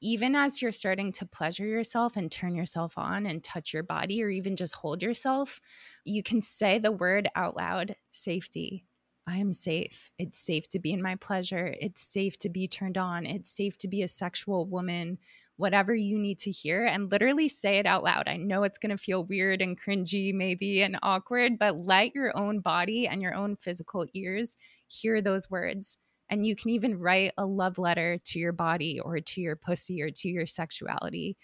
even 0.01 0.35
as 0.35 0.61
you're 0.61 0.71
starting 0.71 1.11
to 1.13 1.25
pleasure 1.25 1.65
yourself 1.65 2.17
and 2.17 2.31
turn 2.31 2.55
yourself 2.55 2.97
on 2.97 3.25
and 3.25 3.43
touch 3.43 3.73
your 3.73 3.83
body 3.83 4.23
or 4.23 4.29
even 4.29 4.55
just 4.55 4.75
hold 4.75 5.01
yourself, 5.01 5.59
you 6.05 6.23
can 6.23 6.41
say 6.41 6.79
the 6.79 6.91
word 6.91 7.27
out 7.35 7.55
loud 7.55 7.95
safety, 8.11 8.85
I 9.25 9.37
am 9.37 9.53
safe. 9.53 10.11
It's 10.17 10.37
safe 10.37 10.67
to 10.69 10.79
be 10.79 10.91
in 10.91 11.01
my 11.01 11.15
pleasure. 11.15 11.73
It's 11.79 12.01
safe 12.01 12.37
to 12.39 12.49
be 12.49 12.67
turned 12.67 12.97
on. 12.97 13.25
It's 13.25 13.49
safe 13.49 13.77
to 13.79 13.87
be 13.87 14.03
a 14.03 14.07
sexual 14.07 14.65
woman, 14.65 15.17
whatever 15.55 15.95
you 15.95 16.19
need 16.19 16.39
to 16.39 16.51
hear, 16.51 16.83
and 16.85 17.09
literally 17.09 17.47
say 17.47 17.77
it 17.77 17.85
out 17.85 18.03
loud. 18.03 18.27
I 18.27 18.35
know 18.35 18.63
it's 18.63 18.77
going 18.77 18.89
to 18.89 19.01
feel 19.01 19.25
weird 19.25 19.61
and 19.61 19.79
cringy, 19.79 20.33
maybe, 20.33 20.81
and 20.83 20.99
awkward, 21.01 21.57
but 21.57 21.77
let 21.77 22.13
your 22.13 22.35
own 22.35 22.59
body 22.59 23.07
and 23.07 23.21
your 23.21 23.33
own 23.33 23.55
physical 23.55 24.05
ears 24.13 24.57
hear 24.89 25.21
those 25.21 25.49
words. 25.49 25.97
And 26.29 26.45
you 26.45 26.55
can 26.55 26.71
even 26.71 26.99
write 26.99 27.31
a 27.37 27.45
love 27.45 27.77
letter 27.77 28.17
to 28.25 28.39
your 28.39 28.53
body 28.53 28.99
or 28.99 29.21
to 29.21 29.41
your 29.41 29.55
pussy 29.55 30.01
or 30.01 30.09
to 30.09 30.27
your 30.27 30.45
sexuality. 30.45 31.37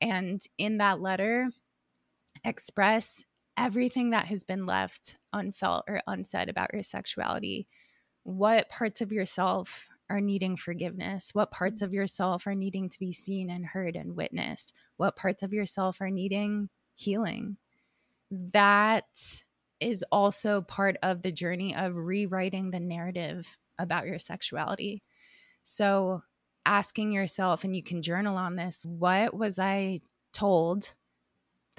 And 0.00 0.42
in 0.58 0.78
that 0.78 1.00
letter, 1.00 1.50
express 2.44 3.24
everything 3.60 4.10
that 4.10 4.24
has 4.24 4.42
been 4.42 4.64
left 4.64 5.18
unfelt 5.34 5.84
or 5.86 6.00
unsaid 6.06 6.48
about 6.48 6.72
your 6.72 6.82
sexuality. 6.82 7.68
What 8.22 8.70
parts 8.70 9.02
of 9.02 9.12
yourself 9.12 9.86
are 10.08 10.20
needing 10.20 10.56
forgiveness? 10.56 11.30
What 11.34 11.50
parts 11.50 11.82
mm-hmm. 11.82 11.90
of 11.90 11.92
yourself 11.92 12.46
are 12.46 12.54
needing 12.54 12.88
to 12.88 12.98
be 12.98 13.12
seen 13.12 13.50
and 13.50 13.66
heard 13.66 13.96
and 13.96 14.16
witnessed? 14.16 14.72
What 14.96 15.14
parts 15.14 15.42
of 15.42 15.52
yourself 15.52 16.00
are 16.00 16.10
needing 16.10 16.70
healing? 16.94 17.58
That 18.30 19.04
is 19.78 20.04
also 20.10 20.62
part 20.62 20.96
of 21.02 21.20
the 21.20 21.32
journey 21.32 21.76
of 21.76 21.96
rewriting 21.96 22.70
the 22.70 22.80
narrative 22.80 23.58
about 23.78 24.06
your 24.06 24.18
sexuality. 24.18 25.02
So, 25.64 26.22
asking 26.64 27.12
yourself, 27.12 27.64
and 27.64 27.76
you 27.76 27.82
can 27.82 28.02
journal 28.02 28.36
on 28.36 28.56
this 28.56 28.84
what 28.86 29.34
was 29.34 29.58
I 29.58 30.00
told 30.32 30.94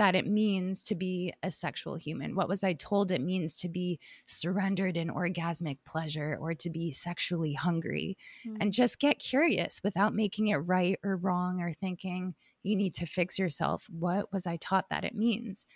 that 0.02 0.16
it 0.16 0.26
means 0.26 0.82
to 0.82 0.96
be 0.96 1.32
a 1.44 1.52
sexual 1.52 1.94
human? 1.94 2.34
What 2.34 2.50
was 2.50 2.64
I 2.64 2.74
told 2.74 3.12
it 3.12 3.22
means 3.22 3.56
to 3.58 3.70
be 3.70 4.00
surrendered 4.26 4.98
in 4.98 5.10
orgasmic 5.10 5.78
pleasure 5.86 6.40
or 6.42 6.56
to 6.56 6.72
be 6.72 6.92
sexually 6.92 7.54
hungry? 7.54 8.18
Mm. 8.44 8.58
And 8.60 8.74
just 8.74 8.98
get 8.98 9.20
curious 9.20 9.80
without 9.84 10.16
making 10.16 10.48
it 10.48 10.56
right 10.56 10.98
or 11.04 11.18
wrong 11.18 11.62
or 11.62 11.72
thinking 11.72 12.34
you 12.64 12.76
need 12.76 12.96
to 12.96 13.06
fix 13.06 13.38
yourself. 13.38 13.88
What 13.92 14.34
was 14.34 14.48
I 14.48 14.58
taught 14.58 14.90
that 14.90 15.04
it 15.04 15.14
means? 15.14 15.68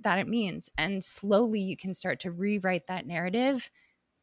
That 0.00 0.18
it 0.18 0.28
means. 0.28 0.70
And 0.78 1.04
slowly 1.04 1.60
you 1.60 1.76
can 1.76 1.92
start 1.92 2.20
to 2.20 2.30
rewrite 2.30 2.86
that 2.86 3.06
narrative 3.06 3.70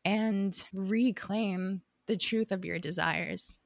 and 0.03 0.59
reclaim 0.73 1.83
the 2.07 2.17
truth 2.17 2.51
of 2.51 2.65
your 2.65 2.79
desires. 2.79 3.59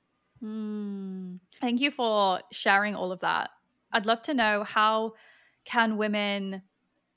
Mm. 0.44 1.40
Thank 1.62 1.80
you 1.80 1.90
for 1.90 2.42
sharing 2.52 2.96
all 2.96 3.14
of 3.14 3.22
that. 3.22 3.52
I'd 3.94 4.06
love 4.06 4.22
to 4.24 4.34
know 4.34 4.66
how 4.66 5.14
can 5.66 5.98
women 5.98 6.62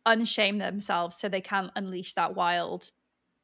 unshame 0.07 0.59
themselves 0.59 1.17
so 1.17 1.29
they 1.29 1.41
can 1.41 1.71
unleash 1.77 2.15
that 2.15 2.35
wild 2.35 2.91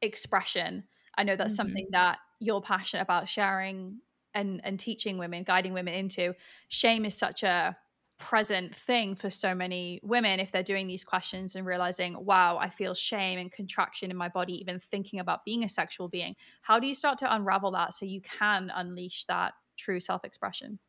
expression. 0.01 0.83
I 1.17 1.23
know 1.23 1.35
that's 1.35 1.53
mm-hmm. 1.53 1.57
something 1.57 1.87
that 1.91 2.17
you're 2.39 2.61
passionate 2.61 3.03
about 3.03 3.29
sharing 3.29 3.99
and 4.33 4.61
and 4.63 4.79
teaching 4.79 5.17
women, 5.17 5.43
guiding 5.43 5.73
women 5.73 5.93
into. 5.93 6.33
Shame 6.67 7.05
is 7.05 7.15
such 7.15 7.43
a 7.43 7.77
present 8.17 8.73
thing 8.73 9.13
for 9.15 9.29
so 9.29 9.53
many 9.53 9.99
women 10.03 10.39
if 10.39 10.51
they're 10.51 10.63
doing 10.63 10.87
these 10.87 11.03
questions 11.03 11.55
and 11.55 11.65
realizing, 11.65 12.15
wow, 12.25 12.57
I 12.57 12.69
feel 12.69 12.93
shame 12.93 13.39
and 13.39 13.51
contraction 13.51 14.09
in 14.09 14.17
my 14.17 14.29
body, 14.29 14.53
even 14.59 14.79
thinking 14.79 15.19
about 15.19 15.43
being 15.43 15.63
a 15.63 15.69
sexual 15.69 16.07
being. 16.07 16.35
How 16.61 16.79
do 16.79 16.87
you 16.87 16.95
start 16.95 17.17
to 17.19 17.33
unravel 17.33 17.71
that 17.71 17.93
so 17.93 18.05
you 18.05 18.21
can 18.21 18.71
unleash 18.73 19.25
that 19.25 19.53
true 19.77 19.99
self 19.99 20.23
expression? 20.23 20.79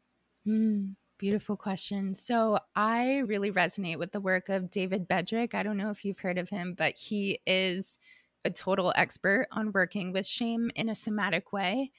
Mm, 0.47 0.95
beautiful 1.19 1.57
question. 1.57 2.15
So, 2.15 2.59
I 2.75 3.19
really 3.19 3.51
resonate 3.51 3.99
with 3.99 4.13
the 4.13 4.21
work 4.21 4.49
of 4.49 4.71
David 4.71 5.09
Bedrick. 5.09 5.55
I 5.55 5.63
don't 5.63 5.77
know 5.77 5.91
if 5.91 6.05
you've 6.05 6.19
heard 6.19 6.39
of 6.39 6.49
him, 6.49 6.75
but 6.77 6.97
he 6.97 7.41
is 7.47 7.99
a 8.45 8.51
total 8.51 8.93
expert 8.97 9.49
on 9.51 9.73
working 9.73 10.13
with 10.13 10.27
shame 10.27 10.71
in 10.77 10.89
a 10.89 10.95
somatic 10.95 11.53
way. 11.53 11.91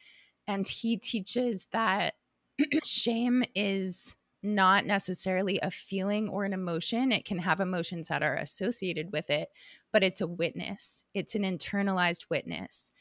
And 0.47 0.67
he 0.67 0.97
teaches 0.97 1.67
that 1.73 2.15
shame 2.83 3.43
is 3.53 4.15
not 4.43 4.85
necessarily 4.85 5.59
a 5.61 5.71
feeling 5.71 6.29
or 6.29 6.45
an 6.45 6.53
emotion. 6.53 7.11
It 7.11 7.25
can 7.25 7.39
have 7.39 7.59
emotions 7.59 8.07
that 8.07 8.23
are 8.23 8.35
associated 8.35 9.11
with 9.11 9.29
it, 9.29 9.49
but 9.91 10.03
it's 10.03 10.21
a 10.21 10.27
witness, 10.27 11.03
it's 11.13 11.35
an 11.35 11.43
internalized 11.43 12.25
witness. 12.29 12.91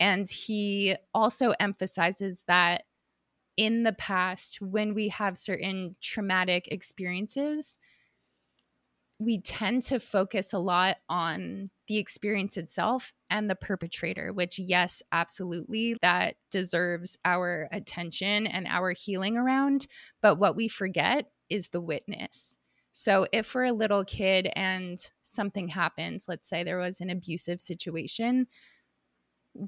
And 0.00 0.28
he 0.28 0.96
also 1.14 1.54
emphasizes 1.60 2.42
that 2.48 2.84
in 3.56 3.82
the 3.82 3.92
past, 3.92 4.60
when 4.60 4.94
we 4.94 5.08
have 5.08 5.38
certain 5.38 5.96
traumatic 6.00 6.68
experiences, 6.68 7.78
we 9.18 9.40
tend 9.40 9.82
to 9.82 9.98
focus 9.98 10.52
a 10.52 10.58
lot 10.58 10.96
on 11.08 11.70
the 11.88 11.96
experience 11.96 12.56
itself 12.56 13.14
and 13.30 13.48
the 13.48 13.54
perpetrator, 13.54 14.32
which, 14.32 14.58
yes, 14.58 15.02
absolutely, 15.10 15.96
that 16.02 16.36
deserves 16.50 17.16
our 17.24 17.68
attention 17.72 18.46
and 18.46 18.66
our 18.66 18.92
healing 18.92 19.36
around. 19.38 19.86
But 20.20 20.38
what 20.38 20.54
we 20.54 20.68
forget 20.68 21.30
is 21.48 21.68
the 21.68 21.80
witness. 21.80 22.58
So, 22.92 23.26
if 23.32 23.54
we're 23.54 23.64
a 23.64 23.72
little 23.72 24.04
kid 24.04 24.50
and 24.54 24.98
something 25.22 25.68
happens, 25.68 26.26
let's 26.28 26.48
say 26.48 26.62
there 26.64 26.78
was 26.78 27.00
an 27.00 27.10
abusive 27.10 27.60
situation, 27.60 28.46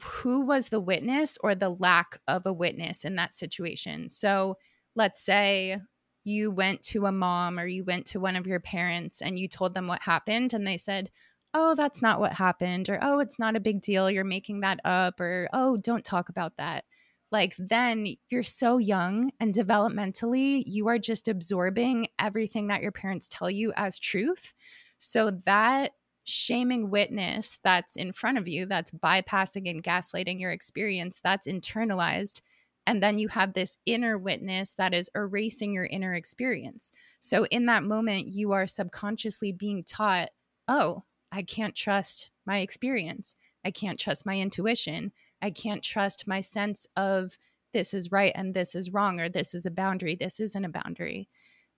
who 0.02 0.44
was 0.44 0.68
the 0.68 0.80
witness 0.80 1.38
or 1.42 1.54
the 1.54 1.70
lack 1.70 2.18
of 2.28 2.46
a 2.46 2.52
witness 2.52 3.04
in 3.04 3.16
that 3.16 3.34
situation? 3.34 4.08
So, 4.08 4.56
let's 4.96 5.22
say 5.22 5.78
you 6.24 6.50
went 6.50 6.82
to 6.82 7.06
a 7.06 7.12
mom 7.12 7.58
or 7.58 7.66
you 7.66 7.84
went 7.84 8.06
to 8.06 8.20
one 8.20 8.36
of 8.36 8.46
your 8.46 8.60
parents 8.60 9.22
and 9.22 9.38
you 9.38 9.48
told 9.48 9.74
them 9.74 9.86
what 9.86 10.02
happened 10.02 10.52
and 10.54 10.66
they 10.66 10.76
said, 10.76 11.10
Oh, 11.54 11.74
that's 11.74 12.02
not 12.02 12.20
what 12.20 12.34
happened, 12.34 12.88
or 12.90 12.98
Oh, 13.02 13.20
it's 13.20 13.38
not 13.38 13.56
a 13.56 13.60
big 13.60 13.80
deal. 13.80 14.10
You're 14.10 14.24
making 14.24 14.60
that 14.60 14.80
up, 14.84 15.20
or 15.20 15.48
Oh, 15.52 15.76
don't 15.78 16.04
talk 16.04 16.28
about 16.28 16.56
that. 16.58 16.84
Like, 17.30 17.54
then 17.58 18.06
you're 18.30 18.42
so 18.42 18.78
young 18.78 19.30
and 19.40 19.54
developmentally, 19.54 20.62
you 20.66 20.88
are 20.88 20.98
just 20.98 21.28
absorbing 21.28 22.08
everything 22.18 22.68
that 22.68 22.82
your 22.82 22.92
parents 22.92 23.28
tell 23.30 23.50
you 23.50 23.72
as 23.76 23.98
truth. 23.98 24.54
So, 24.98 25.30
that 25.46 25.92
shaming 26.28 26.90
witness 26.90 27.58
that's 27.64 27.96
in 27.96 28.12
front 28.12 28.38
of 28.38 28.46
you, 28.46 28.66
that's 28.66 28.90
bypassing 28.90 29.68
and 29.68 29.82
gaslighting 29.82 30.40
your 30.40 30.50
experience, 30.52 31.20
that's 31.22 31.46
internalized 31.46 32.40
and 32.88 33.02
then 33.02 33.18
you 33.18 33.28
have 33.28 33.52
this 33.52 33.76
inner 33.84 34.16
witness 34.16 34.72
that 34.78 34.94
is 34.94 35.10
erasing 35.14 35.74
your 35.74 35.84
inner 35.84 36.14
experience. 36.14 36.90
So 37.20 37.44
in 37.50 37.66
that 37.66 37.84
moment, 37.84 38.28
you 38.28 38.52
are 38.52 38.66
subconsciously 38.66 39.52
being 39.52 39.84
taught, 39.84 40.30
oh, 40.68 41.04
I 41.30 41.42
can't 41.42 41.74
trust 41.74 42.30
my 42.46 42.60
experience. 42.60 43.34
I 43.62 43.72
can't 43.72 44.00
trust 44.00 44.24
my 44.24 44.40
intuition. 44.40 45.12
I 45.42 45.50
can't 45.50 45.82
trust 45.82 46.26
my 46.26 46.40
sense 46.40 46.86
of 46.96 47.36
this 47.74 47.92
is 47.92 48.10
right 48.10 48.32
and 48.34 48.54
this 48.54 48.74
is 48.74 48.90
wrong, 48.90 49.20
or 49.20 49.28
this 49.28 49.52
is 49.52 49.66
a 49.66 49.70
boundary, 49.70 50.16
this 50.16 50.40
isn't 50.40 50.64
a 50.64 50.70
boundary. 50.70 51.28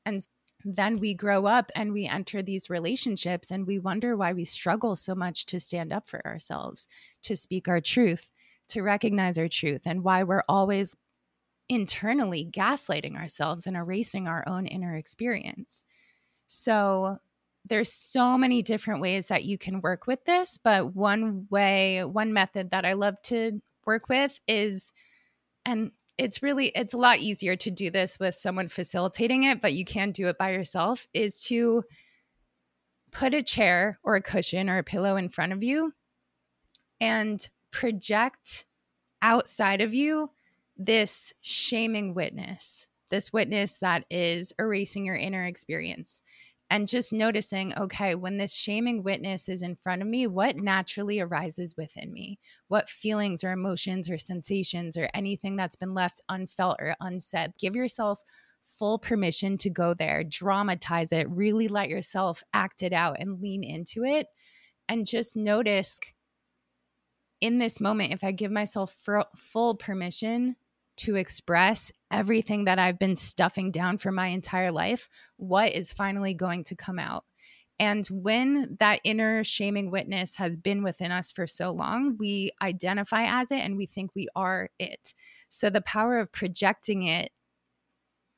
And 0.06 0.24
then 0.64 0.98
we 0.98 1.14
grow 1.14 1.46
up 1.46 1.70
and 1.74 1.92
we 1.92 2.06
enter 2.06 2.42
these 2.42 2.70
relationships 2.70 3.50
and 3.50 3.66
we 3.66 3.78
wonder 3.78 4.16
why 4.16 4.32
we 4.32 4.44
struggle 4.44 4.96
so 4.96 5.14
much 5.14 5.46
to 5.46 5.60
stand 5.60 5.92
up 5.92 6.08
for 6.08 6.24
ourselves, 6.26 6.86
to 7.22 7.36
speak 7.36 7.68
our 7.68 7.80
truth, 7.80 8.28
to 8.68 8.82
recognize 8.82 9.38
our 9.38 9.48
truth 9.48 9.82
and 9.84 10.04
why 10.04 10.22
we're 10.22 10.44
always 10.48 10.94
internally 11.68 12.48
gaslighting 12.50 13.16
ourselves 13.16 13.66
and 13.66 13.76
erasing 13.76 14.26
our 14.26 14.44
own 14.46 14.66
inner 14.66 14.96
experience. 14.96 15.84
So 16.46 17.18
there's 17.64 17.92
so 17.92 18.36
many 18.36 18.62
different 18.62 19.00
ways 19.00 19.28
that 19.28 19.44
you 19.44 19.56
can 19.56 19.80
work 19.80 20.06
with 20.06 20.24
this, 20.24 20.58
but 20.58 20.94
one 20.94 21.46
way, 21.50 22.04
one 22.04 22.32
method 22.32 22.70
that 22.70 22.84
I 22.84 22.94
love 22.94 23.20
to 23.24 23.60
work 23.86 24.08
with 24.08 24.40
is 24.48 24.92
and 25.64 25.92
it's 26.20 26.42
really 26.42 26.66
it's 26.74 26.92
a 26.92 26.98
lot 26.98 27.18
easier 27.18 27.56
to 27.56 27.70
do 27.70 27.90
this 27.90 28.18
with 28.20 28.34
someone 28.34 28.68
facilitating 28.68 29.44
it, 29.44 29.62
but 29.62 29.72
you 29.72 29.86
can 29.86 30.10
do 30.10 30.28
it 30.28 30.36
by 30.36 30.52
yourself 30.52 31.08
is 31.14 31.40
to 31.44 31.82
put 33.10 33.32
a 33.32 33.42
chair 33.42 33.98
or 34.04 34.16
a 34.16 34.22
cushion 34.22 34.68
or 34.68 34.76
a 34.76 34.84
pillow 34.84 35.16
in 35.16 35.30
front 35.30 35.54
of 35.54 35.62
you 35.62 35.94
and 37.00 37.48
project 37.70 38.66
outside 39.22 39.80
of 39.80 39.94
you 39.94 40.30
this 40.76 41.32
shaming 41.40 42.14
witness, 42.14 42.86
this 43.08 43.32
witness 43.32 43.78
that 43.78 44.04
is 44.10 44.52
erasing 44.58 45.06
your 45.06 45.16
inner 45.16 45.46
experience. 45.46 46.20
And 46.72 46.86
just 46.86 47.12
noticing, 47.12 47.76
okay, 47.76 48.14
when 48.14 48.36
this 48.36 48.54
shaming 48.54 49.02
witness 49.02 49.48
is 49.48 49.62
in 49.62 49.74
front 49.74 50.02
of 50.02 50.08
me, 50.08 50.28
what 50.28 50.56
naturally 50.56 51.18
arises 51.18 51.76
within 51.76 52.12
me? 52.12 52.38
What 52.68 52.88
feelings 52.88 53.42
or 53.42 53.50
emotions 53.50 54.08
or 54.08 54.18
sensations 54.18 54.96
or 54.96 55.10
anything 55.12 55.56
that's 55.56 55.74
been 55.74 55.94
left 55.94 56.20
unfelt 56.28 56.76
or 56.78 56.94
unsaid? 57.00 57.54
Give 57.58 57.74
yourself 57.74 58.22
full 58.78 59.00
permission 59.00 59.58
to 59.58 59.68
go 59.68 59.94
there, 59.94 60.22
dramatize 60.22 61.10
it, 61.10 61.28
really 61.28 61.66
let 61.66 61.90
yourself 61.90 62.44
act 62.54 62.82
it 62.82 62.92
out 62.92 63.16
and 63.18 63.42
lean 63.42 63.64
into 63.64 64.04
it. 64.04 64.28
And 64.88 65.06
just 65.06 65.36
notice 65.36 65.98
in 67.40 67.58
this 67.58 67.80
moment, 67.80 68.12
if 68.12 68.22
I 68.22 68.32
give 68.32 68.52
myself 68.52 68.96
full 69.36 69.74
permission 69.74 70.56
to 71.00 71.16
express 71.16 71.92
everything 72.10 72.64
that 72.64 72.78
I've 72.78 72.98
been 72.98 73.16
stuffing 73.16 73.70
down 73.70 73.98
for 73.98 74.12
my 74.12 74.28
entire 74.28 74.72
life, 74.72 75.08
what 75.36 75.72
is 75.72 75.92
finally 75.92 76.34
going 76.34 76.64
to 76.64 76.76
come 76.76 76.98
out? 76.98 77.24
And 77.78 78.06
when 78.08 78.76
that 78.78 79.00
inner 79.04 79.42
shaming 79.42 79.90
witness 79.90 80.36
has 80.36 80.58
been 80.58 80.82
within 80.82 81.10
us 81.10 81.32
for 81.32 81.46
so 81.46 81.70
long, 81.70 82.16
we 82.18 82.50
identify 82.60 83.40
as 83.40 83.50
it 83.50 83.60
and 83.60 83.78
we 83.78 83.86
think 83.86 84.10
we 84.14 84.28
are 84.36 84.68
it. 84.78 85.14
So 85.48 85.70
the 85.70 85.80
power 85.80 86.18
of 86.18 86.30
projecting 86.30 87.04
it 87.04 87.30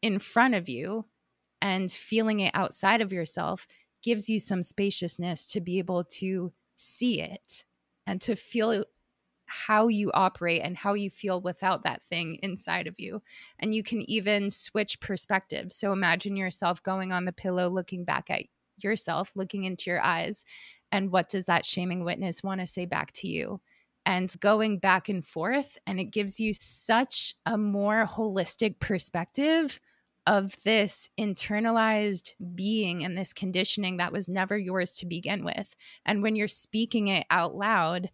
in 0.01 0.21
front 0.21 0.55
of 0.55 0.69
you 0.69 1.07
and 1.61 1.91
feeling 1.91 2.41
it 2.41 2.53
outside 2.55 3.01
of 3.01 3.13
yourself 3.13 3.67
gives 4.03 4.29
you 4.29 4.39
some 4.39 4.63
spaciousness 4.63 5.47
to 5.49 5.61
be 5.61 5.79
able 5.79 6.05
to 6.05 6.53
see 6.77 7.21
it 7.21 7.65
and 8.07 8.21
to 8.21 8.37
feel 8.37 8.85
how 9.53 9.89
you 9.89 10.11
operate 10.15 10.63
and 10.65 10.77
how 10.77 10.95
you 10.95 11.11
feel 11.11 11.41
without 11.41 11.85
that 11.85 12.03
thing 12.05 12.39
inside 12.43 12.87
of 12.87 12.95
you. 12.99 13.23
And 13.59 13.75
you 13.75 13.83
can 13.83 14.09
even 14.11 14.51
switch 14.51 14.99
perspectives. 15.01 15.77
So 15.77 15.93
imagine 15.93 16.37
yourself 16.37 16.83
going 16.83 17.13
on 17.13 17.27
the 17.27 17.33
pillow, 17.33 17.69
looking 17.69 18.05
back 18.05 18.31
at 18.31 18.45
yourself, 18.79 19.33
looking 19.37 19.65
into 19.65 19.91
your 19.91 20.03
eyes. 20.03 20.45
And 20.91 21.13
what 21.13 21.29
does 21.29 21.45
that 21.45 21.67
shaming 21.67 22.05
witness 22.05 22.43
want 22.43 22.61
to 22.61 22.67
say 22.67 22.87
back 22.87 23.13
to 23.15 23.29
you? 23.29 23.61
And 24.05 24.35
going 24.41 24.79
back 24.79 25.09
and 25.09 25.25
forth. 25.25 25.79
And 25.87 26.01
it 26.01 26.07
gives 26.07 26.41
you 26.41 26.53
such 26.55 27.35
a 27.47 27.59
more 27.59 28.07
holistic 28.07 28.81
perspective 28.81 29.81
of 30.27 30.57
this 30.65 31.11
internalized 31.19 32.35
being 32.55 33.05
and 33.05 33.19
this 33.19 33.33
conditioning 33.33 33.97
that 33.97 34.13
was 34.13 34.29
never 34.29 34.57
yours 34.57 34.95
to 34.95 35.07
begin 35.07 35.45
with. 35.45 35.75
And 36.07 36.23
when 36.23 36.37
you're 36.37 36.49
speaking 36.49 37.09
it 37.09 37.27
out 37.29 37.55
loud, 37.55 38.11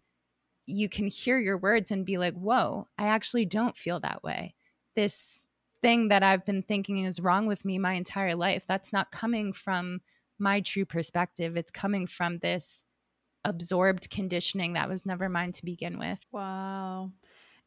you 0.69 0.87
can 0.89 1.07
hear 1.07 1.39
your 1.39 1.57
words 1.57 1.91
and 1.91 2.05
be 2.05 2.17
like, 2.17 2.35
whoa, 2.35 2.87
I 2.97 3.07
actually 3.07 3.45
don't 3.45 3.77
feel 3.77 3.99
that 4.01 4.23
way. 4.23 4.55
This 4.95 5.45
thing 5.81 6.09
that 6.09 6.23
I've 6.23 6.45
been 6.45 6.61
thinking 6.61 7.03
is 7.03 7.19
wrong 7.19 7.47
with 7.47 7.65
me 7.65 7.79
my 7.79 7.93
entire 7.93 8.35
life, 8.35 8.65
that's 8.67 8.93
not 8.93 9.11
coming 9.11 9.53
from 9.53 10.01
my 10.37 10.61
true 10.61 10.85
perspective. 10.85 11.57
It's 11.57 11.71
coming 11.71 12.07
from 12.07 12.39
this 12.39 12.83
absorbed 13.45 14.09
conditioning 14.09 14.73
that 14.73 14.89
was 14.89 15.05
never 15.05 15.29
mine 15.29 15.51
to 15.53 15.65
begin 15.65 15.97
with. 15.97 16.19
Wow. 16.31 17.11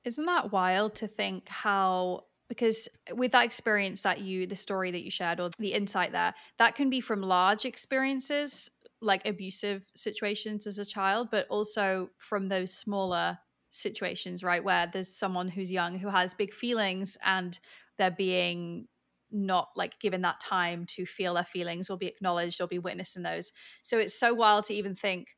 Isn't 0.05 0.26
that 0.26 0.53
wild 0.53 0.94
to 0.96 1.09
think 1.09 1.48
how 1.48 2.24
because 2.48 2.88
with 3.14 3.32
that 3.32 3.46
experience 3.46 4.03
that 4.03 4.20
you 4.20 4.46
the 4.46 4.55
story 4.55 4.90
that 4.90 5.03
you 5.03 5.11
shared 5.11 5.40
or 5.40 5.48
the 5.59 5.72
insight 5.72 6.12
there 6.12 6.34
that 6.59 6.74
can 6.74 6.90
be 6.90 7.00
from 7.00 7.22
large 7.22 7.64
experiences 7.64 8.70
like 9.03 9.26
abusive 9.26 9.86
situations 9.94 10.66
as 10.66 10.78
a 10.78 10.84
child 10.84 11.28
but 11.30 11.46
also 11.50 12.09
from 12.16 12.46
those 12.46 12.72
smaller 12.72 13.38
situations 13.70 14.42
right 14.42 14.64
where 14.64 14.88
there's 14.92 15.14
someone 15.14 15.48
who's 15.48 15.72
young 15.72 15.98
who 15.98 16.09
has 16.09 16.34
big 16.34 16.53
feelings 16.53 17.16
and 17.24 17.59
they're 17.98 18.11
being 18.11 18.86
not 19.30 19.68
like 19.76 19.98
given 19.98 20.20
that 20.22 20.38
time 20.40 20.84
to 20.84 21.07
feel 21.07 21.34
their 21.34 21.44
feelings 21.44 21.88
or 21.88 21.96
be 21.96 22.07
acknowledged 22.07 22.61
or 22.61 22.66
be 22.66 22.78
witnessed 22.78 23.16
in 23.16 23.22
those 23.22 23.50
so 23.82 23.98
it's 23.98 24.18
so 24.18 24.32
wild 24.34 24.64
to 24.64 24.74
even 24.74 24.94
think 24.94 25.28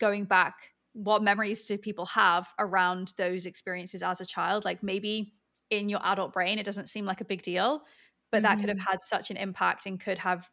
going 0.00 0.24
back 0.24 0.54
what 0.94 1.22
memories 1.22 1.64
do 1.64 1.78
people 1.78 2.06
have 2.06 2.48
around 2.58 3.12
those 3.16 3.46
experiences 3.46 4.02
as 4.02 4.20
a 4.20 4.26
child 4.26 4.64
like 4.64 4.82
maybe 4.82 5.34
in 5.70 5.88
your 5.88 6.00
adult 6.04 6.32
brain 6.32 6.58
it 6.58 6.64
doesn't 6.64 6.88
seem 6.88 7.04
like 7.04 7.20
a 7.20 7.26
big 7.26 7.42
deal 7.42 7.82
but 8.30 8.38
mm-hmm. 8.38 8.44
that 8.44 8.58
could 8.58 8.68
have 8.68 8.78
mm-hmm. 8.78 8.90
had 8.90 9.02
such 9.02 9.30
an 9.30 9.36
impact 9.36 9.86
and 9.86 10.00
could 10.00 10.18
have 10.18 10.48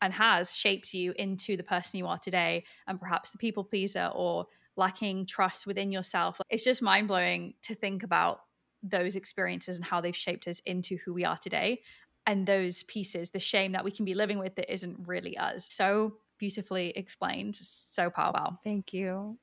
and 0.00 0.12
has 0.12 0.54
shaped 0.54 0.94
you 0.94 1.12
into 1.16 1.56
the 1.56 1.62
person 1.62 1.98
you 1.98 2.06
are 2.06 2.18
today 2.18 2.64
and 2.86 3.00
perhaps 3.00 3.32
the 3.32 3.38
people 3.38 3.64
pleaser 3.64 4.10
or 4.14 4.46
lacking 4.76 5.26
trust 5.26 5.66
within 5.66 5.90
yourself. 5.90 6.40
It's 6.50 6.64
just 6.64 6.82
mind-blowing 6.82 7.54
to 7.62 7.74
think 7.74 8.02
about 8.02 8.40
those 8.82 9.16
experiences 9.16 9.76
and 9.76 9.84
how 9.84 10.00
they've 10.00 10.14
shaped 10.14 10.46
us 10.46 10.60
into 10.66 10.96
who 11.04 11.12
we 11.12 11.24
are 11.24 11.36
today. 11.36 11.80
And 12.26 12.46
those 12.46 12.82
pieces 12.84 13.30
the 13.30 13.38
shame 13.38 13.72
that 13.72 13.84
we 13.84 13.90
can 13.90 14.04
be 14.04 14.14
living 14.14 14.38
with 14.38 14.54
that 14.56 14.72
isn't 14.72 15.06
really 15.06 15.36
us. 15.36 15.64
So 15.64 16.14
beautifully 16.38 16.90
explained. 16.90 17.56
So 17.56 18.10
powerful. 18.10 18.60
Thank 18.62 18.92
you. 18.92 19.38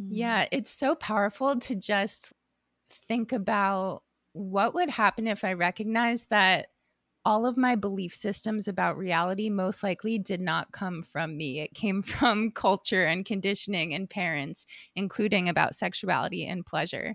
Mm. 0.00 0.08
yeah 0.10 0.46
it's 0.52 0.70
so 0.70 0.94
powerful 0.94 1.58
to 1.58 1.74
just 1.74 2.32
think 3.08 3.32
about 3.32 4.02
what 4.32 4.72
would 4.74 4.88
happen 4.88 5.26
if 5.26 5.42
I 5.44 5.54
recognized 5.54 6.30
that 6.30 6.68
all 7.30 7.46
of 7.46 7.56
my 7.56 7.76
belief 7.76 8.12
systems 8.12 8.66
about 8.66 8.98
reality 8.98 9.48
most 9.48 9.84
likely 9.84 10.18
did 10.18 10.40
not 10.40 10.72
come 10.72 11.00
from 11.00 11.36
me. 11.36 11.60
It 11.60 11.74
came 11.74 12.02
from 12.18 12.50
culture 12.50 13.04
and 13.04 13.24
conditioning 13.24 13.94
and 13.94 14.10
parents, 14.10 14.66
including 14.96 15.48
about 15.48 15.76
sexuality 15.76 16.44
and 16.44 16.66
pleasure. 16.66 17.14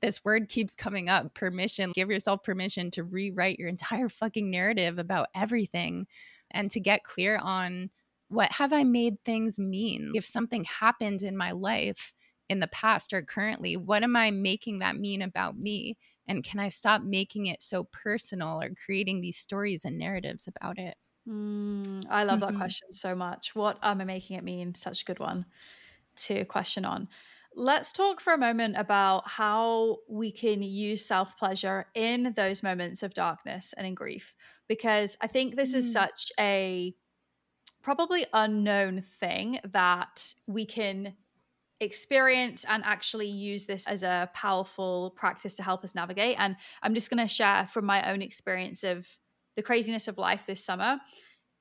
This 0.00 0.24
word 0.24 0.48
keeps 0.48 0.74
coming 0.74 1.08
up 1.08 1.34
permission. 1.34 1.92
Give 1.94 2.10
yourself 2.10 2.42
permission 2.42 2.90
to 2.90 3.04
rewrite 3.04 3.60
your 3.60 3.68
entire 3.68 4.08
fucking 4.08 4.50
narrative 4.50 4.98
about 4.98 5.28
everything 5.32 6.08
and 6.50 6.68
to 6.72 6.80
get 6.80 7.04
clear 7.04 7.38
on 7.40 7.90
what 8.26 8.50
have 8.50 8.72
I 8.72 8.82
made 8.82 9.22
things 9.24 9.60
mean? 9.60 10.10
If 10.16 10.24
something 10.24 10.64
happened 10.64 11.22
in 11.22 11.36
my 11.36 11.52
life 11.52 12.12
in 12.48 12.58
the 12.58 12.66
past 12.66 13.12
or 13.12 13.22
currently, 13.22 13.76
what 13.76 14.02
am 14.02 14.16
I 14.16 14.32
making 14.32 14.80
that 14.80 14.96
mean 14.96 15.22
about 15.22 15.56
me? 15.56 15.98
And 16.28 16.44
can 16.44 16.60
I 16.60 16.68
stop 16.68 17.02
making 17.02 17.46
it 17.46 17.62
so 17.62 17.84
personal 17.84 18.62
or 18.62 18.70
creating 18.86 19.20
these 19.20 19.38
stories 19.38 19.84
and 19.84 19.98
narratives 19.98 20.46
about 20.46 20.78
it? 20.78 20.96
Mm, 21.28 22.04
I 22.10 22.24
love 22.24 22.40
mm-hmm. 22.40 22.52
that 22.52 22.58
question 22.58 22.92
so 22.92 23.14
much. 23.14 23.54
What 23.54 23.78
am 23.82 24.00
I 24.00 24.04
making 24.04 24.36
it 24.36 24.44
mean? 24.44 24.74
Such 24.74 25.02
a 25.02 25.04
good 25.04 25.18
one 25.18 25.46
to 26.16 26.44
question 26.44 26.84
on. 26.84 27.08
Let's 27.54 27.92
talk 27.92 28.20
for 28.20 28.32
a 28.32 28.38
moment 28.38 28.76
about 28.78 29.28
how 29.28 29.98
we 30.08 30.32
can 30.32 30.62
use 30.62 31.04
self 31.04 31.36
pleasure 31.36 31.86
in 31.94 32.32
those 32.34 32.62
moments 32.62 33.02
of 33.02 33.14
darkness 33.14 33.74
and 33.76 33.86
in 33.86 33.94
grief, 33.94 34.34
because 34.68 35.16
I 35.20 35.26
think 35.26 35.54
this 35.54 35.74
mm. 35.74 35.76
is 35.76 35.92
such 35.92 36.32
a 36.40 36.94
probably 37.82 38.24
unknown 38.32 39.02
thing 39.02 39.58
that 39.72 40.34
we 40.46 40.64
can 40.64 41.14
experience 41.82 42.64
and 42.68 42.82
actually 42.84 43.26
use 43.26 43.66
this 43.66 43.86
as 43.86 44.02
a 44.02 44.30
powerful 44.34 45.12
practice 45.16 45.54
to 45.56 45.62
help 45.62 45.84
us 45.84 45.94
navigate. 45.94 46.36
And 46.38 46.56
I'm 46.82 46.94
just 46.94 47.10
going 47.10 47.20
to 47.22 47.28
share 47.28 47.66
from 47.66 47.84
my 47.84 48.10
own 48.10 48.22
experience 48.22 48.84
of 48.84 49.06
the 49.56 49.62
craziness 49.62 50.08
of 50.08 50.16
life 50.16 50.46
this 50.46 50.64
summer. 50.64 50.98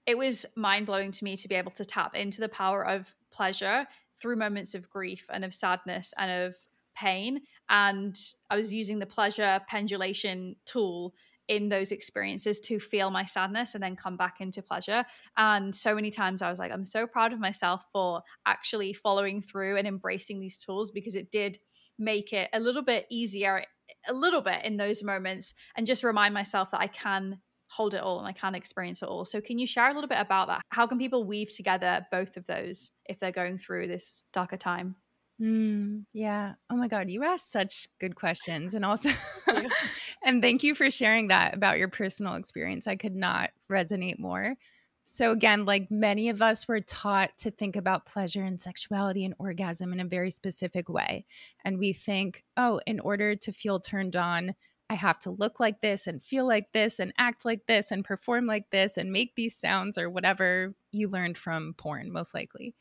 It 0.05 0.17
was 0.17 0.45
mind 0.55 0.85
blowing 0.85 1.11
to 1.11 1.23
me 1.23 1.35
to 1.37 1.47
be 1.47 1.55
able 1.55 1.71
to 1.71 1.85
tap 1.85 2.15
into 2.15 2.39
the 2.39 2.49
power 2.49 2.85
of 2.85 3.13
pleasure 3.31 3.87
through 4.15 4.35
moments 4.35 4.75
of 4.75 4.89
grief 4.89 5.25
and 5.29 5.43
of 5.43 5.53
sadness 5.53 6.13
and 6.17 6.31
of 6.31 6.55
pain. 6.95 7.41
And 7.69 8.17
I 8.49 8.57
was 8.57 8.73
using 8.73 8.99
the 8.99 9.05
pleasure 9.05 9.59
pendulation 9.67 10.55
tool 10.65 11.15
in 11.51 11.67
those 11.67 11.91
experiences 11.91 12.61
to 12.61 12.79
feel 12.79 13.09
my 13.09 13.25
sadness 13.25 13.75
and 13.75 13.83
then 13.83 13.93
come 13.93 14.15
back 14.15 14.39
into 14.39 14.61
pleasure. 14.61 15.03
And 15.35 15.75
so 15.75 15.93
many 15.93 16.09
times 16.09 16.41
I 16.41 16.49
was 16.49 16.59
like, 16.59 16.71
I'm 16.71 16.85
so 16.85 17.05
proud 17.05 17.33
of 17.33 17.41
myself 17.41 17.83
for 17.91 18.21
actually 18.45 18.93
following 18.93 19.41
through 19.41 19.75
and 19.75 19.85
embracing 19.85 20.39
these 20.39 20.55
tools 20.55 20.91
because 20.91 21.13
it 21.13 21.29
did 21.29 21.59
make 21.99 22.31
it 22.31 22.49
a 22.53 22.59
little 22.61 22.81
bit 22.81 23.05
easier, 23.11 23.65
a 24.07 24.13
little 24.13 24.39
bit 24.39 24.63
in 24.63 24.77
those 24.77 25.03
moments, 25.03 25.53
and 25.75 25.85
just 25.85 26.05
remind 26.05 26.33
myself 26.33 26.71
that 26.71 26.79
I 26.79 26.87
can 26.87 27.41
hold 27.67 27.93
it 27.93 28.01
all 28.01 28.19
and 28.19 28.27
I 28.29 28.31
can 28.31 28.55
experience 28.55 29.01
it 29.01 29.09
all. 29.09 29.25
So, 29.25 29.41
can 29.41 29.59
you 29.59 29.67
share 29.67 29.91
a 29.91 29.93
little 29.93 30.07
bit 30.07 30.21
about 30.21 30.47
that? 30.47 30.61
How 30.69 30.87
can 30.87 30.99
people 30.99 31.25
weave 31.25 31.53
together 31.53 32.07
both 32.11 32.37
of 32.37 32.45
those 32.45 32.91
if 33.09 33.19
they're 33.19 33.33
going 33.33 33.57
through 33.57 33.89
this 33.89 34.23
darker 34.31 34.57
time? 34.57 34.95
Mm, 35.41 36.05
yeah. 36.13 36.53
Oh 36.69 36.75
my 36.75 36.87
God. 36.87 37.09
You 37.09 37.23
asked 37.23 37.51
such 37.51 37.87
good 37.99 38.15
questions. 38.15 38.73
And 38.75 38.85
also, 38.85 39.09
and 40.23 40.41
thank 40.41 40.63
you 40.63 40.75
for 40.75 40.91
sharing 40.91 41.29
that 41.29 41.55
about 41.55 41.79
your 41.79 41.87
personal 41.87 42.35
experience. 42.35 42.85
I 42.87 42.95
could 42.95 43.15
not 43.15 43.49
resonate 43.69 44.19
more. 44.19 44.55
So, 45.03 45.31
again, 45.31 45.65
like 45.65 45.89
many 45.89 46.29
of 46.29 46.41
us 46.43 46.67
were 46.67 46.79
taught 46.79 47.31
to 47.39 47.49
think 47.51 47.75
about 47.75 48.05
pleasure 48.05 48.43
and 48.43 48.61
sexuality 48.61 49.25
and 49.25 49.33
orgasm 49.39 49.91
in 49.93 49.99
a 49.99 50.05
very 50.05 50.29
specific 50.29 50.87
way. 50.87 51.25
And 51.65 51.79
we 51.79 51.91
think, 51.91 52.43
oh, 52.55 52.79
in 52.85 52.99
order 52.99 53.35
to 53.35 53.51
feel 53.51 53.79
turned 53.79 54.15
on, 54.15 54.53
I 54.91 54.93
have 54.93 55.19
to 55.21 55.31
look 55.31 55.59
like 55.59 55.81
this 55.81 56.05
and 56.05 56.23
feel 56.23 56.45
like 56.45 56.67
this 56.73 56.99
and 56.99 57.13
act 57.17 57.45
like 57.45 57.65
this 57.65 57.91
and 57.91 58.05
perform 58.05 58.45
like 58.45 58.69
this 58.71 58.95
and 58.95 59.11
make 59.11 59.35
these 59.35 59.57
sounds 59.57 59.97
or 59.97 60.09
whatever 60.09 60.75
you 60.91 61.09
learned 61.09 61.37
from 61.37 61.73
porn, 61.77 62.11
most 62.11 62.33
likely. 62.33 62.75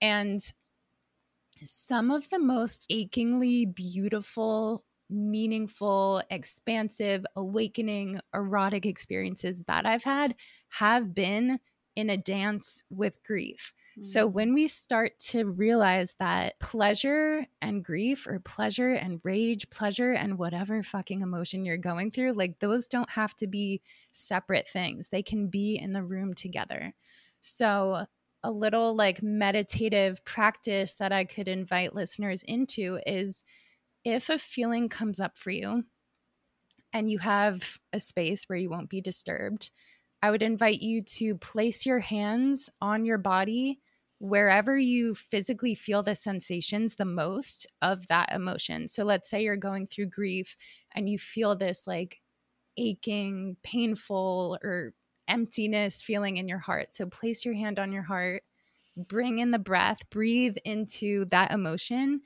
And 0.00 0.40
some 1.64 2.10
of 2.10 2.28
the 2.30 2.38
most 2.38 2.86
achingly 2.90 3.66
beautiful, 3.66 4.84
meaningful, 5.08 6.22
expansive, 6.30 7.24
awakening, 7.36 8.20
erotic 8.34 8.86
experiences 8.86 9.62
that 9.66 9.86
I've 9.86 10.04
had 10.04 10.34
have 10.70 11.14
been 11.14 11.60
in 11.94 12.08
a 12.08 12.16
dance 12.16 12.82
with 12.90 13.22
grief. 13.22 13.74
So 14.00 14.26
mm. 14.26 14.32
when 14.32 14.54
we 14.54 14.68
start 14.68 15.18
to 15.30 15.44
realize 15.44 16.14
that 16.18 16.58
pleasure 16.58 17.46
and 17.60 17.84
grief 17.84 18.26
or 18.26 18.40
pleasure 18.40 18.94
and 18.94 19.20
rage, 19.22 19.68
pleasure 19.68 20.12
and 20.12 20.38
whatever 20.38 20.82
fucking 20.82 21.20
emotion 21.20 21.66
you're 21.66 21.76
going 21.76 22.10
through, 22.10 22.32
like 22.32 22.58
those 22.60 22.86
don't 22.86 23.10
have 23.10 23.34
to 23.36 23.46
be 23.46 23.82
separate 24.10 24.68
things. 24.68 25.08
They 25.08 25.22
can 25.22 25.48
be 25.48 25.76
in 25.76 25.92
the 25.92 26.02
room 26.02 26.32
together. 26.32 26.94
So 27.40 28.06
a 28.44 28.50
little 28.50 28.94
like 28.94 29.22
meditative 29.22 30.24
practice 30.24 30.94
that 30.94 31.12
I 31.12 31.24
could 31.24 31.48
invite 31.48 31.94
listeners 31.94 32.42
into 32.42 32.98
is 33.06 33.44
if 34.04 34.28
a 34.30 34.38
feeling 34.38 34.88
comes 34.88 35.20
up 35.20 35.38
for 35.38 35.50
you 35.50 35.84
and 36.92 37.10
you 37.10 37.18
have 37.18 37.78
a 37.92 38.00
space 38.00 38.44
where 38.44 38.58
you 38.58 38.68
won't 38.68 38.90
be 38.90 39.00
disturbed, 39.00 39.70
I 40.22 40.30
would 40.30 40.42
invite 40.42 40.80
you 40.80 41.02
to 41.02 41.36
place 41.36 41.86
your 41.86 42.00
hands 42.00 42.70
on 42.80 43.04
your 43.04 43.18
body 43.18 43.80
wherever 44.18 44.78
you 44.78 45.16
physically 45.16 45.74
feel 45.74 46.02
the 46.02 46.14
sensations 46.14 46.94
the 46.94 47.04
most 47.04 47.66
of 47.80 48.06
that 48.06 48.30
emotion. 48.32 48.86
So 48.86 49.02
let's 49.02 49.28
say 49.28 49.42
you're 49.42 49.56
going 49.56 49.88
through 49.88 50.06
grief 50.06 50.56
and 50.94 51.08
you 51.08 51.18
feel 51.18 51.56
this 51.56 51.88
like 51.88 52.20
aching, 52.76 53.56
painful, 53.64 54.58
or 54.62 54.94
emptiness 55.28 56.02
feeling 56.02 56.36
in 56.36 56.48
your 56.48 56.58
heart. 56.58 56.92
So 56.92 57.06
place 57.06 57.44
your 57.44 57.54
hand 57.54 57.78
on 57.78 57.92
your 57.92 58.02
heart, 58.02 58.42
bring 58.96 59.38
in 59.38 59.50
the 59.50 59.58
breath, 59.58 59.98
breathe 60.10 60.56
into 60.64 61.26
that 61.26 61.50
emotion, 61.50 62.20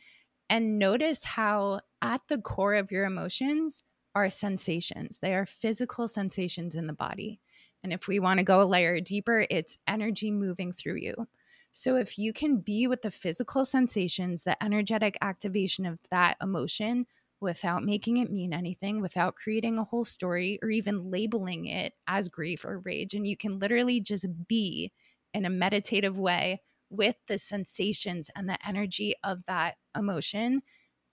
and 0.48 0.78
notice 0.78 1.24
how 1.24 1.80
at 2.02 2.22
the 2.28 2.38
core 2.38 2.74
of 2.74 2.92
your 2.92 3.04
emotions 3.04 3.82
are 4.14 4.30
sensations. 4.30 5.18
They 5.18 5.34
are 5.34 5.46
physical 5.46 6.08
sensations 6.08 6.74
in 6.74 6.86
the 6.86 6.92
body. 6.92 7.40
And 7.82 7.92
if 7.92 8.08
we 8.08 8.18
want 8.18 8.38
to 8.38 8.44
go 8.44 8.62
a 8.62 8.64
layer 8.64 9.00
deeper, 9.00 9.46
it's 9.50 9.78
energy 9.86 10.30
moving 10.30 10.72
through 10.72 10.96
you. 10.96 11.28
So 11.70 11.96
if 11.96 12.18
you 12.18 12.32
can 12.32 12.56
be 12.56 12.86
with 12.86 13.02
the 13.02 13.10
physical 13.10 13.66
sensations, 13.66 14.42
the 14.42 14.62
energetic 14.64 15.18
activation 15.20 15.84
of 15.84 15.98
that 16.10 16.38
emotion, 16.40 17.06
without 17.40 17.84
making 17.84 18.16
it 18.16 18.30
mean 18.30 18.52
anything, 18.52 19.00
without 19.00 19.36
creating 19.36 19.78
a 19.78 19.84
whole 19.84 20.04
story 20.04 20.58
or 20.62 20.70
even 20.70 21.10
labeling 21.10 21.66
it 21.66 21.92
as 22.06 22.28
grief 22.28 22.64
or 22.64 22.80
rage. 22.80 23.14
And 23.14 23.26
you 23.26 23.36
can 23.36 23.58
literally 23.58 24.00
just 24.00 24.26
be 24.48 24.92
in 25.34 25.44
a 25.44 25.50
meditative 25.50 26.18
way 26.18 26.62
with 26.88 27.16
the 27.28 27.38
sensations 27.38 28.30
and 28.34 28.48
the 28.48 28.58
energy 28.66 29.14
of 29.22 29.44
that 29.46 29.76
emotion. 29.96 30.62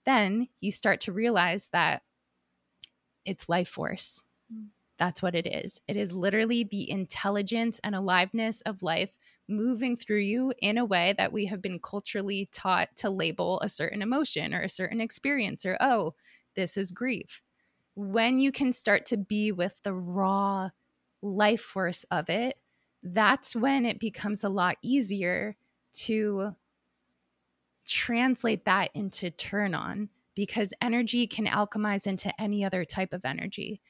Then 0.06 0.48
you 0.60 0.70
start 0.70 1.00
to 1.02 1.12
realize 1.12 1.68
that 1.72 2.02
it's 3.24 3.48
life 3.48 3.68
force. 3.68 4.22
Mm. 4.52 4.68
That's 4.98 5.22
what 5.22 5.34
it 5.34 5.46
is. 5.46 5.80
It 5.88 5.96
is 5.96 6.12
literally 6.12 6.62
the 6.64 6.88
intelligence 6.88 7.80
and 7.82 7.94
aliveness 7.94 8.60
of 8.62 8.82
life 8.82 9.16
moving 9.48 9.96
through 9.96 10.20
you 10.20 10.52
in 10.62 10.78
a 10.78 10.84
way 10.84 11.14
that 11.18 11.32
we 11.32 11.46
have 11.46 11.60
been 11.60 11.80
culturally 11.80 12.48
taught 12.52 12.94
to 12.96 13.10
label 13.10 13.60
a 13.60 13.68
certain 13.68 14.02
emotion 14.02 14.54
or 14.54 14.62
a 14.62 14.68
certain 14.68 15.00
experience 15.00 15.66
or, 15.66 15.76
oh, 15.80 16.14
this 16.54 16.76
is 16.76 16.92
grief. 16.92 17.42
When 17.96 18.38
you 18.38 18.52
can 18.52 18.72
start 18.72 19.06
to 19.06 19.16
be 19.16 19.52
with 19.52 19.82
the 19.82 19.94
raw 19.94 20.70
life 21.22 21.60
force 21.62 22.04
of 22.10 22.30
it, 22.30 22.58
that's 23.02 23.56
when 23.56 23.84
it 23.86 23.98
becomes 23.98 24.44
a 24.44 24.48
lot 24.48 24.76
easier 24.82 25.56
to 25.94 26.54
translate 27.86 28.64
that 28.64 28.90
into 28.94 29.30
turn 29.30 29.74
on 29.74 30.08
because 30.34 30.74
energy 30.80 31.26
can 31.26 31.46
alchemize 31.46 32.06
into 32.06 32.38
any 32.40 32.64
other 32.64 32.84
type 32.84 33.12
of 33.12 33.24
energy. 33.24 33.80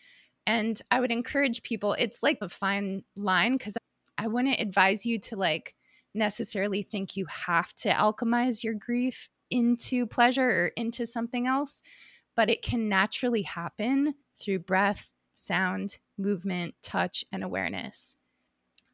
And 0.47 0.81
I 0.91 1.01
would 1.01 1.11
encourage 1.11 1.63
people, 1.63 1.95
it's 1.95 2.23
like 2.23 2.39
a 2.41 2.49
fine 2.49 3.03
line 3.17 3.57
because 3.57 3.77
I 4.19 4.27
wouldn't 4.27 4.61
advise 4.61 5.07
you 5.07 5.19
to 5.21 5.37
like 5.37 5.75
necessarily 6.15 6.83
think 6.83 7.17
you 7.17 7.27
have 7.27 7.75
to 7.75 7.91
alchemize 7.91 8.63
your 8.63 8.75
grief 8.75 9.29
into 9.51 10.07
pleasure 10.07 10.49
or 10.49 10.67
into 10.77 11.07
something 11.07 11.47
else, 11.47 11.83
but 12.35 12.51
it 12.51 12.63
can 12.63 12.89
naturally 12.89 13.43
happen 13.43 14.15
through 14.37 14.61
breath, 14.61 15.11
sound, 15.35 15.99
movement, 16.19 16.75
touch, 16.83 17.25
and 17.33 17.43
awareness. 17.43 18.17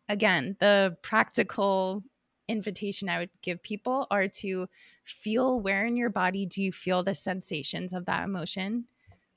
Again, 0.08 0.56
the 0.60 0.96
practical 1.02 2.02
invitation 2.48 3.08
I 3.08 3.20
would 3.20 3.30
give 3.42 3.62
people 3.62 4.06
are 4.10 4.26
to 4.28 4.66
feel 5.04 5.60
where 5.60 5.86
in 5.86 5.96
your 5.96 6.10
body 6.10 6.46
do 6.46 6.62
you 6.62 6.72
feel 6.72 7.04
the 7.04 7.14
sensations 7.14 7.92
of 7.92 8.06
that 8.06 8.24
emotion. 8.24 8.86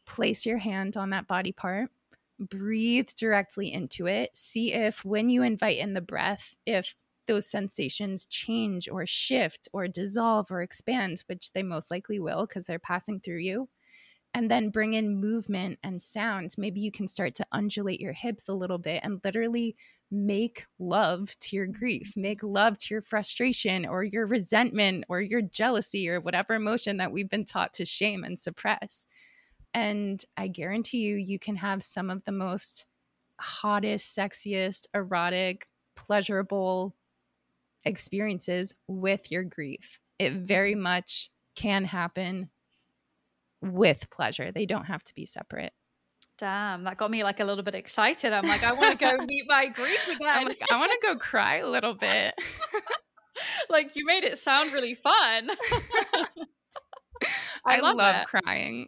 Place 0.06 0.46
your 0.46 0.58
hand 0.58 0.98
on 0.98 1.12
that 1.12 1.28
body 1.28 1.52
part 1.52 1.92
breathe 2.40 3.10
directly 3.18 3.72
into 3.72 4.08
it. 4.08 4.36
See 4.36 4.74
if 4.74 5.04
when 5.06 5.30
you 5.30 5.44
invite 5.44 5.78
in 5.78 5.94
the 5.94 6.02
breath, 6.02 6.56
if 6.66 6.96
those 7.28 7.48
sensations 7.48 8.26
change 8.26 8.90
or 8.90 9.06
shift 9.06 9.68
or 9.72 9.88
dissolve 9.88 10.52
or 10.52 10.62
expand, 10.62 11.24
which 11.28 11.54
they 11.54 11.64
most 11.64 11.90
likely 11.90 12.20
will 12.20 12.46
because 12.46 12.66
they're 12.66 12.80
passing 12.80 13.20
through 13.20 13.40
you. 13.40 13.70
And 14.36 14.50
then 14.50 14.72
bring 14.72 14.94
in 14.94 15.22
movement 15.22 15.78
and 15.84 16.02
sound. 16.02 16.56
Maybe 16.58 16.82
you 16.82 16.92
can 16.92 17.08
start 17.08 17.36
to 17.36 17.46
undulate 17.52 18.02
your 18.02 18.14
hips 18.14 18.48
a 18.48 18.54
little 18.56 18.80
bit 18.80 19.02
and 19.04 19.22
literally 19.24 19.76
make 20.10 20.66
love 20.80 21.38
to 21.40 21.56
your 21.56 21.68
grief, 21.68 22.14
make 22.16 22.42
love 22.42 22.80
to 22.80 22.96
your 22.96 23.04
frustration 23.04 23.86
or 23.86 24.04
your 24.04 24.26
resentment 24.26 25.06
or 25.08 25.22
your 25.22 25.42
jealousy 25.44 26.10
or 26.10 26.20
whatever 26.20 26.56
emotion 26.56 26.98
that 26.98 27.12
we've 27.12 27.30
been 27.30 27.46
taught 27.46 27.74
to 27.76 27.86
shame 27.86 28.24
and 28.24 28.40
suppress. 28.40 29.06
And 29.74 30.24
I 30.38 30.48
guarantee 30.48 31.00
you, 31.00 31.16
you 31.16 31.40
can 31.40 31.56
have 31.58 31.82
some 31.82 32.10
of 32.10 32.24
the 32.26 32.32
most 32.32 32.86
hottest, 33.40 34.16
sexiest, 34.16 34.86
erotic, 34.94 35.68
pleasurable 35.96 36.96
experiences 37.86 38.74
with 38.88 39.32
your 39.32 39.44
grief. 39.44 40.00
It 40.20 40.34
very 40.34 40.74
mm-hmm. 40.74 40.84
much 40.84 41.30
can 41.56 41.86
happen 41.86 42.50
with 43.62 44.10
pleasure. 44.10 44.52
They 44.52 44.66
don't 44.66 44.86
have 44.86 45.04
to 45.06 45.16
be 45.16 45.26
separate. 45.26 45.74
Damn, 46.38 46.84
that 46.84 46.98
got 46.98 47.12
me 47.12 47.24
like 47.24 47.40
a 47.40 47.46
little 47.46 47.64
bit 47.64 47.76
excited. 47.76 48.34
I'm 48.34 48.46
like, 48.46 48.64
I 48.64 48.74
want 48.74 48.98
to 49.00 49.06
go 49.06 49.18
meet 49.26 49.46
my 49.48 49.68
grief 49.68 50.08
again. 50.08 50.46
Like, 50.46 50.62
I 50.72 50.78
want 50.78 50.92
to 50.92 50.98
go 51.02 51.16
cry 51.16 51.58
a 51.58 51.68
little 51.68 51.94
bit. 51.94 52.34
like 53.70 53.96
you 53.96 54.06
made 54.06 54.24
it 54.24 54.38
sound 54.38 54.74
really 54.74 54.96
fun. 54.96 55.50
I, 57.66 57.78
I 57.78 57.80
love, 57.80 57.96
love 57.96 58.26
crying. 58.26 58.88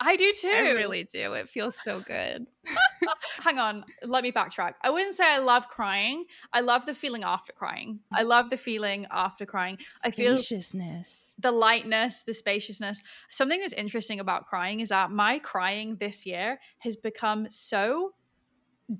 I 0.00 0.16
do 0.16 0.32
too. 0.32 0.48
I 0.48 0.70
really 0.70 1.04
do. 1.04 1.34
It 1.34 1.50
feels 1.50 1.76
so 1.82 2.00
good. 2.00 2.46
Hang 3.42 3.58
on, 3.58 3.84
let 4.02 4.22
me 4.22 4.32
backtrack. 4.32 4.74
I 4.82 4.88
wouldn't 4.90 5.14
say 5.14 5.24
I 5.24 5.38
love 5.38 5.68
crying. 5.68 6.24
I 6.52 6.60
love 6.60 6.86
the 6.86 6.94
feeling 6.94 7.22
after 7.22 7.52
crying. 7.52 8.00
I 8.12 8.22
love 8.22 8.48
the 8.48 8.56
feeling 8.56 9.06
after 9.10 9.44
crying. 9.44 9.78
I 10.04 10.10
feel 10.10 10.38
spaciousness. 10.38 11.34
The 11.38 11.52
lightness, 11.52 12.22
the 12.22 12.32
spaciousness. 12.32 13.02
Something 13.30 13.60
that's 13.60 13.74
interesting 13.74 14.20
about 14.20 14.46
crying 14.46 14.80
is 14.80 14.88
that 14.88 15.10
my 15.10 15.38
crying 15.38 15.96
this 16.00 16.24
year 16.24 16.58
has 16.78 16.96
become 16.96 17.48
so 17.50 18.14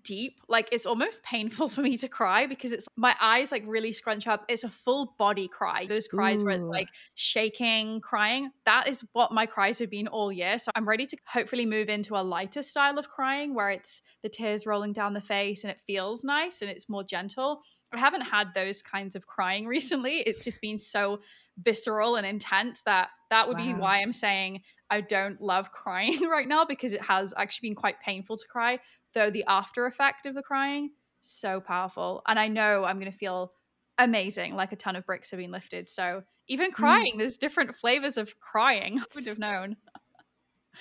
deep. 0.03 0.41
Like 0.49 0.69
it's 0.73 0.87
almost 0.87 1.23
painful 1.23 1.69
for 1.69 1.83
me 1.83 1.97
to 1.99 2.09
cry 2.09 2.47
because 2.47 2.73
it's 2.73 2.87
my 2.97 3.15
eyes 3.21 3.53
like 3.53 3.65
really 3.67 3.93
scrunch 3.93 4.27
up. 4.27 4.45
It's 4.49 4.65
a 4.65 4.69
full 4.69 5.15
body 5.19 5.49
cry. 5.49 5.87
Those 5.87 6.09
cries 6.09 6.41
Ooh. 6.41 6.47
where 6.47 6.55
it's 6.55 6.65
like 6.65 6.89
shaking, 7.15 8.01
crying. 8.01 8.51
That 8.65 8.89
is 8.89 9.05
what 9.13 9.33
my 9.33 9.47
cries 9.47 9.79
have 9.79 9.91
been 9.91 10.09
all 10.09 10.33
year. 10.33 10.59
So 10.59 10.71
I'm 10.75 10.89
ready 10.89 11.07
to 11.07 11.17
hopefully 11.27 11.67
move 11.67 11.89
into 11.89 12.17
a 12.17 12.23
lighter 12.23 12.63
style 12.63 12.99
of 12.99 13.09
crying 13.09 13.55
where 13.55 13.71
it's 13.71 14.03
the 14.23 14.29
tears 14.29 14.67
rolling 14.67 14.93
down 14.93 15.15
the 15.15 15.21
face 15.21 15.65
and 15.65 15.71
it 15.71 15.81
feels 15.87 16.25
nice 16.25 16.63
and 16.63 16.71
it's 16.71 16.89
more 16.89 17.05
gentle. 17.05 17.63
I 17.93 17.99
haven't 17.99 18.23
had 18.23 18.55
those 18.55 18.83
kinds 18.83 19.17
of 19.17 19.27
crying 19.27 19.67
recently. 19.69 20.19
It's 20.21 20.45
just 20.45 20.61
been 20.61 20.79
so 20.79 21.21
visceral 21.63 22.17
and 22.17 22.27
intense 22.27 22.85
that 22.85 23.09
that 23.31 23.49
would 23.49 23.59
wow. 23.59 23.67
be 23.67 23.75
why 23.75 24.01
I'm 24.01 24.13
saying 24.13 24.63
I 24.91 25.01
don't 25.01 25.41
love 25.41 25.71
crying 25.71 26.21
right 26.29 26.49
now 26.49 26.65
because 26.65 26.93
it 26.93 27.03
has 27.03 27.33
actually 27.37 27.69
been 27.69 27.77
quite 27.77 28.01
painful 28.01 28.37
to 28.37 28.45
cry 28.49 28.79
though 29.15 29.31
the 29.31 29.45
after 29.49 29.87
effect 29.87 30.27
of 30.27 30.35
the 30.35 30.43
crying 30.43 30.91
so 31.21 31.61
powerful 31.61 32.23
and 32.27 32.39
i 32.39 32.49
know 32.49 32.85
i'm 32.85 32.99
going 32.99 33.11
to 33.11 33.17
feel 33.17 33.53
amazing 33.99 34.55
like 34.55 34.73
a 34.73 34.77
ton 34.77 34.97
of 34.97 35.05
bricks 35.05 35.31
have 35.31 35.39
been 35.39 35.51
lifted 35.51 35.89
so 35.89 36.23
even 36.49 36.71
mm. 36.71 36.75
crying 36.75 37.15
mm. 37.15 37.19
there's 37.19 37.37
different 37.37 37.75
flavors 37.77 38.17
of 38.17 38.39
crying 38.41 38.99
i 39.01 39.05
would 39.15 39.27
have 39.27 39.39
known 39.39 39.77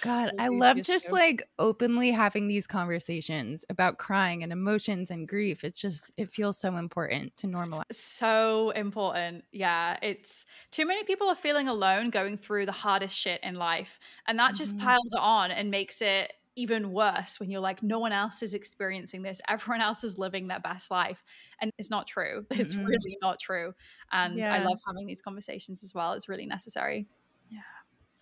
God, 0.02 0.32
I 0.40 0.48
love 0.48 0.82
just 0.82 1.12
like 1.12 1.44
openly 1.58 2.12
having 2.12 2.48
these 2.48 2.68
conversations 2.68 3.66
about 3.70 3.98
crying 3.98 4.44
and 4.44 4.52
emotions 4.52 5.12
and 5.12 5.28
grief. 5.28 5.64
It's 5.64 5.80
just, 5.80 6.12
it 6.16 6.30
feels 6.30 6.58
so 6.58 6.76
important 6.78 7.36
to 7.38 7.48
normalize. 7.48 7.84
So 7.92 8.70
important. 8.72 9.44
Yeah. 9.52 9.98
It's 10.02 10.46
too 10.72 10.86
many 10.86 11.04
people 11.04 11.28
are 11.28 11.36
feeling 11.36 11.68
alone 11.68 12.12
going 12.12 12.38
through 12.38 12.66
the 12.66 12.72
hardest 12.72 13.18
shit 13.18 13.42
in 13.44 13.56
life. 13.56 14.00
And 14.28 14.40
that 14.40 14.52
mm-hmm. 14.52 14.58
just 14.58 14.78
piles 14.78 15.14
on 15.18 15.52
and 15.52 15.70
makes 15.70 16.02
it 16.02 16.32
even 16.56 16.92
worse 16.92 17.40
when 17.40 17.50
you're 17.50 17.62
like, 17.62 17.82
no 17.82 18.00
one 18.00 18.12
else 18.12 18.44
is 18.44 18.54
experiencing 18.54 19.22
this. 19.22 19.42
Everyone 19.48 19.82
else 19.82 20.04
is 20.04 20.18
living 20.18 20.48
their 20.48 20.60
best 20.60 20.92
life. 20.92 21.24
And 21.62 21.72
it's 21.78 21.90
not 21.90 22.08
true. 22.08 22.46
It's 22.52 22.76
mm-hmm. 22.76 22.86
really 22.86 23.18
not 23.22 23.40
true. 23.40 23.74
And 24.12 24.38
yeah. 24.38 24.54
I 24.54 24.64
love 24.64 24.80
having 24.86 25.08
these 25.08 25.22
conversations 25.22 25.84
as 25.84 25.94
well. 25.94 26.14
It's 26.14 26.28
really 26.28 26.46
necessary. 26.46 27.08
Yeah. 27.50 27.60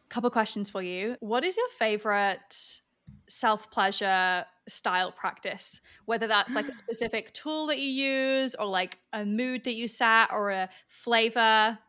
Couple 0.09 0.29
questions 0.29 0.69
for 0.69 0.81
you. 0.81 1.17
What 1.19 1.43
is 1.43 1.57
your 1.57 1.67
favorite 1.69 2.81
self 3.27 3.71
pleasure 3.71 4.45
style 4.67 5.11
practice? 5.11 5.81
Whether 6.05 6.27
that's 6.27 6.55
like 6.55 6.67
a 6.67 6.73
specific 6.85 7.33
tool 7.33 7.67
that 7.67 7.79
you 7.79 7.89
use 7.89 8.55
or 8.55 8.67
like 8.67 8.99
a 9.13 9.25
mood 9.25 9.63
that 9.63 9.73
you 9.73 9.87
set 9.87 10.29
or 10.31 10.51
a 10.51 10.69
flavor. 10.87 11.79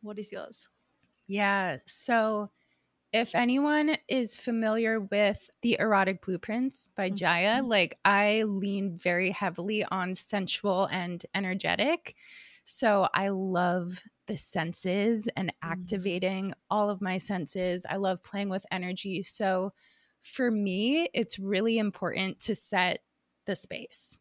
What 0.00 0.18
is 0.18 0.32
yours? 0.32 0.68
Yeah. 1.26 1.78
So, 1.86 2.50
if 3.14 3.36
anyone 3.36 3.96
is 4.08 4.36
familiar 4.36 4.98
with 4.98 5.48
the 5.62 5.76
erotic 5.78 6.20
blueprints 6.20 6.88
by 6.96 7.10
mm-hmm. 7.10 7.24
Jaiya, 7.24 7.66
like 7.66 7.96
I 8.04 8.42
lean 8.42 8.98
very 8.98 9.30
heavily 9.30 9.84
on 9.84 10.16
sensual 10.16 10.86
and 10.86 11.24
energetic. 11.32 12.16
So 12.64 13.08
I 13.14 13.28
love 13.28 14.02
the 14.26 14.36
senses 14.36 15.28
and 15.36 15.50
mm-hmm. 15.50 15.70
activating 15.70 16.48
mm. 16.48 16.54
all 16.70 16.90
of 16.90 17.00
my 17.00 17.18
senses. 17.18 17.86
I 17.88 17.96
love 17.98 18.20
playing 18.20 18.48
with 18.48 18.66
energy. 18.72 19.22
So 19.22 19.72
for 20.20 20.50
me, 20.50 21.08
it's 21.14 21.38
really 21.38 21.78
important 21.78 22.40
to 22.40 22.56
set 22.56 22.98
the 23.46 23.54
space. 23.54 24.18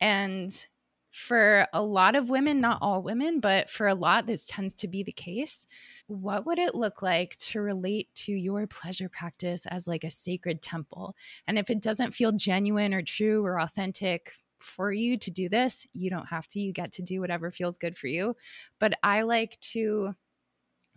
And 0.00 0.64
for 1.12 1.66
a 1.74 1.82
lot 1.82 2.16
of 2.16 2.30
women, 2.30 2.58
not 2.58 2.78
all 2.80 3.02
women, 3.02 3.38
but 3.38 3.68
for 3.68 3.86
a 3.86 3.94
lot, 3.94 4.26
this 4.26 4.46
tends 4.46 4.72
to 4.72 4.88
be 4.88 5.02
the 5.02 5.12
case. 5.12 5.66
What 6.06 6.46
would 6.46 6.58
it 6.58 6.74
look 6.74 7.02
like 7.02 7.36
to 7.36 7.60
relate 7.60 8.08
to 8.14 8.32
your 8.32 8.66
pleasure 8.66 9.10
practice 9.10 9.66
as 9.66 9.86
like 9.86 10.04
a 10.04 10.10
sacred 10.10 10.62
temple? 10.62 11.14
And 11.46 11.58
if 11.58 11.68
it 11.68 11.82
doesn't 11.82 12.14
feel 12.14 12.32
genuine 12.32 12.94
or 12.94 13.02
true 13.02 13.44
or 13.44 13.60
authentic 13.60 14.32
for 14.58 14.90
you 14.90 15.18
to 15.18 15.30
do 15.30 15.50
this, 15.50 15.86
you 15.92 16.08
don't 16.08 16.28
have 16.28 16.48
to. 16.48 16.60
You 16.60 16.72
get 16.72 16.92
to 16.92 17.02
do 17.02 17.20
whatever 17.20 17.50
feels 17.50 17.76
good 17.76 17.98
for 17.98 18.06
you. 18.06 18.34
But 18.78 18.94
I 19.02 19.20
like 19.20 19.60
to 19.72 20.14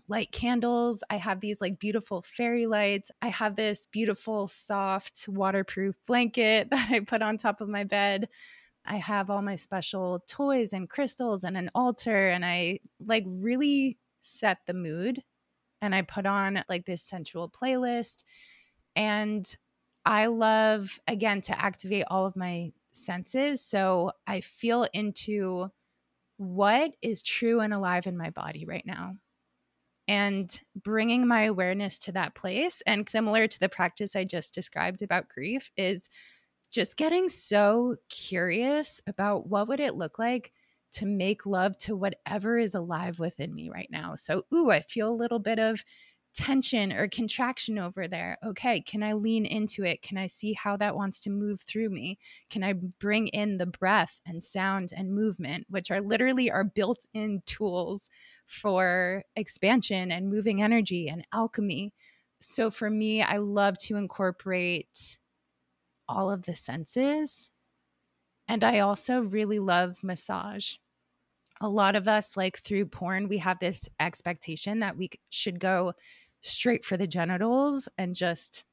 light 0.08 0.32
candles. 0.32 1.04
I 1.10 1.18
have 1.18 1.42
these 1.42 1.60
like 1.60 1.78
beautiful 1.78 2.22
fairy 2.22 2.68
lights. 2.68 3.12
I 3.22 3.28
have 3.28 3.58
this 3.58 3.88
beautiful, 3.92 4.48
soft, 4.48 5.28
waterproof 5.28 5.98
blanket 6.08 6.70
that 6.72 6.90
I 6.90 7.02
put 7.02 7.22
on 7.22 7.38
top 7.38 7.60
of 7.60 7.68
my 7.68 7.84
bed. 7.84 8.30
I 8.86 8.98
have 8.98 9.30
all 9.30 9.42
my 9.42 9.56
special 9.56 10.24
toys 10.28 10.74
and 10.74 10.90
crystals 10.90 11.44
and 11.44 11.58
an 11.58 11.72
altar, 11.74 12.28
and 12.28 12.46
I 12.46 12.80
like 13.00 13.24
really 13.28 13.98
set 14.22 14.60
the 14.68 14.74
mood. 14.74 15.22
And 15.82 15.94
I 15.94 16.02
put 16.02 16.26
on 16.26 16.64
like 16.70 16.86
this 16.86 17.04
sensual 17.04 17.50
playlist. 17.50 18.24
And 18.96 19.46
I 20.06 20.28
love, 20.28 21.00
again, 21.08 21.42
to 21.42 21.62
activate 21.62 22.06
all 22.08 22.26
of 22.26 22.36
my 22.36 22.72
senses. 22.92 23.62
So 23.62 24.12
I 24.26 24.42
feel 24.42 24.88
into 24.94 25.68
what 26.38 26.92
is 27.02 27.22
true 27.22 27.60
and 27.60 27.74
alive 27.74 28.08
in 28.08 28.18
my 28.18 28.30
body 28.30 28.66
right 28.66 28.86
now. 28.86 29.16
And 30.08 30.62
bringing 30.76 31.28
my 31.28 31.44
awareness 31.44 31.98
to 32.00 32.12
that 32.12 32.36
place, 32.36 32.82
and 32.86 33.10
similar 33.10 33.48
to 33.48 33.60
the 33.60 33.70
practice 33.70 34.16
I 34.16 34.24
just 34.24 34.54
described 34.54 35.02
about 35.02 35.30
grief, 35.30 35.72
is 35.76 36.10
just 36.76 36.98
getting 36.98 37.30
so 37.30 37.98
curious 38.10 39.02
about 39.08 39.48
what 39.48 39.68
would 39.68 39.80
it 39.80 39.96
look 39.96 40.20
like 40.20 40.52
to 40.94 41.06
make 41.06 41.46
love 41.46 41.78
to 41.80 41.96
whatever 41.96 42.58
is 42.58 42.76
alive 42.76 43.20
within 43.20 43.54
me 43.54 43.70
right 43.70 43.90
now. 43.92 44.16
So, 44.16 44.44
ooh, 44.54 44.72
I 44.72 44.82
feel 44.82 45.10
a 45.10 45.16
little 45.16 45.40
bit 45.40 45.60
of 45.60 45.84
tension 46.34 46.92
or 46.92 47.08
contraction 47.08 47.80
over 47.80 48.08
there. 48.10 48.38
Okay, 48.46 48.82
can 48.82 49.04
I 49.04 49.14
lean 49.14 49.46
into 49.46 49.84
it? 49.86 50.02
Can 50.02 50.18
I 50.18 50.28
see 50.28 50.54
how 50.54 50.76
that 50.78 50.96
wants 50.96 51.22
to 51.22 51.30
move 51.30 51.62
through 51.62 51.90
me? 51.90 52.20
Can 52.50 52.62
I 52.64 52.74
bring 52.74 53.28
in 53.30 53.58
the 53.58 53.66
breath 53.66 54.20
and 54.26 54.44
sound 54.44 54.92
and 54.96 55.16
movement, 55.16 55.68
which 55.70 55.92
are 55.92 56.02
literally 56.02 56.52
our 56.52 56.66
built 56.66 57.08
in 57.14 57.42
tools 57.46 58.10
for 58.46 59.24
expansion 59.38 60.12
and 60.12 60.30
moving 60.30 60.62
energy 60.62 61.08
and 61.08 61.26
alchemy? 61.34 61.94
So 62.42 62.70
for 62.70 62.90
me, 62.90 63.22
I 63.22 63.38
love 63.38 63.78
to 63.80 63.96
incorporate 63.96 65.18
all 66.08 66.32
of 66.32 66.44
the 66.44 66.56
senses. 66.56 67.52
And 68.48 68.64
I 68.64 68.80
also 68.80 69.22
really 69.22 69.60
love 69.60 69.98
massage 70.04 70.76
a 71.62 71.70
lot 71.70 71.96
of 71.96 72.08
us 72.08 72.36
like 72.36 72.58
through 72.60 72.86
porn 72.86 73.28
we 73.28 73.38
have 73.38 73.60
this 73.60 73.88
expectation 74.00 74.80
that 74.80 74.98
we 74.98 75.10
should 75.30 75.60
go 75.60 75.94
straight 76.42 76.84
for 76.84 76.98
the 76.98 77.08
genitals 77.08 77.88
and 77.98 78.16
just 78.16 78.66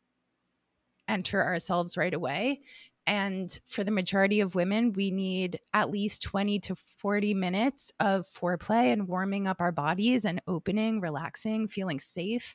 enter 1.09 1.43
ourselves 1.43 1.97
right 1.97 2.15
away. 2.15 2.61
And 3.07 3.59
for 3.67 3.83
the 3.83 3.91
majority 3.91 4.41
of 4.41 4.55
women, 4.55 4.93
we 4.93 5.11
need 5.11 5.59
at 5.75 5.91
least 5.91 6.23
20 6.23 6.61
to 6.61 6.75
40 6.75 7.35
minutes 7.35 7.91
of 7.99 8.27
foreplay 8.27 8.93
and 8.93 9.09
warming 9.09 9.49
up 9.49 9.61
our 9.61 9.73
bodies 9.73 10.25
and 10.25 10.41
opening, 10.47 11.01
relaxing, 11.01 11.67
feeling 11.67 11.99
safe 11.99 12.55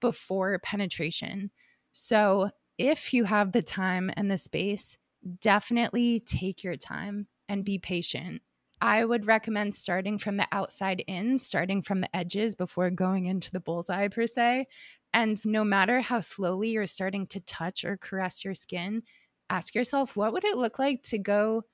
before 0.00 0.60
penetration. 0.60 1.50
So, 1.90 2.50
if 2.80 3.12
you 3.12 3.24
have 3.24 3.52
the 3.52 3.62
time 3.62 4.10
and 4.16 4.30
the 4.30 4.38
space, 4.38 4.96
definitely 5.40 6.20
take 6.20 6.64
your 6.64 6.76
time 6.76 7.26
and 7.48 7.64
be 7.64 7.78
patient 7.78 8.42
I 8.80 9.04
would 9.04 9.26
recommend 9.26 9.74
starting 9.74 10.18
from 10.18 10.36
the 10.36 10.48
outside 10.52 11.04
in, 11.06 11.38
starting 11.38 11.82
from 11.82 12.00
the 12.00 12.16
edges 12.16 12.54
before 12.54 12.90
going 12.90 13.26
into 13.26 13.50
the 13.50 13.60
bullseye, 13.60 14.08
per 14.08 14.26
se. 14.26 14.66
And 15.12 15.44
no 15.44 15.64
matter 15.64 16.00
how 16.00 16.20
slowly 16.20 16.70
you're 16.70 16.86
starting 16.86 17.26
to 17.28 17.40
touch 17.40 17.84
or 17.84 17.96
caress 17.98 18.44
your 18.44 18.54
skin, 18.54 19.02
ask 19.50 19.74
yourself, 19.74 20.16
what 20.16 20.32
would 20.32 20.44
it 20.44 20.56
look 20.56 20.78
like 20.78 21.02
to 21.04 21.18
go 21.18 21.64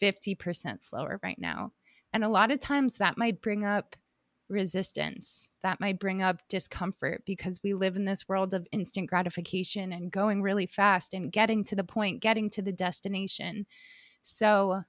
50% 0.00 0.82
slower 0.82 1.18
right 1.22 1.38
now? 1.38 1.72
And 2.12 2.22
a 2.22 2.28
lot 2.28 2.52
of 2.52 2.60
times 2.60 2.96
that 2.96 3.18
might 3.18 3.40
bring 3.40 3.64
up 3.64 3.96
resistance. 4.52 5.48
That 5.62 5.80
might 5.80 5.98
bring 5.98 6.22
up 6.22 6.42
discomfort 6.48 7.22
because 7.26 7.60
we 7.64 7.74
live 7.74 7.96
in 7.96 8.04
this 8.04 8.28
world 8.28 8.54
of 8.54 8.66
instant 8.70 9.08
gratification 9.08 9.92
and 9.92 10.12
going 10.12 10.42
really 10.42 10.66
fast 10.66 11.14
and 11.14 11.32
getting 11.32 11.64
to 11.64 11.76
the 11.76 11.84
point, 11.84 12.20
getting 12.20 12.50
to 12.50 12.62
the 12.62 12.72
destination. 12.72 13.66
So, 14.20 14.82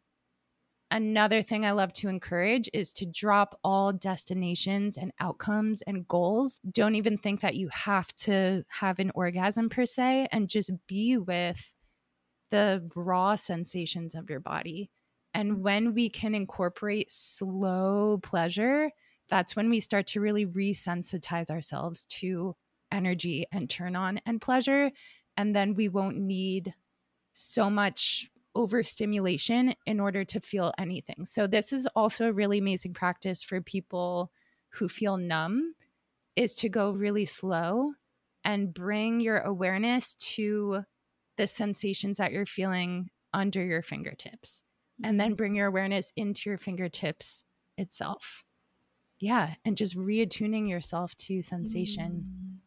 Another 0.93 1.41
thing 1.41 1.65
I 1.65 1.71
love 1.71 1.91
to 1.93 2.07
encourage 2.07 2.69
is 2.71 2.93
to 2.93 3.07
drop 3.07 3.59
all 3.63 3.91
destinations 3.91 4.95
and 4.95 5.11
outcomes 5.19 5.81
and 5.81 6.07
goals. 6.07 6.59
Don't 6.71 6.93
even 6.93 7.17
think 7.17 7.41
that 7.41 7.55
you 7.55 7.67
have 7.69 8.13
to 8.17 8.63
have 8.69 8.99
an 8.99 9.11
orgasm 9.15 9.69
per 9.69 9.87
se 9.87 10.27
and 10.31 10.47
just 10.47 10.69
be 10.85 11.17
with 11.17 11.73
the 12.51 12.87
raw 12.95 13.33
sensations 13.33 14.13
of 14.13 14.29
your 14.29 14.39
body. 14.39 14.91
And 15.33 15.53
mm. 15.53 15.57
when 15.61 15.93
we 15.95 16.09
can 16.09 16.35
incorporate 16.35 17.09
slow 17.09 18.19
pleasure, 18.21 18.91
that's 19.29 19.55
when 19.55 19.69
we 19.69 19.79
start 19.79 20.07
to 20.07 20.21
really 20.21 20.45
resensitize 20.45 21.49
ourselves 21.49 22.05
to 22.05 22.55
energy 22.91 23.45
and 23.51 23.69
turn 23.69 23.95
on 23.95 24.19
and 24.25 24.41
pleasure. 24.41 24.91
And 25.37 25.55
then 25.55 25.73
we 25.73 25.89
won't 25.89 26.17
need 26.17 26.73
so 27.33 27.69
much 27.69 28.29
overstimulation 28.55 29.73
in 29.85 29.99
order 29.99 30.23
to 30.23 30.39
feel 30.39 30.73
anything. 30.77 31.25
So 31.25 31.47
this 31.47 31.73
is 31.73 31.87
also 31.95 32.29
a 32.29 32.33
really 32.33 32.59
amazing 32.59 32.93
practice 32.93 33.41
for 33.41 33.61
people 33.61 34.31
who 34.69 34.87
feel 34.87 35.17
numb 35.17 35.73
is 36.35 36.55
to 36.57 36.69
go 36.69 36.91
really 36.91 37.25
slow 37.25 37.93
and 38.43 38.73
bring 38.73 39.19
your 39.19 39.37
awareness 39.37 40.15
to 40.15 40.83
the 41.37 41.47
sensations 41.47 42.17
that 42.17 42.31
you're 42.31 42.45
feeling 42.45 43.09
under 43.33 43.63
your 43.63 43.81
fingertips 43.81 44.63
and 45.03 45.19
then 45.19 45.29
mm-hmm. 45.29 45.35
bring 45.35 45.55
your 45.55 45.67
awareness 45.67 46.11
into 46.15 46.49
your 46.49 46.57
fingertips 46.57 47.43
itself. 47.77 48.43
Yeah, 49.23 49.53
and 49.63 49.77
just 49.77 49.95
reattuning 49.95 50.69
yourself 50.69 51.15
to 51.15 51.41
sensation. 51.41 52.25
Mm. 52.27 52.57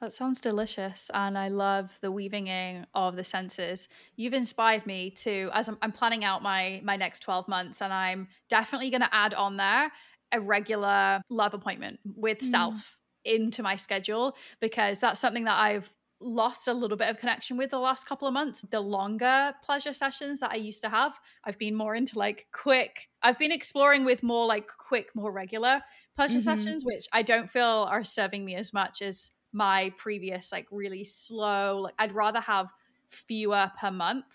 That 0.00 0.12
sounds 0.12 0.40
delicious. 0.40 1.10
And 1.12 1.36
I 1.36 1.48
love 1.48 1.98
the 2.00 2.12
weaving 2.12 2.46
in 2.46 2.86
of 2.94 3.16
the 3.16 3.24
senses. 3.24 3.88
You've 4.14 4.32
inspired 4.32 4.86
me 4.86 5.10
to, 5.22 5.50
as 5.52 5.68
I'm, 5.68 5.78
I'm 5.82 5.90
planning 5.90 6.22
out 6.22 6.44
my 6.44 6.80
my 6.84 6.94
next 6.94 7.20
12 7.20 7.48
months, 7.48 7.82
and 7.82 7.92
I'm 7.92 8.28
definitely 8.48 8.90
going 8.90 9.00
to 9.00 9.12
add 9.12 9.34
on 9.34 9.56
there 9.56 9.90
a 10.30 10.40
regular 10.40 11.22
love 11.28 11.54
appointment 11.54 11.98
with 12.04 12.38
mm. 12.38 12.50
self 12.52 12.96
into 13.24 13.64
my 13.64 13.74
schedule 13.74 14.36
because 14.60 15.00
that's 15.00 15.18
something 15.18 15.42
that 15.44 15.58
I've 15.58 15.92
lost 16.20 16.68
a 16.68 16.72
little 16.72 16.96
bit 16.96 17.08
of 17.08 17.18
connection 17.18 17.56
with 17.56 17.70
the 17.70 17.78
last 17.78 18.06
couple 18.06 18.26
of 18.26 18.34
months. 18.34 18.62
The 18.70 18.80
longer 18.80 19.52
pleasure 19.62 19.92
sessions 19.92 20.40
that 20.40 20.50
I 20.50 20.56
used 20.56 20.82
to 20.82 20.88
have, 20.88 21.18
I've 21.44 21.58
been 21.58 21.74
more 21.74 21.94
into 21.94 22.18
like 22.18 22.46
quick. 22.52 23.08
I've 23.22 23.38
been 23.38 23.52
exploring 23.52 24.04
with 24.04 24.22
more 24.22 24.46
like 24.46 24.68
quick, 24.78 25.14
more 25.14 25.32
regular 25.32 25.82
pleasure 26.14 26.38
mm-hmm. 26.38 26.44
sessions, 26.44 26.84
which 26.84 27.06
I 27.12 27.22
don't 27.22 27.50
feel 27.50 27.86
are 27.90 28.04
serving 28.04 28.44
me 28.44 28.54
as 28.54 28.72
much 28.72 29.02
as 29.02 29.30
my 29.52 29.90
previous 29.96 30.52
like 30.52 30.66
really 30.70 31.02
slow 31.02 31.80
like 31.80 31.94
I'd 31.98 32.12
rather 32.12 32.40
have 32.40 32.66
fewer 33.08 33.70
per 33.80 33.90
month 33.90 34.26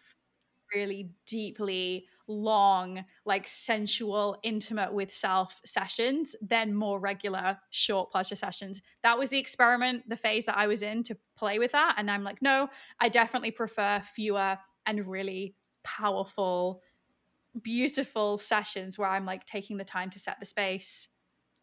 really 0.74 1.12
deeply 1.26 2.08
long 2.28 3.04
like 3.26 3.48
sensual 3.48 4.38
intimate 4.44 4.94
with 4.94 5.14
self 5.14 5.60
sessions 5.66 6.36
than 6.42 6.74
more 6.74 7.00
regular 7.00 7.58
short 7.70 8.12
pleasure 8.12 8.36
sessions. 8.36 8.82
That 9.04 9.18
was 9.20 9.32
the 9.32 9.40
experiment 9.40 10.08
the 10.08 10.16
phase 10.16 10.46
that 10.46 10.58
I 10.58 10.68
was 10.68 10.82
in 10.82 11.04
to 11.04 11.18
play 11.36 11.60
with 11.60 11.72
that 11.72 11.96
and 11.98 12.10
I'm 12.10 12.24
like 12.24 12.42
no 12.42 12.70
I 13.00 13.10
definitely 13.10 13.52
prefer 13.52 14.02
fewer 14.02 14.58
and 14.86 15.08
really 15.08 15.56
powerful 15.84 16.82
beautiful 17.62 18.38
sessions 18.38 18.98
where 18.98 19.10
I'm 19.10 19.26
like 19.26 19.46
taking 19.46 19.78
the 19.78 19.84
time 19.84 20.10
to 20.12 20.20
set 20.20 20.40
the 20.40 20.46
space 20.46 21.10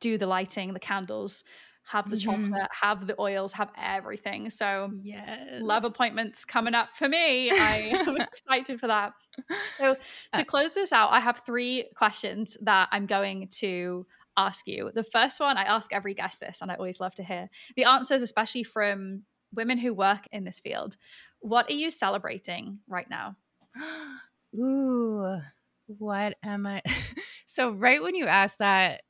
do 0.00 0.18
the 0.18 0.26
lighting 0.26 0.72
the 0.74 0.80
candles 0.80 1.44
have 1.88 2.10
the 2.10 2.16
mm-hmm. 2.16 2.52
chocolate, 2.52 2.70
have 2.70 3.06
the 3.06 3.20
oils, 3.20 3.52
have 3.54 3.70
everything. 3.76 4.50
So, 4.50 4.90
yes. 5.02 5.60
love 5.60 5.84
appointments 5.84 6.44
coming 6.44 6.74
up 6.74 6.90
for 6.94 7.08
me. 7.08 7.50
I 7.50 7.76
am 8.06 8.16
excited 8.16 8.78
for 8.78 8.88
that. 8.88 9.14
So, 9.78 9.96
to 10.34 10.40
uh 10.40 10.44
close 10.44 10.74
this 10.74 10.92
out, 10.92 11.10
I 11.10 11.20
have 11.20 11.42
three 11.46 11.86
questions 11.96 12.56
that 12.62 12.88
I'm 12.92 13.06
going 13.06 13.48
to 13.58 14.06
ask 14.36 14.66
you. 14.66 14.90
The 14.94 15.02
first 15.02 15.40
one, 15.40 15.56
I 15.56 15.64
ask 15.64 15.92
every 15.92 16.14
guest 16.14 16.40
this, 16.40 16.60
and 16.62 16.70
I 16.70 16.74
always 16.74 17.00
love 17.00 17.14
to 17.16 17.24
hear 17.24 17.48
the 17.76 17.84
answers, 17.84 18.22
especially 18.22 18.64
from 18.64 19.22
women 19.54 19.78
who 19.78 19.94
work 19.94 20.26
in 20.30 20.44
this 20.44 20.60
field. 20.60 20.96
What 21.40 21.70
are 21.70 21.74
you 21.74 21.90
celebrating 21.90 22.80
right 22.86 23.08
now? 23.08 23.36
Ooh, 24.58 25.38
what 25.86 26.36
am 26.42 26.66
I? 26.66 26.82
so, 27.46 27.72
right 27.72 28.02
when 28.02 28.14
you 28.14 28.26
asked 28.26 28.58
that, 28.58 29.02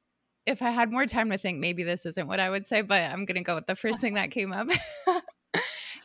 if 0.48 0.62
I 0.62 0.70
had 0.70 0.90
more 0.90 1.06
time 1.06 1.30
to 1.30 1.38
think, 1.38 1.60
maybe 1.60 1.84
this 1.84 2.06
isn't 2.06 2.26
what 2.26 2.40
I 2.40 2.48
would 2.48 2.66
say, 2.66 2.80
but 2.80 3.02
I'm 3.02 3.26
going 3.26 3.36
to 3.36 3.42
go 3.42 3.54
with 3.54 3.66
the 3.66 3.76
first 3.76 4.00
thing 4.00 4.14
that 4.14 4.30
came 4.30 4.52
up. 4.52 4.68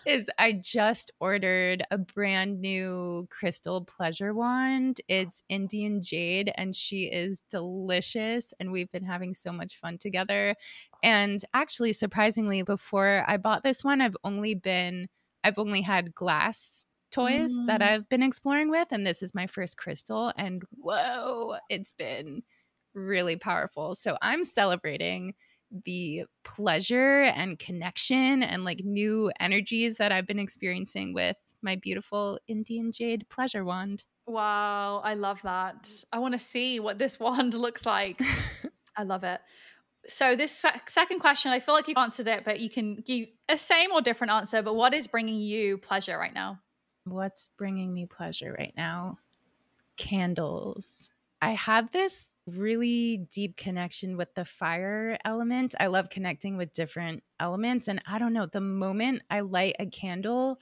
is 0.05 0.29
I 0.37 0.51
just 0.51 1.11
ordered 1.21 1.83
a 1.89 1.97
brand 1.97 2.59
new 2.59 3.25
crystal 3.29 3.85
pleasure 3.85 4.33
wand. 4.33 4.99
It's 5.07 5.43
Indian 5.47 6.01
jade 6.01 6.51
and 6.55 6.75
she 6.75 7.05
is 7.05 7.41
delicious 7.49 8.53
and 8.59 8.73
we've 8.73 8.91
been 8.91 9.05
having 9.05 9.33
so 9.33 9.53
much 9.53 9.79
fun 9.79 9.97
together. 9.97 10.55
And 11.01 11.41
actually 11.53 11.93
surprisingly 11.93 12.63
before 12.63 13.23
I 13.25 13.37
bought 13.37 13.63
this 13.63 13.81
one, 13.81 14.01
I've 14.01 14.17
only 14.25 14.55
been 14.55 15.07
I've 15.41 15.57
only 15.57 15.81
had 15.81 16.13
glass 16.13 16.83
toys 17.11 17.57
mm. 17.57 17.67
that 17.67 17.81
I've 17.81 18.09
been 18.09 18.23
exploring 18.23 18.69
with 18.69 18.89
and 18.91 19.07
this 19.07 19.23
is 19.23 19.33
my 19.33 19.47
first 19.47 19.77
crystal 19.77 20.33
and 20.37 20.63
whoa, 20.71 21.55
it's 21.69 21.93
been 21.93 22.43
really 22.93 23.37
powerful. 23.37 23.95
So 23.95 24.17
I'm 24.21 24.43
celebrating 24.43 25.33
the 25.85 26.25
pleasure 26.43 27.23
and 27.23 27.57
connection 27.57 28.43
and 28.43 28.63
like 28.63 28.81
new 28.83 29.31
energies 29.39 29.97
that 29.97 30.11
I've 30.11 30.27
been 30.27 30.39
experiencing 30.39 31.13
with 31.13 31.37
my 31.61 31.75
beautiful 31.75 32.39
Indian 32.47 32.91
jade 32.91 33.25
pleasure 33.29 33.65
wand. 33.65 34.03
Wow, 34.27 35.01
I 35.03 35.15
love 35.15 35.41
that. 35.43 35.89
I 36.11 36.19
want 36.19 36.33
to 36.33 36.39
see 36.39 36.79
what 36.79 36.99
this 36.99 37.19
wand 37.19 37.53
looks 37.53 37.85
like. 37.85 38.21
I 38.95 39.03
love 39.03 39.23
it. 39.23 39.41
So 40.07 40.35
this 40.35 40.51
sec- 40.51 40.89
second 40.89 41.19
question, 41.19 41.51
I 41.51 41.59
feel 41.59 41.73
like 41.73 41.87
you've 41.87 41.97
answered 41.97 42.27
it, 42.27 42.43
but 42.43 42.59
you 42.59 42.69
can 42.69 42.95
give 42.95 43.29
a 43.49 43.57
same 43.57 43.91
or 43.91 44.01
different 44.01 44.31
answer. 44.31 44.61
But 44.61 44.75
what 44.75 44.93
is 44.93 45.07
bringing 45.07 45.39
you 45.39 45.77
pleasure 45.77 46.17
right 46.17 46.33
now? 46.33 46.59
What's 47.05 47.49
bringing 47.57 47.93
me 47.93 48.05
pleasure 48.05 48.53
right 48.57 48.73
now? 48.75 49.17
Candles. 49.97 51.09
I 51.41 51.51
have 51.51 51.91
this 51.91 52.31
really 52.45 53.25
deep 53.31 53.55
connection 53.57 54.17
with 54.17 54.33
the 54.35 54.45
fire 54.45 55.17
element. 55.23 55.75
I 55.79 55.87
love 55.87 56.09
connecting 56.09 56.57
with 56.57 56.73
different 56.73 57.23
elements. 57.39 57.87
And 57.87 58.01
I 58.05 58.19
don't 58.19 58.33
know, 58.33 58.45
the 58.45 58.61
moment 58.61 59.21
I 59.29 59.41
light 59.41 59.75
a 59.79 59.85
candle, 59.85 60.59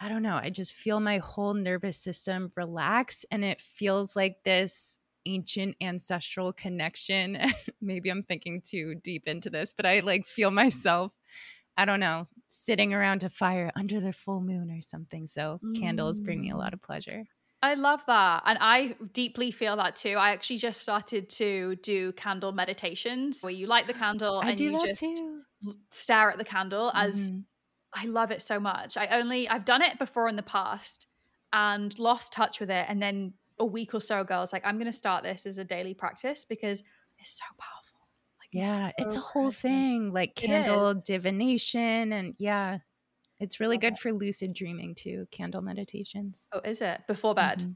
I 0.00 0.08
don't 0.08 0.22
know, 0.22 0.40
I 0.42 0.50
just 0.50 0.74
feel 0.74 1.00
my 1.00 1.18
whole 1.18 1.54
nervous 1.54 1.98
system 1.98 2.52
relax 2.56 3.24
and 3.30 3.44
it 3.44 3.60
feels 3.60 4.16
like 4.16 4.42
this 4.44 4.98
ancient 5.26 5.76
ancestral 5.82 6.52
connection. 6.52 7.38
Maybe 7.82 8.08
I'm 8.08 8.22
thinking 8.22 8.62
too 8.62 8.94
deep 8.94 9.26
into 9.26 9.50
this, 9.50 9.74
but 9.76 9.84
I 9.84 10.00
like 10.00 10.26
feel 10.26 10.50
myself, 10.50 11.12
I 11.76 11.84
don't 11.84 12.00
know, 12.00 12.28
sitting 12.48 12.94
around 12.94 13.22
a 13.22 13.28
fire 13.28 13.70
under 13.76 14.00
the 14.00 14.14
full 14.14 14.40
moon 14.40 14.70
or 14.70 14.80
something. 14.80 15.26
So 15.26 15.60
mm. 15.62 15.78
candles 15.78 16.18
bring 16.18 16.40
me 16.40 16.50
a 16.50 16.56
lot 16.56 16.70
mm. 16.70 16.74
of 16.74 16.82
pleasure. 16.82 17.24
I 17.62 17.74
love 17.74 18.00
that. 18.06 18.42
And 18.46 18.58
I 18.60 18.96
deeply 19.12 19.50
feel 19.50 19.76
that 19.76 19.96
too. 19.96 20.14
I 20.16 20.32
actually 20.32 20.56
just 20.56 20.80
started 20.80 21.28
to 21.30 21.76
do 21.76 22.12
candle 22.12 22.52
meditations 22.52 23.42
where 23.42 23.52
you 23.52 23.66
light 23.66 23.86
the 23.86 23.92
candle 24.04 24.40
I 24.42 24.50
and 24.50 24.60
you 24.60 24.80
just 24.80 25.00
too. 25.00 25.42
stare 25.90 26.30
at 26.30 26.38
the 26.38 26.44
candle 26.44 26.90
as 26.94 27.30
mm-hmm. 27.30 27.40
I 27.92 28.06
love 28.06 28.30
it 28.30 28.40
so 28.40 28.58
much. 28.58 28.96
I 28.96 29.08
only 29.08 29.48
I've 29.48 29.64
done 29.64 29.82
it 29.82 29.98
before 29.98 30.28
in 30.28 30.36
the 30.36 30.42
past 30.42 31.06
and 31.52 31.96
lost 31.98 32.32
touch 32.32 32.60
with 32.60 32.70
it 32.70 32.86
and 32.88 33.02
then 33.02 33.34
a 33.58 33.64
week 33.64 33.92
or 33.92 34.00
so 34.00 34.20
ago 34.20 34.36
I 34.36 34.40
was 34.40 34.52
like 34.52 34.64
I'm 34.64 34.76
going 34.76 34.86
to 34.86 34.92
start 34.92 35.22
this 35.22 35.44
as 35.44 35.58
a 35.58 35.64
daily 35.64 35.92
practice 35.92 36.46
because 36.46 36.82
it's 37.18 37.38
so 37.38 37.44
powerful. 37.58 38.00
Like 38.38 38.48
Yeah, 38.52 38.90
it's, 38.96 39.02
so 39.02 39.06
it's 39.06 39.16
a 39.16 39.20
whole 39.20 39.52
thing 39.52 40.12
like 40.12 40.34
candle 40.34 40.94
divination 40.94 42.12
and 42.12 42.34
yeah, 42.38 42.78
it's 43.40 43.58
really 43.58 43.78
good 43.78 43.98
for 43.98 44.12
lucid 44.12 44.52
dreaming 44.52 44.94
too, 44.94 45.26
candle 45.30 45.62
meditations. 45.62 46.46
Oh, 46.52 46.60
is 46.60 46.82
it? 46.82 47.00
Before 47.08 47.34
bed? 47.34 47.58
Mm-hmm. 47.58 47.72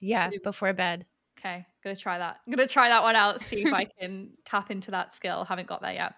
Yeah, 0.00 0.30
before 0.42 0.72
bed. 0.72 1.06
Okay, 1.38 1.64
gonna 1.84 1.94
try 1.94 2.18
that. 2.18 2.38
I'm 2.46 2.52
gonna 2.52 2.66
try 2.66 2.88
that 2.88 3.02
one 3.02 3.14
out, 3.14 3.40
see 3.40 3.62
if 3.62 3.72
I 3.72 3.84
can 4.00 4.30
tap 4.44 4.70
into 4.70 4.90
that 4.92 5.12
skill. 5.12 5.44
Haven't 5.44 5.68
got 5.68 5.82
there 5.82 5.92
yet. 5.92 6.14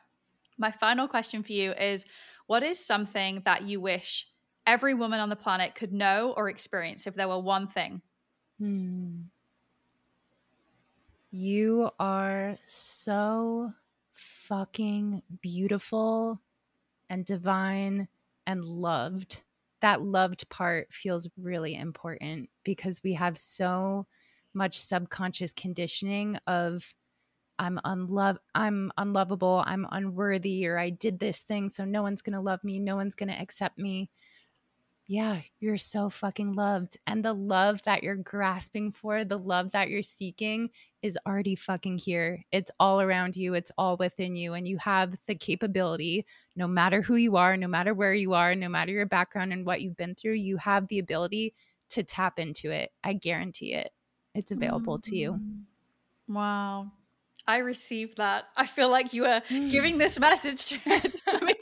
My 0.57 0.71
final 0.71 1.09
question 1.09 1.43
for 1.43 1.53
you 1.53 1.73
is 1.73 2.07
what 2.47 2.62
is 2.62 2.85
something 2.85 3.43
that 3.45 3.62
you 3.62 3.81
wish 3.81 4.27
every 4.66 4.95
woman 4.95 5.21
on 5.21 5.29
the 5.29 5.37
planet 5.37 5.75
could 5.75 5.93
know 5.93 6.33
or 6.37 6.49
experience 6.49 7.07
if 7.07 7.14
there 7.14 7.29
were 7.29 7.41
one 7.41 7.66
thing? 7.66 8.03
Hmm. 8.59 9.23
You 11.33 11.91
are 11.99 12.59
so 12.66 13.73
fucking 14.12 15.23
beautiful 15.41 16.41
and 17.09 17.25
divine 17.25 18.09
and 18.51 18.64
loved. 18.64 19.42
That 19.80 20.03
loved 20.03 20.48
part 20.51 20.88
feels 20.92 21.28
really 21.38 21.74
important 21.76 22.51
because 22.64 23.01
we 23.03 23.14
have 23.14 23.38
so 23.38 24.07
much 24.53 24.78
subconscious 24.78 25.53
conditioning 25.53 26.36
of 26.46 26.84
I'm 27.59 27.78
unlove 27.84 28.38
I'm 28.55 28.90
unlovable, 28.98 29.62
I'm 29.64 29.86
unworthy 29.92 30.66
or 30.66 30.78
I 30.78 30.90
did 30.90 31.18
this 31.20 31.42
thing 31.42 31.68
so 31.68 31.84
no 31.84 32.03
one's 32.03 32.22
going 32.22 32.34
to 32.34 32.40
love 32.40 32.64
me, 32.64 32.80
no 32.80 32.96
one's 32.96 33.14
going 33.14 33.28
to 33.28 33.40
accept 33.40 33.78
me 33.78 34.11
yeah, 35.11 35.41
you're 35.59 35.77
so 35.77 36.09
fucking 36.09 36.53
loved. 36.53 36.97
And 37.05 37.25
the 37.25 37.33
love 37.33 37.83
that 37.83 38.05
you're 38.05 38.15
grasping 38.15 38.93
for, 38.93 39.25
the 39.25 39.41
love 39.41 39.73
that 39.73 39.91
you're 39.91 40.03
seeking 40.03 40.71
is 41.03 41.19
already 41.27 41.57
fucking 41.57 41.99
here. 41.99 42.45
It's 42.53 42.71
all 42.79 43.01
around 43.01 43.35
you, 43.35 43.55
it's 43.55 43.73
all 43.77 43.97
within 43.97 44.37
you. 44.37 44.55
And 44.55 44.69
you 44.69 44.79
have 44.79 45.17
the 45.27 45.35
capability, 45.35 46.27
no 46.55 46.69
matter 46.69 47.03
who 47.03 47.17
you 47.17 47.35
are, 47.35 47.57
no 47.57 47.67
matter 47.67 47.93
where 47.93 48.15
you 48.15 48.35
are, 48.35 48.55
no 48.55 48.69
matter 48.69 48.93
your 48.93 49.05
background 49.05 49.53
and 49.53 49.67
what 49.67 49.81
you've 49.81 49.97
been 49.97 50.15
through, 50.15 50.35
you 50.35 50.59
have 50.59 50.87
the 50.87 51.01
ability 51.01 51.55
to 51.89 52.05
tap 52.05 52.39
into 52.39 52.71
it. 52.71 52.93
I 53.03 53.15
guarantee 53.15 53.75
it. 53.75 53.91
It's 54.37 54.53
available 54.53 54.99
mm-hmm. 54.99 55.11
to 55.11 55.17
you. 55.17 55.33
Mm-hmm. 55.33 56.35
Wow. 56.35 56.93
I 57.49 57.57
received 57.57 58.19
that. 58.19 58.45
I 58.57 58.69
feel 58.69 58.91
like 58.91 59.13
you 59.13 59.23
were 59.23 59.43
giving 59.49 59.99
this 59.99 60.21
message 60.21 60.69
to 60.85 61.45
me. 61.45 61.57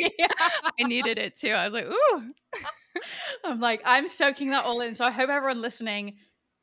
I 0.78 0.82
needed 0.82 1.16
it 1.16 1.34
too. 1.34 1.52
I 1.52 1.66
was 1.66 1.72
like, 1.72 1.86
ooh. 1.86 2.34
I'm 3.44 3.60
like, 3.60 3.82
I'm 3.84 4.06
soaking 4.08 4.50
that 4.50 4.64
all 4.64 4.80
in. 4.80 4.94
So 4.94 5.04
I 5.04 5.10
hope 5.10 5.30
everyone 5.30 5.60
listening 5.60 6.16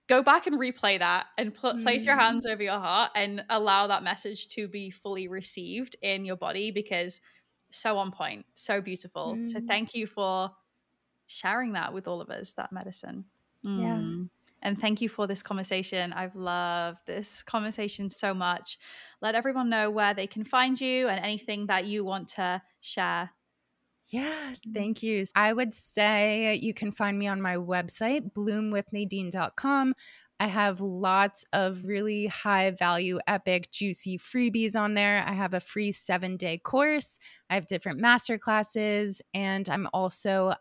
go 0.08 0.22
back 0.22 0.48
and 0.48 0.60
replay 0.60 1.00
that 1.00 1.28
and 1.38 1.54
pl- 1.54 1.74
mm. 1.74 1.82
place 1.82 2.06
your 2.06 2.16
hands 2.16 2.46
mm. 2.46 2.52
over 2.52 2.64
your 2.64 2.80
heart 2.80 3.12
and 3.16 3.44
allow 3.50 3.88
that 3.88 4.04
message 4.04 4.48
to 4.50 4.68
be 4.68 4.90
fully 4.90 5.28
received 5.28 5.96
in 6.02 6.26
your 6.26 6.36
body 6.36 6.72
because 6.72 7.22
so 7.72 7.98
on 7.98 8.12
point, 8.12 8.46
so 8.54 8.82
beautiful. 8.82 9.36
Mm. 9.36 9.50
So 9.50 9.60
thank 9.68 9.96
you 9.96 10.08
for 10.08 10.52
sharing 11.28 11.74
that 11.74 11.94
with 11.94 12.08
all 12.08 12.22
of 12.22 12.30
us, 12.30 12.54
that 12.54 12.72
medicine. 12.72 13.26
Mm. 13.66 13.82
Yeah. 13.82 14.28
And 14.62 14.80
thank 14.80 15.02
you 15.02 15.10
for 15.10 15.28
this 15.28 15.44
conversation. 15.44 16.12
I've 16.14 16.36
loved 16.36 17.00
this 17.06 17.44
conversation 17.44 18.10
so 18.10 18.34
much. 18.34 18.80
Let 19.22 19.36
everyone 19.36 19.70
know 19.70 19.92
where 19.92 20.14
they 20.14 20.26
can 20.26 20.44
find 20.44 20.80
you 20.80 21.08
and 21.08 21.24
anything 21.24 21.68
that 21.68 21.86
you 21.86 22.04
want 22.04 22.30
to 22.30 22.62
share 22.82 23.30
yeah, 24.08 24.54
thank 24.74 25.02
you. 25.02 25.26
I 25.36 25.52
would 25.52 25.74
say 25.74 26.60
you 26.62 26.74
can 26.74 26.92
find 26.92 27.18
me 27.18 27.28
on 27.28 27.42
my 27.42 27.56
website, 27.56 28.32
bloomwithnadine.com. 28.34 29.96
I 30.40 30.48
have 30.48 30.82
lots 30.82 31.46
of 31.54 31.86
really 31.86 32.28
high 32.28 32.72
value, 32.72 33.20
epic, 33.26 33.72
juicy 33.72 34.18
freebies 34.20 34.76
on 34.76 34.94
there. 34.94 35.24
I 35.26 35.34
have 35.34 35.54
a 35.54 35.60
free 35.60 35.92
seven 35.92 36.38
day 36.38 36.58
course, 36.58 37.20
I 37.50 37.56
have 37.56 37.68
different 37.68 38.00
master 38.00 38.38
classes, 38.38 39.22
and 39.34 39.68
I'm 39.70 39.88
also 39.94 40.54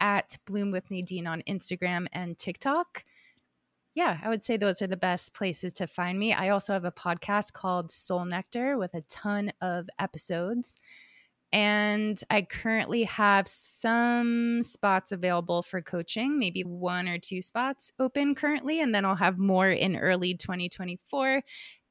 at 0.00 0.36
Bloom 0.46 0.70
with 0.70 0.90
Nadine 0.90 1.26
on 1.26 1.42
Instagram 1.48 2.06
and 2.12 2.36
TikTok. 2.36 3.04
Yeah, 3.94 4.18
I 4.22 4.28
would 4.28 4.42
say 4.42 4.56
those 4.56 4.80
are 4.80 4.86
the 4.86 4.96
best 4.96 5.34
places 5.34 5.72
to 5.74 5.86
find 5.86 6.18
me. 6.18 6.32
I 6.32 6.50
also 6.50 6.72
have 6.72 6.84
a 6.84 6.92
podcast 6.92 7.52
called 7.52 7.90
Soul 7.90 8.24
Nectar 8.24 8.78
with 8.78 8.94
a 8.94 9.02
ton 9.02 9.52
of 9.60 9.88
episodes. 9.98 10.78
And 11.52 12.18
I 12.30 12.42
currently 12.42 13.04
have 13.04 13.46
some 13.46 14.62
spots 14.62 15.12
available 15.12 15.62
for 15.62 15.82
coaching, 15.82 16.38
maybe 16.38 16.62
one 16.62 17.06
or 17.08 17.18
two 17.18 17.42
spots 17.42 17.92
open 17.98 18.34
currently. 18.34 18.80
And 18.80 18.94
then 18.94 19.04
I'll 19.04 19.16
have 19.16 19.38
more 19.38 19.68
in 19.68 19.96
early 19.96 20.34
2024. 20.34 21.42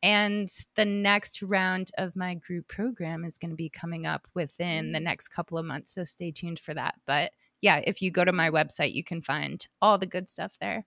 And 0.03 0.49
the 0.75 0.85
next 0.85 1.43
round 1.43 1.91
of 1.99 2.15
my 2.15 2.33
group 2.33 2.67
program 2.67 3.23
is 3.23 3.37
going 3.37 3.51
to 3.51 3.55
be 3.55 3.69
coming 3.69 4.07
up 4.07 4.27
within 4.33 4.93
the 4.93 4.99
mm. 4.99 5.03
next 5.03 5.27
couple 5.27 5.59
of 5.59 5.65
months. 5.65 5.93
So 5.93 6.03
stay 6.05 6.31
tuned 6.31 6.59
for 6.59 6.73
that. 6.73 6.95
But 7.05 7.31
yeah, 7.61 7.81
if 7.83 8.01
you 8.01 8.09
go 8.09 8.25
to 8.25 8.31
my 8.31 8.49
website, 8.49 8.93
you 8.93 9.03
can 9.03 9.21
find 9.21 9.67
all 9.79 9.99
the 9.99 10.07
good 10.07 10.27
stuff 10.27 10.53
there. 10.59 10.85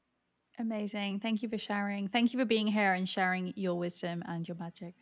Amazing. 0.58 1.20
Thank 1.20 1.42
you 1.44 1.48
for 1.48 1.58
sharing. 1.58 2.08
Thank 2.08 2.32
you 2.32 2.40
for 2.40 2.44
being 2.44 2.66
here 2.66 2.94
and 2.94 3.08
sharing 3.08 3.52
your 3.54 3.76
wisdom 3.78 4.24
and 4.26 4.46
your 4.48 4.56
magic. 4.56 4.94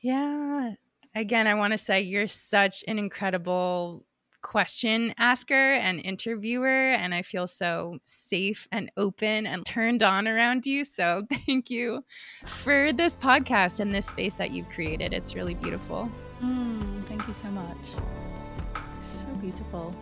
Yeah 0.00 0.74
again, 1.14 1.46
I 1.46 1.54
want 1.54 1.72
to 1.72 1.78
say 1.78 2.00
you're 2.02 2.28
such 2.28 2.84
an 2.88 2.98
incredible 2.98 4.04
question 4.44 5.14
asker 5.16 5.54
and 5.54 6.00
interviewer 6.04 6.92
and 6.92 7.14
I 7.14 7.22
feel 7.22 7.46
so 7.46 7.98
safe 8.04 8.68
and 8.70 8.92
open 8.96 9.46
and 9.46 9.64
turned 9.64 10.02
on 10.02 10.28
around 10.28 10.66
you. 10.66 10.84
So 10.84 11.22
thank 11.46 11.70
you 11.70 12.04
for 12.44 12.92
this 12.92 13.16
podcast 13.16 13.80
and 13.80 13.92
this 13.92 14.06
space 14.06 14.34
that 14.34 14.50
you've 14.50 14.68
created. 14.68 15.12
It's 15.14 15.34
really 15.34 15.54
beautiful. 15.54 16.10
Mm, 16.42 17.06
thank 17.06 17.26
you 17.26 17.32
so 17.32 17.48
much. 17.48 17.90
So 19.00 19.26
beautiful. 19.40 19.94